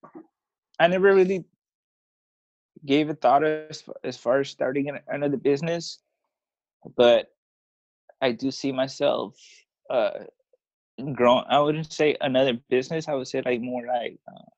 i 0.79 0.87
never 0.87 1.15
really 1.15 1.45
gave 2.85 3.09
a 3.09 3.15
thought 3.15 3.45
as, 3.45 3.85
as 4.05 4.17
far 4.17 4.41
as 4.41 4.49
starting 4.49 4.91
another 5.09 5.37
business 5.37 5.99
but 6.97 7.29
i 8.21 8.31
do 8.31 8.51
see 8.51 8.73
myself 8.73 9.35
uh 9.91 10.11
growing 11.15 11.45
i 11.49 11.59
wouldn't 11.59 11.93
say 11.93 12.17
another 12.21 12.59
business 12.69 13.09
i 13.09 13.15
would 13.15 13.27
say 13.27 13.43
like 13.45 13.61
more 13.61 13.87
like 13.87 14.19
uh, 14.29 14.51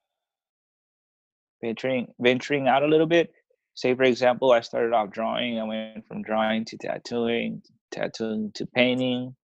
venturing 1.62 2.12
venturing 2.20 2.68
out 2.68 2.82
a 2.82 2.86
little 2.86 3.06
bit 3.06 3.32
say 3.78 3.94
for 3.94 4.02
example 4.02 4.50
i 4.50 4.60
started 4.60 4.92
off 4.92 5.08
drawing 5.10 5.60
i 5.60 5.62
went 5.62 6.04
from 6.08 6.20
drawing 6.22 6.64
to 6.64 6.76
tattooing 6.78 7.62
tattooing 7.92 8.50
to 8.52 8.66
painting 8.66 9.34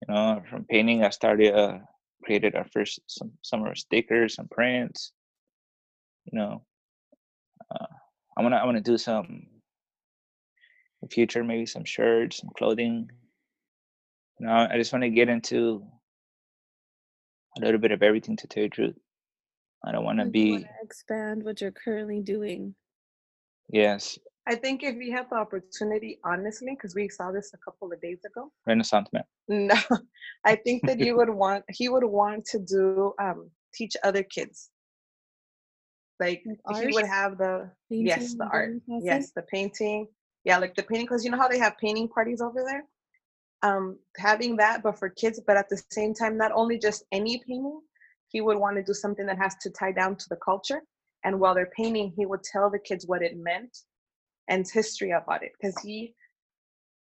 you 0.00 0.12
know 0.12 0.42
from 0.50 0.64
painting 0.64 1.04
i 1.04 1.10
started 1.10 1.54
uh 1.54 1.78
created 2.24 2.56
our 2.56 2.66
first 2.72 2.98
some 3.08 3.62
our 3.62 3.76
stickers 3.76 4.34
some 4.34 4.48
prints 4.48 5.12
you 6.24 6.36
know 6.36 6.64
uh, 7.70 7.86
i 8.36 8.42
want 8.42 8.52
to 8.52 8.58
i 8.58 8.64
want 8.64 8.76
to 8.76 8.82
do 8.82 8.98
some 8.98 9.26
in 9.26 9.60
the 11.02 11.08
future 11.08 11.44
maybe 11.44 11.64
some 11.64 11.84
shirts 11.84 12.38
some 12.38 12.50
clothing 12.58 13.08
you 14.40 14.46
know 14.46 14.66
i 14.72 14.76
just 14.76 14.92
want 14.92 15.04
to 15.04 15.10
get 15.10 15.28
into 15.28 15.86
a 17.56 17.60
little 17.64 17.80
bit 17.80 17.92
of 17.92 18.02
everything 18.02 18.36
to 18.36 18.48
tell 18.48 18.64
you 18.64 18.68
the 18.68 18.74
truth 18.74 18.98
i 19.86 19.92
don't 19.92 20.04
want 20.04 20.18
to 20.18 20.24
So 20.24 20.32
you 20.34 20.50
want 20.50 20.64
be 20.64 20.68
expand 20.82 21.44
what 21.44 21.60
you're 21.60 21.70
currently 21.70 22.20
doing? 22.20 22.74
Yes 23.70 24.18
I 24.46 24.56
think 24.56 24.82
if 24.82 24.96
we 24.96 25.10
had 25.10 25.30
the 25.30 25.36
opportunity, 25.36 26.18
honestly, 26.22 26.72
because 26.76 26.94
we 26.94 27.08
saw 27.08 27.32
this 27.32 27.52
a 27.54 27.58
couple 27.64 27.90
of 27.90 28.00
days 28.02 28.18
ago. 28.26 28.52
renaissance 28.66 29.08
man 29.12 29.24
No, 29.48 29.74
I 30.44 30.56
think 30.56 30.86
that 30.86 31.00
you 31.00 31.16
would 31.16 31.30
want 31.30 31.64
he 31.68 31.88
would 31.88 32.04
want 32.04 32.44
to 32.46 32.58
do 32.58 33.14
um 33.20 33.50
teach 33.74 33.96
other 34.02 34.22
kids. 34.22 34.70
Like 36.20 36.42
Like 36.66 36.76
he 36.76 36.92
would 36.92 37.06
have 37.06 37.38
the 37.38 37.70
yes, 37.90 38.34
the 38.34 38.44
art. 38.44 38.70
drawing? 38.86 39.02
Yes, 39.04 39.32
the 39.32 39.42
painting. 39.42 40.08
Yeah, 40.44 40.58
like 40.58 40.74
the 40.74 40.82
painting 40.82 41.06
because 41.06 41.24
you 41.24 41.30
know 41.30 41.38
how 41.38 41.48
they 41.48 41.58
have 41.58 41.76
painting 41.78 42.08
parties 42.08 42.40
over 42.40 42.62
there? 42.64 42.84
Um 43.62 43.98
having 44.16 44.56
that 44.56 44.82
but 44.82 44.98
for 44.98 45.08
kids, 45.08 45.40
but 45.46 45.56
at 45.56 45.68
the 45.68 45.82
same 45.90 46.14
time, 46.14 46.36
not 46.36 46.52
only 46.52 46.78
just 46.78 47.04
any 47.12 47.38
painting, 47.46 47.80
he 48.28 48.40
would 48.40 48.58
want 48.58 48.76
to 48.76 48.82
do 48.82 48.94
something 48.94 49.26
that 49.26 49.38
has 49.38 49.54
to 49.62 49.70
tie 49.70 49.92
down 49.92 50.16
to 50.16 50.26
the 50.28 50.36
culture. 50.36 50.82
And 51.24 51.40
while 51.40 51.54
they're 51.54 51.72
painting, 51.76 52.12
he 52.16 52.26
would 52.26 52.42
tell 52.42 52.70
the 52.70 52.78
kids 52.78 53.06
what 53.06 53.22
it 53.22 53.36
meant 53.36 53.76
and 54.48 54.66
history 54.68 55.12
about 55.12 55.42
it. 55.42 55.52
Because 55.58 55.78
he 55.80 56.14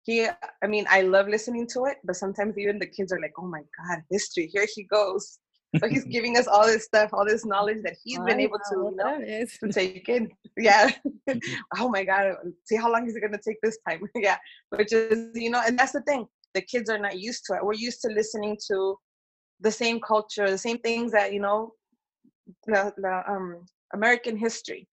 he 0.04 0.26
i 0.62 0.66
mean 0.66 0.84
i 0.90 1.00
love 1.00 1.28
listening 1.28 1.66
to 1.66 1.84
it 1.84 1.98
but 2.04 2.16
sometimes 2.16 2.58
even 2.58 2.78
the 2.78 2.86
kids 2.86 3.12
are 3.12 3.20
like 3.20 3.32
oh 3.38 3.46
my 3.46 3.62
god 3.78 4.02
history 4.10 4.48
here 4.52 4.66
he 4.74 4.84
goes. 4.84 5.38
So 5.78 5.88
he's 5.88 6.04
giving 6.16 6.36
us 6.36 6.46
all 6.46 6.66
this 6.66 6.84
stuff 6.84 7.10
all 7.12 7.24
this 7.24 7.46
knowledge 7.46 7.82
that 7.84 7.96
he's 8.02 8.18
been 8.20 8.40
able 8.40 8.58
to 8.58 8.76
you 8.76 8.96
know 8.96 9.44
to 9.60 9.72
take 9.72 10.08
in. 10.08 10.30
Yeah. 10.56 10.90
Oh 11.78 11.88
my 11.88 12.04
god 12.04 12.34
see 12.64 12.76
how 12.76 12.92
long 12.92 13.06
is 13.08 13.16
it 13.16 13.20
going 13.20 13.32
to 13.32 13.40
take 13.46 13.60
this 13.62 13.78
time? 13.88 14.02
Yeah. 14.16 14.38
Which 14.70 14.92
is 14.92 15.30
you 15.34 15.50
know 15.50 15.62
and 15.66 15.78
that's 15.78 15.92
the 15.92 16.02
thing 16.02 16.26
the 16.54 16.62
kids 16.62 16.90
are 16.90 16.98
not 16.98 17.18
used 17.18 17.44
to 17.46 17.54
it. 17.54 17.64
We're 17.64 17.72
used 17.74 18.02
to 18.02 18.08
listening 18.08 18.58
to 18.70 18.96
the 19.60 19.70
same 19.70 20.00
culture 20.00 20.50
the 20.50 20.58
same 20.58 20.78
things 20.78 21.12
that 21.12 21.32
you 21.32 21.40
know 21.40 21.72
the, 22.66 22.92
the 22.96 23.22
um 23.32 23.64
american 23.94 24.36
history 24.36 24.88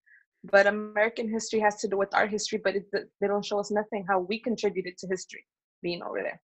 but 0.51 0.67
american 0.67 1.29
history 1.29 1.59
has 1.59 1.75
to 1.77 1.87
do 1.87 1.97
with 1.97 2.13
our 2.13 2.27
history 2.27 2.59
but 2.63 2.75
it, 2.75 2.85
they 2.93 3.27
don't 3.27 3.45
show 3.45 3.59
us 3.59 3.71
nothing 3.71 4.05
how 4.07 4.19
we 4.19 4.39
contributed 4.39 4.97
to 4.97 5.07
history 5.07 5.45
being 5.81 6.01
over 6.01 6.21
there 6.21 6.41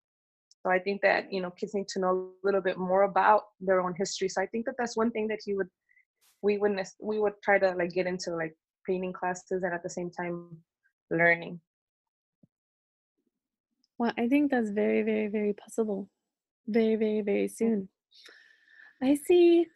so 0.64 0.72
i 0.72 0.80
think 0.80 1.02
that 1.02 1.32
you 1.32 1.42
know 1.42 1.52
kids 1.52 1.74
need 1.74 1.88
to 1.88 2.00
know 2.00 2.30
a 2.44 2.46
little 2.46 2.62
bit 2.62 2.78
more 2.78 3.04
about 3.04 3.44
their 3.60 3.82
own 3.82 3.94
history 3.98 4.30
so 4.30 4.42
i 4.42 4.46
think 4.48 4.66
that 4.66 4.76
that's 4.78 4.98
one 4.98 5.12
thing 5.12 5.28
that 5.28 5.40
you 5.46 5.56
would 5.56 5.70
we 6.42 6.58
would 6.58 6.80
we 7.02 7.20
would 7.20 7.34
try 7.44 7.58
to 7.58 7.72
like 7.72 7.92
get 7.92 8.08
into 8.08 8.32
like 8.36 8.56
painting 8.88 9.14
classes 9.14 9.64
and 9.64 9.74
at 9.74 9.84
the 9.84 9.90
same 9.90 10.12
time 10.12 10.50
learning 11.10 11.60
Well, 13.98 14.12
I 14.18 14.28
think 14.28 14.52
that's 14.52 14.70
very, 14.70 15.04
very, 15.04 15.28
very 15.28 15.54
possible. 15.54 16.10
Very, 16.68 16.96
very, 16.96 17.22
very 17.22 17.48
soon. 17.48 17.90
I 19.02 19.16
see 19.16 19.68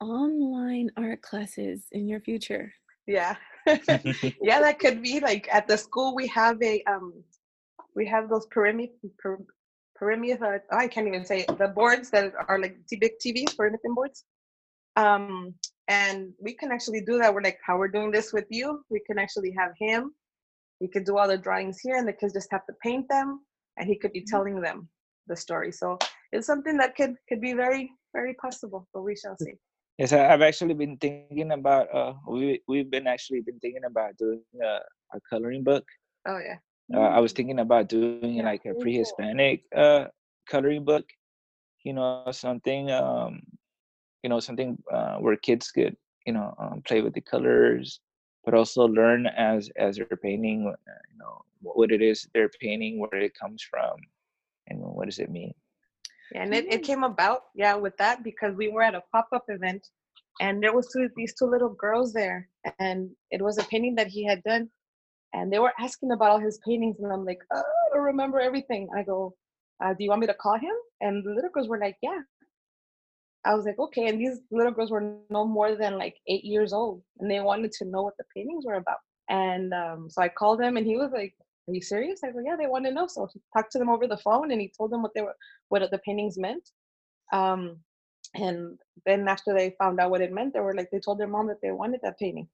online 0.00 0.90
art 0.96 1.22
classes 1.22 1.86
in 1.92 2.06
your 2.08 2.20
future. 2.20 2.72
yeah 3.06 3.36
yeah 4.48 4.60
that 4.60 4.78
could 4.78 5.02
be 5.02 5.20
like 5.20 5.48
at 5.52 5.66
the 5.66 5.76
school 5.76 6.14
we 6.14 6.26
have 6.26 6.60
a 6.62 6.82
um 6.84 7.12
we 7.94 8.04
have 8.06 8.28
those 8.28 8.46
perimeter 8.46 8.92
per, 9.18 9.38
perimeter 9.98 10.62
oh, 10.72 10.76
i 10.76 10.86
can't 10.86 11.08
even 11.08 11.24
say 11.24 11.40
it, 11.40 11.58
the 11.58 11.68
boards 11.68 12.10
that 12.10 12.32
are 12.48 12.58
like 12.58 12.76
t- 12.88 12.96
big 13.04 13.12
tvs 13.22 13.56
perimeter 13.56 13.88
boards 13.94 14.24
um 14.96 15.54
and 15.88 16.32
we 16.40 16.52
can 16.52 16.70
actually 16.70 17.00
do 17.00 17.18
that 17.18 17.32
we're 17.32 17.42
like 17.42 17.58
how 17.66 17.76
we're 17.78 17.88
doing 17.96 18.10
this 18.10 18.32
with 18.32 18.46
you 18.50 18.82
we 18.90 19.00
can 19.06 19.18
actually 19.18 19.52
have 19.60 19.72
him 19.78 20.12
he 20.80 20.86
could 20.88 21.04
do 21.04 21.16
all 21.18 21.28
the 21.28 21.38
drawings 21.38 21.78
here 21.80 21.96
and 21.96 22.06
the 22.06 22.12
kids 22.12 22.32
just 22.34 22.50
have 22.50 22.66
to 22.66 22.74
paint 22.82 23.08
them 23.08 23.40
and 23.78 23.88
he 23.88 23.96
could 23.96 24.12
be 24.12 24.20
Mhm. 24.22 24.30
telling 24.34 24.60
them 24.60 24.88
the 25.26 25.36
story 25.36 25.72
so 25.72 25.98
it's 26.32 26.46
something 26.46 26.76
that 26.76 26.94
could 26.98 27.14
could 27.28 27.40
be 27.40 27.54
very 27.54 27.90
very 28.16 28.34
possible, 28.34 28.88
but 28.94 29.02
we 29.02 29.14
shall 29.14 29.36
see. 29.36 29.52
Yes, 29.98 30.12
I've 30.12 30.42
actually 30.42 30.74
been 30.74 30.96
thinking 30.98 31.52
about. 31.52 31.88
Uh, 31.94 32.14
we 32.28 32.60
we've 32.68 32.90
been 32.90 33.06
actually 33.06 33.40
been 33.40 33.58
thinking 33.60 33.84
about 33.84 34.16
doing 34.18 34.42
a, 34.62 34.80
a 35.16 35.20
coloring 35.28 35.64
book. 35.64 35.84
Oh 36.26 36.38
yeah. 36.38 36.58
Uh, 36.94 37.08
I 37.08 37.20
was 37.20 37.32
thinking 37.32 37.60
about 37.60 37.88
doing 37.88 38.42
like 38.44 38.64
a 38.64 38.74
pre-Hispanic 38.74 39.62
uh, 39.74 40.06
coloring 40.48 40.84
book. 40.84 41.04
You 41.84 41.94
know, 41.94 42.22
something. 42.30 42.90
Um, 42.90 43.40
you 44.22 44.28
know, 44.30 44.40
something 44.40 44.76
uh, 44.92 45.16
where 45.16 45.36
kids 45.36 45.70
could 45.70 45.96
you 46.26 46.32
know 46.32 46.54
um, 46.58 46.82
play 46.86 47.00
with 47.00 47.14
the 47.14 47.20
colors, 47.22 48.00
but 48.44 48.54
also 48.54 48.84
learn 48.86 49.26
as 49.26 49.70
as 49.78 49.96
they're 49.96 50.20
painting. 50.22 50.66
uh, 50.68 51.00
You 51.12 51.18
know, 51.18 51.42
what 51.60 51.92
it 51.92 52.02
is 52.02 52.28
they're 52.34 52.50
painting, 52.60 53.00
where 53.00 53.20
it 53.20 53.32
comes 53.34 53.62
from, 53.62 53.96
and 54.68 54.80
what 54.80 55.06
does 55.06 55.18
it 55.18 55.30
mean. 55.30 55.54
Yeah, 56.32 56.42
and 56.42 56.54
it, 56.54 56.72
it 56.72 56.82
came 56.82 57.04
about, 57.04 57.42
yeah, 57.54 57.74
with 57.74 57.96
that 57.98 58.24
because 58.24 58.54
we 58.56 58.68
were 58.68 58.82
at 58.82 58.94
a 58.94 59.02
pop-up 59.12 59.44
event 59.48 59.86
and 60.40 60.62
there 60.62 60.74
was 60.74 60.88
two 60.92 61.08
these 61.16 61.34
two 61.38 61.46
little 61.46 61.70
girls 61.70 62.12
there 62.12 62.48
and 62.78 63.10
it 63.30 63.40
was 63.40 63.58
a 63.58 63.64
painting 63.64 63.94
that 63.94 64.08
he 64.08 64.24
had 64.24 64.42
done 64.42 64.68
and 65.32 65.52
they 65.52 65.58
were 65.58 65.72
asking 65.78 66.12
about 66.12 66.30
all 66.30 66.38
his 66.38 66.58
paintings 66.66 66.96
and 66.98 67.12
I'm 67.12 67.24
like, 67.24 67.38
oh, 67.52 67.58
I 67.58 67.94
don't 67.94 68.04
remember 68.04 68.40
everything. 68.40 68.88
I 68.96 69.02
go, 69.02 69.34
uh, 69.82 69.90
do 69.90 70.04
you 70.04 70.08
want 70.08 70.20
me 70.20 70.26
to 70.26 70.34
call 70.34 70.58
him? 70.58 70.74
And 71.00 71.24
the 71.24 71.30
little 71.30 71.50
girls 71.50 71.68
were 71.68 71.78
like, 71.78 71.96
yeah. 72.02 72.20
I 73.44 73.54
was 73.54 73.64
like, 73.64 73.78
okay. 73.78 74.08
And 74.08 74.20
these 74.20 74.40
little 74.50 74.72
girls 74.72 74.90
were 74.90 75.18
no 75.30 75.46
more 75.46 75.76
than 75.76 75.98
like 75.98 76.16
eight 76.26 76.44
years 76.44 76.72
old 76.72 77.02
and 77.18 77.30
they 77.30 77.40
wanted 77.40 77.72
to 77.72 77.84
know 77.84 78.02
what 78.02 78.16
the 78.18 78.24
paintings 78.34 78.64
were 78.66 78.74
about. 78.74 78.98
And 79.28 79.72
um, 79.72 80.08
so 80.10 80.22
I 80.22 80.28
called 80.28 80.60
him 80.60 80.76
and 80.76 80.86
he 80.86 80.96
was 80.96 81.12
like, 81.12 81.34
are 81.68 81.74
you 81.74 81.82
serious? 81.82 82.20
I 82.24 82.30
go, 82.30 82.40
yeah, 82.44 82.56
they 82.56 82.66
want 82.66 82.84
to 82.86 82.92
know. 82.92 83.06
So 83.06 83.28
he 83.32 83.40
talked 83.52 83.72
to 83.72 83.78
them 83.78 83.88
over 83.88 84.06
the 84.06 84.16
phone 84.18 84.52
and 84.52 84.60
he 84.60 84.72
told 84.76 84.92
them 84.92 85.02
what 85.02 85.12
they 85.14 85.22
were, 85.22 85.36
what 85.68 85.88
the 85.90 85.98
paintings 85.98 86.38
meant. 86.38 86.70
Um, 87.32 87.78
and 88.34 88.78
then 89.04 89.26
after 89.28 89.54
they 89.54 89.74
found 89.78 89.98
out 90.00 90.10
what 90.10 90.20
it 90.20 90.32
meant, 90.32 90.52
they 90.52 90.60
were 90.60 90.74
like, 90.74 90.90
they 90.90 91.00
told 91.00 91.18
their 91.18 91.28
mom 91.28 91.48
that 91.48 91.60
they 91.62 91.72
wanted 91.72 92.00
that 92.02 92.18
painting. 92.18 92.48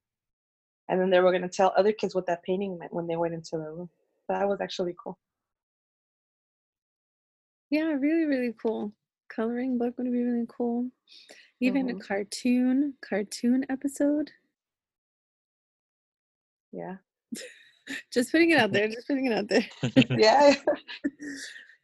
And 0.88 1.00
then 1.00 1.10
they 1.10 1.20
were 1.20 1.30
going 1.30 1.42
to 1.42 1.48
tell 1.48 1.72
other 1.76 1.92
kids 1.92 2.14
what 2.14 2.26
that 2.26 2.42
painting 2.42 2.78
meant 2.78 2.92
when 2.92 3.06
they 3.06 3.16
went 3.16 3.34
into 3.34 3.56
the 3.56 3.70
room. 3.70 3.90
So 4.26 4.34
that 4.34 4.48
was 4.48 4.60
actually 4.60 4.94
cool. 5.02 5.18
Yeah, 7.70 7.92
really, 7.92 8.24
really 8.24 8.54
cool. 8.60 8.92
Coloring 9.28 9.78
book 9.78 9.96
would 9.96 10.12
be 10.12 10.22
really 10.22 10.46
cool. 10.48 10.90
Even 11.60 11.88
a 11.88 11.94
Mhm. 11.94 12.00
cartoon, 12.00 12.94
cartoon 13.00 13.64
episode. 13.70 14.30
Yeah. 16.72 16.96
Just 18.12 18.32
putting 18.32 18.50
it 18.50 18.58
out 18.58 18.72
there. 18.72 18.88
Just 18.94 19.06
putting 19.06 19.26
it 19.26 19.32
out 19.32 19.48
there. 19.48 19.66
yeah. 20.18 20.54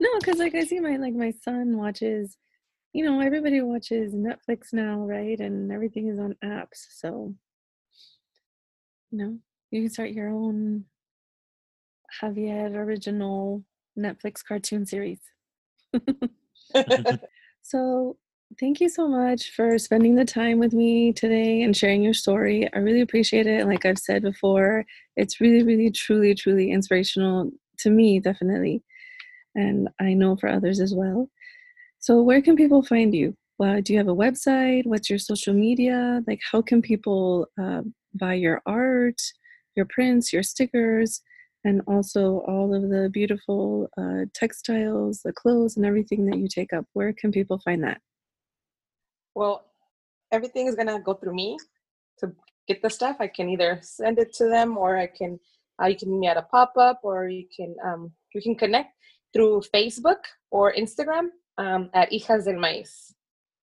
No, 0.01 0.09
because 0.21 0.39
like 0.39 0.55
I 0.55 0.63
see 0.63 0.79
my 0.79 0.97
like 0.97 1.15
my 1.15 1.33
son 1.43 1.77
watches, 1.77 2.37
you 2.93 3.05
know, 3.05 3.19
everybody 3.19 3.61
watches 3.63 4.15
Netflix 4.15 4.73
now, 4.73 5.01
right? 5.01 5.41
And 5.41 5.73
everything 5.73 6.07
is 6.07 6.21
on 6.21 6.37
apps. 6.45 6.87
So, 6.93 7.35
you 9.11 9.19
know, 9.19 9.39
you 9.73 9.83
can 9.83 9.91
start 9.91 10.11
your 10.11 10.29
own 10.29 10.85
Javier 12.23 12.73
original 12.77 13.65
Netflix 13.99 14.45
cartoon 14.47 14.87
series. 14.87 15.19
So, 17.69 18.17
thank 18.59 18.81
you 18.81 18.89
so 18.89 19.07
much 19.09 19.51
for 19.55 19.79
spending 19.79 20.15
the 20.15 20.25
time 20.25 20.59
with 20.59 20.73
me 20.73 21.13
today 21.13 21.63
and 21.63 21.77
sharing 21.77 22.03
your 22.03 22.15
story. 22.15 22.69
I 22.75 22.79
really 22.79 23.01
appreciate 23.03 23.47
it. 23.47 23.67
Like 23.67 23.85
I've 23.85 23.99
said 23.99 24.23
before, 24.23 24.85
it's 25.17 25.41
really, 25.41 25.63
really, 25.63 25.91
truly, 25.91 26.35
truly 26.35 26.71
inspirational 26.71 27.51
to 27.81 27.91
me, 27.91 28.21
definitely. 28.21 28.83
And 29.55 29.89
I 30.01 30.15
know 30.15 30.37
for 30.37 30.49
others 30.49 30.81
as 30.81 30.95
well. 30.95 31.29
So, 31.99 32.23
where 32.23 32.43
can 32.43 32.57
people 32.57 32.83
find 32.83 33.15
you? 33.15 33.37
Well, 33.59 33.83
do 33.83 33.93
you 33.93 33.99
have 33.99 34.09
a 34.09 34.15
website? 34.15 34.87
What's 34.87 35.11
your 35.11 35.19
social 35.19 35.55
media? 35.55 36.23
Like, 36.27 36.41
how 36.51 36.63
can 36.63 36.81
people 36.81 37.49
uh, 37.61 37.83
buy 38.15 38.35
your 38.35 38.63
art, 38.67 39.21
your 39.77 39.87
prints, 39.87 40.33
your 40.33 40.43
stickers? 40.43 41.23
and 41.65 41.83
also 41.89 42.39
all 42.47 42.73
of 42.73 42.89
the 42.89 43.11
beautiful 43.13 43.89
uh, 43.99 44.25
textiles, 44.33 45.21
the 45.25 45.33
clothes, 45.33 45.77
and 45.77 45.85
everything 45.85 46.25
that 46.27 46.39
you 46.39 46.47
take 46.49 46.73
up. 46.73 46.87
Where 46.93 47.13
can 47.13 47.33
people 47.33 47.59
find 47.59 47.83
that? 47.83 48.01
Well, 49.39 49.57
everything 50.33 50.67
is 50.67 50.75
gonna 50.75 51.01
go 51.09 51.15
through 51.15 51.37
me 51.43 51.57
to 52.19 52.25
get 52.67 52.83
the 52.83 52.91
stuff. 52.91 53.17
I 53.21 53.29
can 53.29 53.49
either 53.49 53.79
send 53.83 54.19
it 54.19 54.33
to 54.39 54.45
them, 54.55 54.77
or 54.77 54.99
I 54.99 55.07
can 55.07 55.39
uh, 55.81 55.87
you 55.87 55.97
can 55.97 56.11
meet 56.19 56.31
at 56.33 56.37
a 56.37 56.43
pop 56.43 56.73
up, 56.77 56.99
or 57.05 57.29
you 57.29 57.47
can 57.57 57.71
um, 57.87 58.03
you 58.35 58.43
can 58.43 58.57
connect 58.57 58.91
through 59.33 59.63
Facebook 59.75 60.23
or 60.51 60.75
Instagram 60.83 61.27
um, 61.57 61.89
at 61.95 62.11
Hijas 62.11 62.47
del 62.47 62.61
Maíz. 62.65 62.93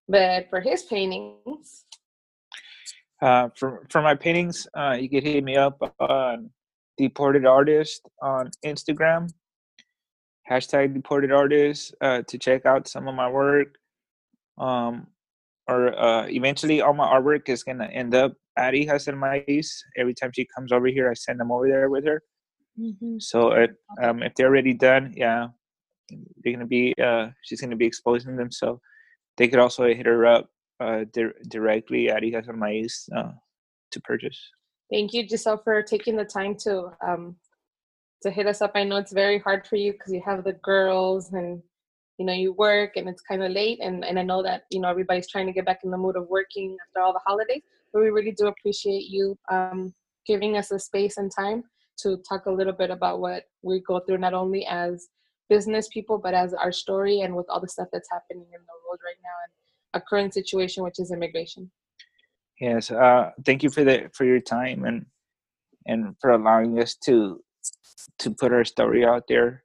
But 0.07 0.49
for 0.49 0.61
his 0.61 0.83
paintings, 0.83 1.85
Uh, 3.21 3.49
for 3.57 3.69
for 3.91 4.01
my 4.01 4.15
paintings, 4.15 4.67
uh, 4.79 4.95
you 5.01 5.09
can 5.09 5.23
hit 5.23 5.43
me 5.43 5.55
up 5.65 5.77
on 5.99 6.49
deported 6.97 7.45
artist 7.45 8.01
on 8.21 8.43
Instagram. 8.71 9.23
Hashtag 10.49 10.93
deported 10.93 11.31
artist 11.31 11.95
uh, 12.01 12.21
to 12.29 12.37
check 12.37 12.65
out 12.65 12.87
some 12.87 13.07
of 13.09 13.15
my 13.15 13.29
work. 13.41 13.69
Um, 14.57 15.07
or 15.67 15.97
uh, 15.99 16.27
eventually, 16.27 16.81
all 16.81 16.93
my 16.93 17.07
artwork 17.07 17.49
is 17.49 17.63
gonna 17.63 17.85
end 17.85 18.13
up 18.13 18.33
at 18.57 18.73
Hijas 18.73 19.05
del 19.05 19.15
Maíz. 19.15 19.67
Every 19.97 20.13
time 20.13 20.31
she 20.33 20.47
comes 20.55 20.71
over 20.71 20.87
here, 20.87 21.09
I 21.09 21.13
send 21.13 21.39
them 21.39 21.51
over 21.51 21.67
there 21.67 21.89
with 21.89 22.05
her. 22.05 22.21
Mm-hmm. 22.79 23.17
So 23.19 23.51
if 23.51 23.71
um, 24.01 24.21
if 24.21 24.33
they're 24.35 24.47
already 24.47 24.73
done, 24.73 25.13
yeah, 25.15 25.47
they're 26.43 26.53
gonna 26.53 26.65
be 26.67 26.93
uh, 27.03 27.29
she's 27.43 27.61
gonna 27.61 27.75
be 27.75 27.85
exposing 27.85 28.35
them. 28.35 28.51
So 28.51 28.79
they 29.37 29.47
could 29.47 29.59
also 29.59 29.85
hit 29.85 30.05
her 30.05 30.25
up 30.25 30.49
uh, 30.79 31.05
di- 31.11 31.39
directly 31.49 32.09
at 32.09 32.21
Hijas 32.21 32.45
del 32.45 32.55
Maíz 32.55 33.09
uh, 33.15 33.31
to 33.91 34.01
purchase. 34.01 34.39
thank 34.91 35.13
you, 35.13 35.27
Giselle, 35.27 35.61
for 35.63 35.81
taking 35.81 36.15
the 36.15 36.25
time 36.25 36.55
to 36.59 36.91
um, 37.05 37.35
to 38.21 38.31
hit 38.31 38.47
us 38.47 38.61
up. 38.61 38.71
I 38.75 38.83
know 38.83 38.97
it's 38.97 39.13
very 39.13 39.39
hard 39.39 39.65
for 39.67 39.77
you 39.77 39.93
because 39.93 40.13
you 40.13 40.21
have 40.25 40.43
the 40.43 40.53
girls 40.53 41.31
and 41.33 41.61
you 42.17 42.25
know 42.25 42.33
you 42.33 42.53
work 42.53 42.91
and 42.95 43.07
it's 43.09 43.21
kind 43.21 43.43
of 43.43 43.51
late 43.51 43.79
and, 43.81 44.05
and 44.05 44.17
i 44.17 44.21
know 44.21 44.41
that 44.41 44.63
you 44.71 44.79
know 44.79 44.89
everybody's 44.89 45.27
trying 45.27 45.45
to 45.45 45.53
get 45.53 45.65
back 45.65 45.79
in 45.83 45.91
the 45.91 45.97
mood 45.97 46.15
of 46.15 46.27
working 46.27 46.77
after 46.87 47.01
all 47.01 47.13
the 47.13 47.19
holidays 47.25 47.61
but 47.93 48.01
we 48.01 48.09
really 48.09 48.31
do 48.31 48.47
appreciate 48.47 49.05
you 49.09 49.37
um, 49.51 49.93
giving 50.25 50.57
us 50.57 50.69
the 50.69 50.79
space 50.79 51.17
and 51.17 51.31
time 51.31 51.63
to 51.97 52.17
talk 52.27 52.45
a 52.45 52.51
little 52.51 52.73
bit 52.73 52.89
about 52.89 53.19
what 53.19 53.43
we 53.61 53.81
go 53.87 53.99
through 53.99 54.17
not 54.17 54.33
only 54.33 54.65
as 54.65 55.07
business 55.49 55.87
people 55.89 56.17
but 56.17 56.33
as 56.33 56.53
our 56.53 56.71
story 56.71 57.21
and 57.21 57.35
with 57.35 57.45
all 57.49 57.61
the 57.61 57.67
stuff 57.67 57.87
that's 57.93 58.09
happening 58.11 58.45
in 58.45 58.61
the 58.61 58.87
world 58.87 58.99
right 59.05 59.21
now 59.23 59.35
and 59.43 60.01
a 60.01 60.05
current 60.09 60.33
situation 60.33 60.83
which 60.83 60.99
is 60.99 61.11
immigration 61.11 61.69
Yes, 62.59 62.89
uh, 62.89 63.31
thank 63.45 63.63
you 63.63 63.69
for 63.69 63.83
the 63.83 64.09
for 64.13 64.23
your 64.25 64.39
time 64.39 64.85
and 64.85 65.05
and 65.85 66.15
for 66.19 66.31
allowing 66.31 66.79
us 66.79 66.95
to 67.05 67.41
to 68.19 68.31
put 68.31 68.53
our 68.53 68.63
story 68.63 69.05
out 69.05 69.23
there. 69.27 69.63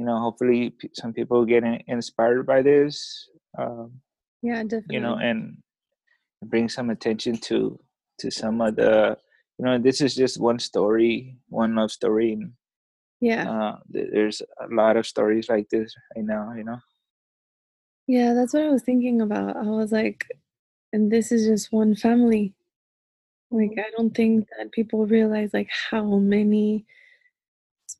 You 0.00 0.06
know, 0.06 0.18
hopefully 0.18 0.70
p- 0.70 0.90
some 0.94 1.12
people 1.12 1.44
get 1.44 1.62
in, 1.62 1.84
inspired 1.86 2.46
by 2.46 2.62
this. 2.62 3.28
Um, 3.58 4.00
Yeah, 4.42 4.62
definitely. 4.64 4.96
you 4.96 5.00
know, 5.04 5.16
and 5.20 5.60
bring 6.42 6.68
some 6.72 6.88
attention 6.88 7.36
to 7.52 7.78
to 8.20 8.30
some 8.30 8.60
of 8.64 8.76
the. 8.76 9.18
You 9.58 9.66
know, 9.66 9.76
this 9.78 10.00
is 10.00 10.14
just 10.16 10.40
one 10.40 10.58
story, 10.58 11.36
one 11.52 11.74
love 11.76 11.92
story, 11.92 12.32
and 12.32 12.52
yeah, 13.20 13.44
uh, 13.44 13.76
there's 13.90 14.40
a 14.40 14.72
lot 14.72 14.96
of 14.96 15.06
stories 15.06 15.50
like 15.52 15.68
this 15.68 15.92
right 16.16 16.24
now. 16.24 16.54
You 16.56 16.64
know. 16.64 16.80
yeah, 18.06 18.32
that's 18.32 18.54
what 18.54 18.64
I 18.64 18.70
was 18.70 18.82
thinking 18.82 19.20
about. 19.20 19.56
I 19.56 19.68
was 19.68 19.92
like, 19.92 20.24
and 20.92 21.12
this 21.12 21.30
is 21.30 21.46
just 21.46 21.72
one 21.72 21.94
family. 21.94 22.54
Like, 23.50 23.76
I 23.76 23.90
don't 23.96 24.14
think 24.14 24.48
that 24.56 24.72
people 24.72 25.06
realize 25.06 25.50
like 25.52 25.68
how 25.90 26.04
many 26.16 26.86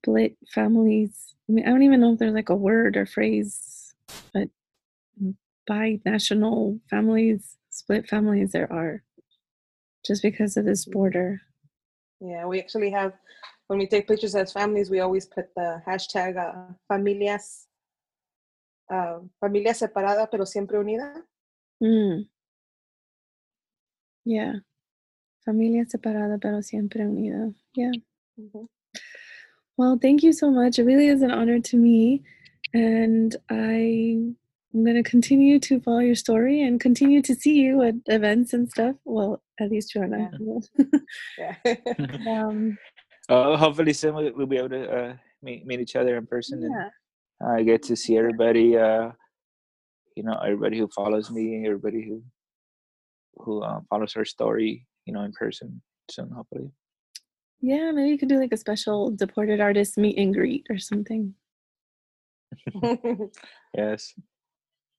split 0.03 0.37
families. 0.49 1.35
I 1.49 1.53
mean, 1.53 1.67
I 1.67 1.71
don't 1.71 1.83
even 1.83 2.01
know 2.01 2.13
if 2.13 2.19
there's 2.19 2.35
like 2.35 2.49
a 2.49 2.55
word 2.55 2.97
or 2.97 3.07
phrase, 3.07 3.95
but 4.33 4.49
bi-national 5.67 6.81
families, 6.89 7.57
split 7.71 8.09
families 8.09 8.53
there 8.53 8.73
are, 8.73 9.03
just 10.07 10.23
because 10.23 10.57
of 10.57 10.65
this 10.65 10.85
border. 10.85 11.41
Yeah, 12.21 12.47
we 12.47 12.61
actually 12.61 12.91
have 12.91 13.13
when 13.69 13.79
we 13.79 13.87
take 13.87 14.09
pictures 14.09 14.35
as 14.35 14.53
families, 14.53 14.91
we 14.91 15.01
always 15.01 15.27
put 15.27 15.55
the 15.55 15.83
hashtag 15.87 16.37
uh, 16.37 16.73
familias 16.91 17.67
uh, 18.91 19.21
familia 19.41 19.73
separada 19.75 20.29
pero 20.31 20.45
siempre 20.45 20.79
unida. 20.79 21.23
Mm. 21.83 22.27
Yeah. 24.25 24.55
Familia 25.47 25.87
separada 25.87 26.39
pero 26.39 26.61
siempre 26.63 27.07
unida. 27.07 27.55
Yeah. 27.75 27.93
Mhm. 28.37 28.69
Well, 29.81 29.99
thank 29.99 30.23
you 30.23 30.35
so 30.35 30.51
much. 30.51 30.79
It 30.79 30.85
really 30.85 31.07
is 31.07 31.23
an 31.23 31.31
honor 31.31 31.59
to 31.59 31.77
me. 31.79 32.23
And 32.75 33.35
I 33.49 33.79
am 34.75 34.85
going 34.85 35.03
to 35.03 35.03
continue 35.03 35.59
to 35.61 35.81
follow 35.81 36.01
your 36.01 36.17
story 36.17 36.61
and 36.61 36.79
continue 36.79 37.23
to 37.23 37.35
see 37.35 37.55
you 37.55 37.83
at 37.85 37.95
events 38.05 38.53
and 38.53 38.71
stuff. 38.71 38.97
Well, 39.07 39.43
at 39.59 39.71
least 39.71 39.93
Joanna. 39.95 40.31
Yeah. 41.39 41.55
um, 42.29 42.77
Uh, 43.31 43.57
hopefully 43.57 43.95
soon 43.95 44.17
we- 44.17 44.33
we'll 44.33 44.53
be 44.55 44.59
able 44.59 44.69
to 44.69 44.85
uh, 44.99 45.13
meet 45.41 45.65
meet 45.65 45.81
each 45.81 45.97
other 45.97 46.19
in 46.19 46.27
person 46.27 46.63
and 46.63 46.75
yeah. 46.75 46.91
I 47.55 47.63
get 47.63 47.83
to 47.85 47.97
see 47.97 48.19
everybody. 48.19 48.77
Uh, 48.77 49.13
you 50.15 50.25
know 50.27 50.37
everybody 50.49 50.77
who 50.81 50.89
follows 50.89 51.31
me, 51.31 51.45
everybody 51.65 52.03
who 52.07 52.23
who 53.43 53.63
uh, 53.63 53.81
follows 53.89 54.13
her 54.13 54.27
story, 54.27 54.87
you 55.07 55.15
know, 55.15 55.23
in 55.23 55.33
person 55.33 55.81
soon, 56.11 56.29
hopefully. 56.39 56.71
Yeah, 57.63 57.91
maybe 57.93 58.11
you 58.11 58.19
could 58.19 58.29
do 58.29 58.39
like 58.39 58.53
a 58.53 58.57
special 58.57 59.11
deported 59.11 59.61
artist 59.61 59.99
meet 59.99 60.17
and 60.19 60.33
greet 60.33 60.67
or 60.71 60.79
something. 60.79 61.35
yes. 63.77 64.15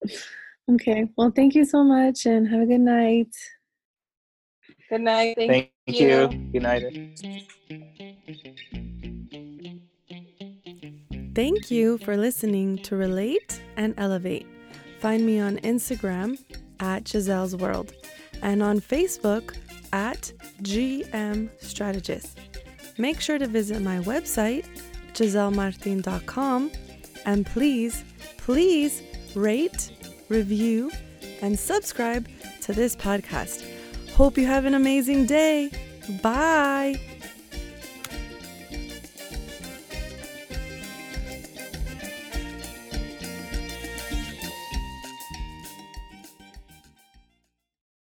Okay. 0.70 1.08
Well, 1.18 1.32
thank 1.36 1.56
you 1.56 1.66
so 1.66 1.84
much 1.84 2.28
and 2.28 2.48
have 2.48 2.62
a 2.62 2.66
good 2.66 2.80
night. 2.80 3.36
Good 4.90 5.02
night. 5.02 5.36
Thank, 5.36 5.52
Thank 5.52 6.00
you. 6.00 6.08
you. 6.08 6.28
Good 6.54 6.62
night. 6.62 6.84
Thank 11.34 11.72
you 11.72 11.98
for 11.98 12.16
listening 12.16 12.78
to 12.84 12.96
Relate 12.96 13.62
and 13.76 13.94
Elevate. 13.98 14.48
Find 15.00 15.26
me 15.26 15.40
on 15.40 15.58
Instagram 15.58 16.38
at 16.80 17.06
Giselle's 17.06 17.56
World 17.56 17.94
and 18.42 18.62
on 18.62 18.80
Facebook 18.80 19.56
at 19.92 20.32
GM 20.62 21.50
Strategist. 21.62 22.38
Make 23.02 23.20
sure 23.20 23.40
to 23.40 23.48
visit 23.48 23.82
my 23.82 23.98
website, 24.02 24.68
gisellemartin.com, 25.14 26.72
and 27.26 27.46
please, 27.48 28.04
please 28.38 29.02
rate, 29.34 29.92
review, 30.30 30.92
and 31.42 31.58
subscribe 31.58 32.28
to 32.62 32.74
this 32.74 32.96
podcast. 32.96 33.68
Hope 34.12 34.38
you 34.38 34.46
have 34.46 34.66
an 34.66 34.76
amazing 34.76 35.26
day. 35.26 35.72
Bye. 36.22 37.11